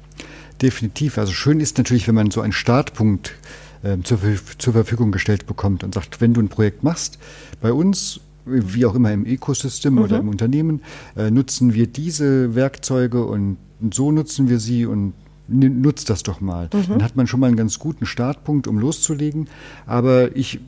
Definitiv. 0.60 1.16
Also 1.16 1.32
schön 1.32 1.60
ist 1.60 1.78
natürlich, 1.78 2.06
wenn 2.06 2.14
man 2.14 2.30
so 2.30 2.42
einen 2.42 2.52
Startpunkt 2.52 3.34
äh, 3.82 3.96
zur, 4.02 4.18
zur 4.58 4.72
Verfügung 4.74 5.10
gestellt 5.10 5.46
bekommt 5.46 5.82
und 5.82 5.94
sagt, 5.94 6.20
wenn 6.20 6.34
du 6.34 6.40
ein 6.42 6.48
Projekt 6.48 6.84
machst, 6.84 7.18
bei 7.62 7.72
uns 7.72 8.20
wie 8.44 8.84
auch 8.86 8.94
immer 8.94 9.12
im 9.12 9.26
Ecosystem 9.26 9.94
mhm. 9.94 10.02
oder 10.02 10.18
im 10.18 10.28
Unternehmen, 10.28 10.82
äh, 11.16 11.30
nutzen 11.30 11.74
wir 11.74 11.86
diese 11.86 12.54
Werkzeuge 12.54 13.24
und 13.24 13.56
so 13.90 14.12
nutzen 14.12 14.48
wir 14.48 14.58
sie 14.58 14.84
und 14.84 15.14
nutzt 15.50 16.10
das 16.10 16.22
doch 16.22 16.40
mal. 16.40 16.68
Mhm. 16.72 16.84
Dann 16.88 17.02
hat 17.02 17.16
man 17.16 17.26
schon 17.26 17.40
mal 17.40 17.48
einen 17.48 17.56
ganz 17.56 17.78
guten 17.78 18.06
Startpunkt, 18.06 18.66
um 18.66 18.78
loszulegen. 18.78 19.48
Aber 19.86 20.34
ich 20.36 20.60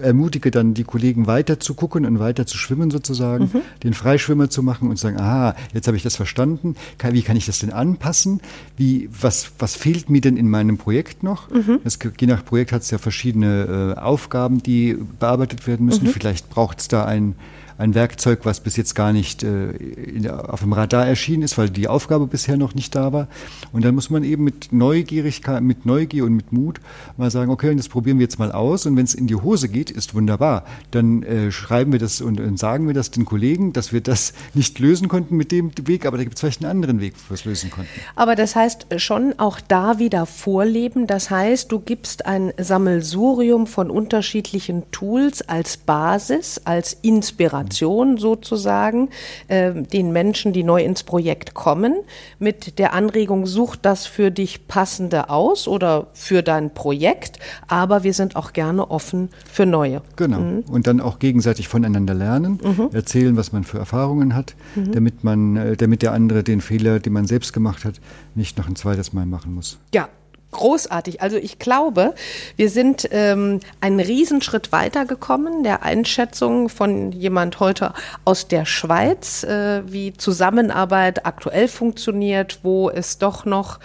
ermutige 0.00 0.50
dann 0.50 0.74
die 0.74 0.84
Kollegen 0.84 1.26
weiter 1.26 1.58
zu 1.58 1.74
gucken 1.74 2.06
und 2.06 2.18
weiter 2.18 2.46
zu 2.46 2.56
schwimmen 2.56 2.90
sozusagen, 2.90 3.50
mhm. 3.52 3.60
den 3.82 3.94
Freischwimmer 3.94 4.48
zu 4.48 4.62
machen 4.62 4.88
und 4.88 4.96
zu 4.96 5.02
sagen, 5.02 5.18
aha, 5.18 5.56
jetzt 5.72 5.86
habe 5.86 5.96
ich 5.96 6.02
das 6.02 6.16
verstanden, 6.16 6.76
wie 7.10 7.22
kann 7.22 7.36
ich 7.36 7.46
das 7.46 7.58
denn 7.58 7.72
anpassen? 7.72 8.40
Wie, 8.76 9.08
was, 9.20 9.52
was 9.58 9.74
fehlt 9.74 10.10
mir 10.10 10.20
denn 10.20 10.36
in 10.36 10.48
meinem 10.48 10.78
Projekt 10.78 11.22
noch? 11.22 11.50
Mhm. 11.50 11.80
Das, 11.84 11.98
je 12.20 12.26
nach 12.26 12.44
Projekt 12.44 12.72
hat 12.72 12.82
es 12.82 12.90
ja 12.90 12.98
verschiedene 12.98 13.94
äh, 13.96 14.00
Aufgaben, 14.00 14.62
die 14.62 14.96
bearbeitet 15.18 15.66
werden 15.66 15.86
müssen. 15.86 16.06
Mhm. 16.06 16.10
Vielleicht 16.10 16.48
braucht 16.48 16.80
es 16.80 16.88
da 16.88 17.04
ein 17.04 17.34
ein 17.82 17.94
Werkzeug, 17.94 18.40
was 18.44 18.60
bis 18.60 18.76
jetzt 18.76 18.94
gar 18.94 19.12
nicht 19.12 19.42
äh, 19.42 20.28
auf 20.28 20.60
dem 20.60 20.72
Radar 20.72 21.06
erschienen 21.06 21.42
ist, 21.42 21.58
weil 21.58 21.68
die 21.68 21.88
Aufgabe 21.88 22.28
bisher 22.28 22.56
noch 22.56 22.74
nicht 22.74 22.94
da 22.94 23.12
war. 23.12 23.26
Und 23.72 23.84
dann 23.84 23.94
muss 23.94 24.08
man 24.08 24.22
eben 24.22 24.44
mit 24.44 24.72
Neugierigkeit, 24.72 25.62
mit 25.62 25.84
Neugier 25.84 26.24
und 26.24 26.34
mit 26.34 26.52
Mut 26.52 26.80
mal 27.16 27.30
sagen, 27.30 27.50
okay, 27.50 27.74
das 27.74 27.88
probieren 27.88 28.18
wir 28.18 28.24
jetzt 28.24 28.38
mal 28.38 28.52
aus. 28.52 28.86
Und 28.86 28.96
wenn 28.96 29.04
es 29.04 29.14
in 29.14 29.26
die 29.26 29.34
Hose 29.34 29.68
geht, 29.68 29.90
ist 29.90 30.14
wunderbar. 30.14 30.64
Dann 30.92 31.24
äh, 31.24 31.50
schreiben 31.50 31.90
wir 31.90 31.98
das 31.98 32.20
und, 32.20 32.40
und, 32.40 32.56
sagen 32.56 32.86
wir 32.86 32.94
das 32.94 33.10
den 33.10 33.24
Kollegen, 33.24 33.72
dass 33.72 33.92
wir 33.92 34.00
das 34.00 34.32
nicht 34.54 34.78
lösen 34.78 35.08
konnten 35.08 35.36
mit 35.36 35.50
dem 35.50 35.72
Weg, 35.86 36.06
aber 36.06 36.18
da 36.18 36.22
gibt 36.22 36.36
es 36.36 36.40
vielleicht 36.40 36.62
einen 36.62 36.70
anderen 36.70 37.00
Weg, 37.00 37.14
wo 37.26 37.30
wir 37.30 37.34
es 37.34 37.44
lösen 37.44 37.70
konnten. 37.70 37.90
Aber 38.14 38.36
das 38.36 38.54
heißt 38.54 38.86
schon 38.98 39.34
auch 39.38 39.58
da 39.60 39.98
wieder 39.98 40.26
vorleben. 40.26 41.08
Das 41.08 41.30
heißt, 41.30 41.72
du 41.72 41.80
gibst 41.80 42.26
ein 42.26 42.52
Sammelsurium 42.58 43.66
von 43.66 43.90
unterschiedlichen 43.90 44.84
Tools 44.92 45.42
als 45.42 45.76
Basis, 45.76 46.60
als 46.64 46.96
Inspiration 47.02 47.71
sozusagen, 47.72 49.08
äh, 49.48 49.72
den 49.72 50.12
Menschen, 50.12 50.52
die 50.52 50.62
neu 50.62 50.82
ins 50.82 51.02
Projekt 51.02 51.54
kommen, 51.54 51.94
mit 52.38 52.78
der 52.78 52.92
Anregung, 52.92 53.46
such 53.46 53.76
das 53.76 54.06
für 54.06 54.30
dich 54.30 54.68
passende 54.68 55.30
aus 55.30 55.68
oder 55.68 56.08
für 56.12 56.42
dein 56.42 56.74
Projekt, 56.74 57.38
aber 57.68 58.04
wir 58.04 58.14
sind 58.14 58.36
auch 58.36 58.52
gerne 58.52 58.90
offen 58.90 59.30
für 59.50 59.66
neue. 59.66 60.02
Genau. 60.16 60.40
Mhm. 60.40 60.64
Und 60.70 60.86
dann 60.86 61.00
auch 61.00 61.18
gegenseitig 61.18 61.68
voneinander 61.68 62.14
lernen, 62.14 62.60
mhm. 62.62 62.90
erzählen, 62.92 63.36
was 63.36 63.52
man 63.52 63.64
für 63.64 63.78
Erfahrungen 63.78 64.34
hat, 64.34 64.54
mhm. 64.74 64.92
damit 64.92 65.24
man, 65.24 65.56
äh, 65.56 65.76
damit 65.76 66.02
der 66.02 66.12
andere 66.12 66.42
den 66.42 66.60
Fehler, 66.60 67.00
den 67.00 67.12
man 67.12 67.26
selbst 67.26 67.52
gemacht 67.52 67.84
hat, 67.84 68.00
nicht 68.34 68.58
noch 68.58 68.68
ein 68.68 68.76
zweites 68.76 69.12
Mal 69.12 69.26
machen 69.26 69.54
muss. 69.54 69.78
Ja, 69.94 70.08
großartig. 70.52 71.20
Also 71.20 71.36
ich 71.36 71.58
glaube, 71.58 72.14
wir 72.56 72.70
sind 72.70 73.08
ähm, 73.10 73.60
einen 73.80 74.00
Riesenschritt 74.00 74.70
weitergekommen, 74.70 75.64
der 75.64 75.82
Einschätzung 75.82 76.68
von 76.68 77.10
jemand 77.12 77.58
heute 77.58 77.92
aus 78.24 78.48
der 78.48 78.64
Schweiz, 78.64 79.42
äh, 79.42 79.82
wie 79.86 80.12
Zusammenarbeit 80.12 81.26
aktuell 81.26 81.68
funktioniert, 81.68 82.60
wo 82.62 82.88
es 82.90 83.18
doch 83.18 83.44
noch 83.44 83.80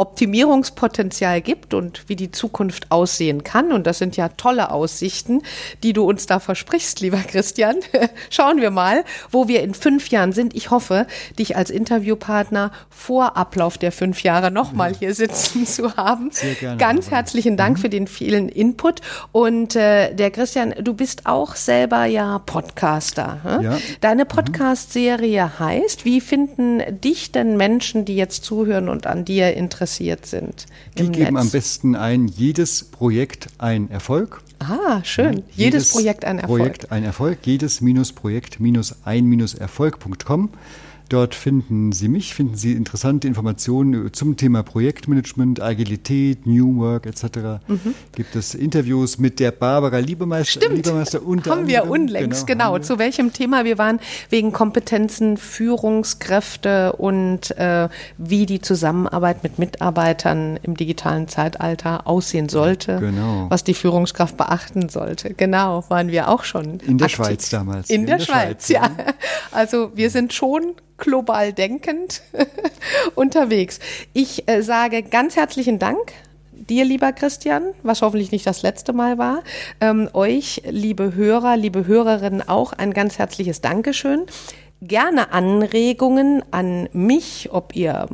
Optimierungspotenzial 0.00 1.42
gibt 1.42 1.74
und 1.74 2.08
wie 2.08 2.16
die 2.16 2.30
Zukunft 2.30 2.90
aussehen 2.90 3.44
kann. 3.44 3.70
Und 3.70 3.86
das 3.86 3.98
sind 3.98 4.16
ja 4.16 4.30
tolle 4.30 4.70
Aussichten, 4.70 5.42
die 5.82 5.92
du 5.92 6.04
uns 6.04 6.24
da 6.24 6.40
versprichst, 6.40 7.00
lieber 7.00 7.18
Christian. 7.18 7.76
Schauen 8.30 8.62
wir 8.62 8.70
mal, 8.70 9.04
wo 9.30 9.46
wir 9.46 9.62
in 9.62 9.74
fünf 9.74 10.08
Jahren 10.08 10.32
sind. 10.32 10.56
Ich 10.56 10.70
hoffe, 10.70 11.06
dich 11.38 11.54
als 11.54 11.68
Interviewpartner 11.68 12.72
vor 12.88 13.36
Ablauf 13.36 13.76
der 13.76 13.92
fünf 13.92 14.22
Jahre 14.22 14.50
nochmal 14.50 14.94
hier 14.98 15.14
sitzen 15.14 15.66
zu 15.66 15.94
haben. 15.96 16.30
Sehr 16.32 16.54
gerne. 16.54 16.78
Ganz 16.78 17.10
herzlichen 17.10 17.58
Dank 17.58 17.76
mhm. 17.76 17.82
für 17.82 17.90
den 17.90 18.06
vielen 18.06 18.48
Input. 18.48 19.02
Und 19.32 19.76
äh, 19.76 20.14
der 20.14 20.30
Christian, 20.30 20.74
du 20.80 20.94
bist 20.94 21.26
auch 21.26 21.56
selber 21.56 22.06
ja 22.06 22.38
Podcaster. 22.38 23.40
Hm? 23.42 23.62
Ja. 23.62 23.78
Deine 24.00 24.24
mhm. 24.24 24.28
Podcast-Serie 24.28 25.58
heißt, 25.58 26.06
wie 26.06 26.22
finden 26.22 26.82
dich 27.02 27.32
denn 27.32 27.58
Menschen, 27.58 28.06
die 28.06 28.16
jetzt 28.16 28.44
zuhören 28.44 28.88
und 28.88 29.06
an 29.06 29.26
dir 29.26 29.52
interessieren? 29.52 29.89
Interessiert 29.90 30.26
sind. 30.26 30.66
Die 30.98 31.10
geben 31.10 31.34
Netz. 31.34 31.42
am 31.42 31.50
besten 31.50 31.96
ein, 31.96 32.28
jedes 32.28 32.84
Projekt 32.84 33.48
ein 33.58 33.90
Erfolg. 33.90 34.42
Ah, 34.60 35.02
schön. 35.04 35.24
Ja, 35.24 35.32
jedes, 35.32 35.54
jedes, 35.56 35.92
Projekt 35.92 36.24
ein 36.24 36.38
Erfolg. 36.38 36.58
Projekt 36.58 36.92
ein 36.92 37.04
Erfolg. 37.04 37.38
Jedes 37.44 37.80
minus 37.80 38.12
Projekt 38.12 38.60
minus 38.60 38.94
ein 39.04 39.24
minus 39.24 39.54
Erfolg.com. 39.54 40.50
Dort 41.10 41.34
finden 41.34 41.90
Sie 41.90 42.06
mich, 42.06 42.34
finden 42.36 42.54
Sie 42.54 42.74
interessante 42.74 43.26
Informationen 43.26 44.12
zum 44.12 44.36
Thema 44.36 44.62
Projektmanagement, 44.62 45.60
Agilität, 45.60 46.46
New 46.46 46.76
Work 46.76 47.04
etc. 47.04 47.60
Mhm. 47.66 47.96
Gibt 48.14 48.36
es 48.36 48.54
Interviews 48.54 49.18
mit 49.18 49.40
der 49.40 49.50
Barbara 49.50 49.98
Liebemeister. 49.98 50.60
Stimmt, 50.60 50.76
Liebemeister 50.76 51.20
unter 51.26 51.50
haben 51.50 51.66
wir 51.66 51.90
unlängst, 51.90 52.46
genau. 52.46 52.74
genau. 52.74 52.84
Zu 52.84 53.00
welchem 53.00 53.32
Thema 53.32 53.64
wir 53.64 53.76
waren, 53.76 53.98
wegen 54.28 54.52
Kompetenzen, 54.52 55.36
Führungskräfte 55.36 56.92
und 56.92 57.58
äh, 57.58 57.88
wie 58.16 58.46
die 58.46 58.60
Zusammenarbeit 58.60 59.42
mit 59.42 59.58
Mitarbeitern 59.58 60.60
im 60.62 60.76
digitalen 60.76 61.26
Zeitalter 61.26 62.06
aussehen 62.06 62.48
sollte, 62.48 63.00
genau. 63.00 63.46
was 63.48 63.64
die 63.64 63.74
Führungskraft 63.74 64.36
beachten 64.36 64.88
sollte. 64.88 65.34
Genau, 65.34 65.82
waren 65.88 66.12
wir 66.12 66.28
auch 66.28 66.44
schon. 66.44 66.78
In 66.78 66.98
der 66.98 67.06
aktiv. 67.06 67.16
Schweiz 67.16 67.50
damals. 67.50 67.90
In, 67.90 68.02
In 68.02 68.06
der, 68.06 68.18
der, 68.18 68.24
Schweiz, 68.26 68.68
Schweiz 68.68 68.68
ja. 68.68 68.90
Also 69.50 69.90
wir 69.96 70.10
sind 70.10 70.32
schon 70.32 70.74
global 71.00 71.52
denkend 71.52 72.22
unterwegs. 73.14 73.80
Ich 74.12 74.48
äh, 74.48 74.62
sage 74.62 75.02
ganz 75.02 75.36
herzlichen 75.36 75.78
Dank 75.78 76.12
dir, 76.70 76.84
lieber 76.84 77.12
Christian, 77.12 77.74
was 77.82 78.00
hoffentlich 78.00 78.32
nicht 78.32 78.46
das 78.46 78.62
letzte 78.62 78.92
Mal 78.92 79.18
war. 79.18 79.42
Ähm, 79.80 80.08
euch, 80.12 80.62
liebe 80.68 81.14
Hörer, 81.14 81.56
liebe 81.56 81.86
Hörerinnen, 81.86 82.46
auch 82.48 82.72
ein 82.72 82.92
ganz 82.92 83.18
herzliches 83.18 83.60
Dankeschön 83.60 84.26
gerne 84.82 85.32
Anregungen 85.32 86.42
an 86.50 86.88
mich, 86.92 87.48
ob 87.52 87.76
ihr 87.76 88.08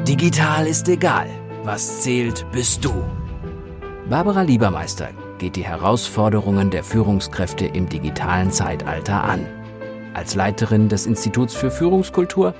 Digital 0.07 0.67
ist 0.67 0.87
egal. 0.89 1.27
Was 1.63 2.01
zählt, 2.01 2.45
bist 2.51 2.83
du. 2.83 2.91
Barbara 4.09 4.41
Liebermeister 4.41 5.09
geht 5.37 5.55
die 5.55 5.63
Herausforderungen 5.63 6.69
der 6.69 6.83
Führungskräfte 6.83 7.65
im 7.65 7.87
digitalen 7.87 8.51
Zeitalter 8.51 9.23
an. 9.23 9.45
Als 10.13 10.35
Leiterin 10.35 10.89
des 10.89 11.05
Instituts 11.05 11.55
für 11.55 11.71
Führungskultur, 11.71 12.53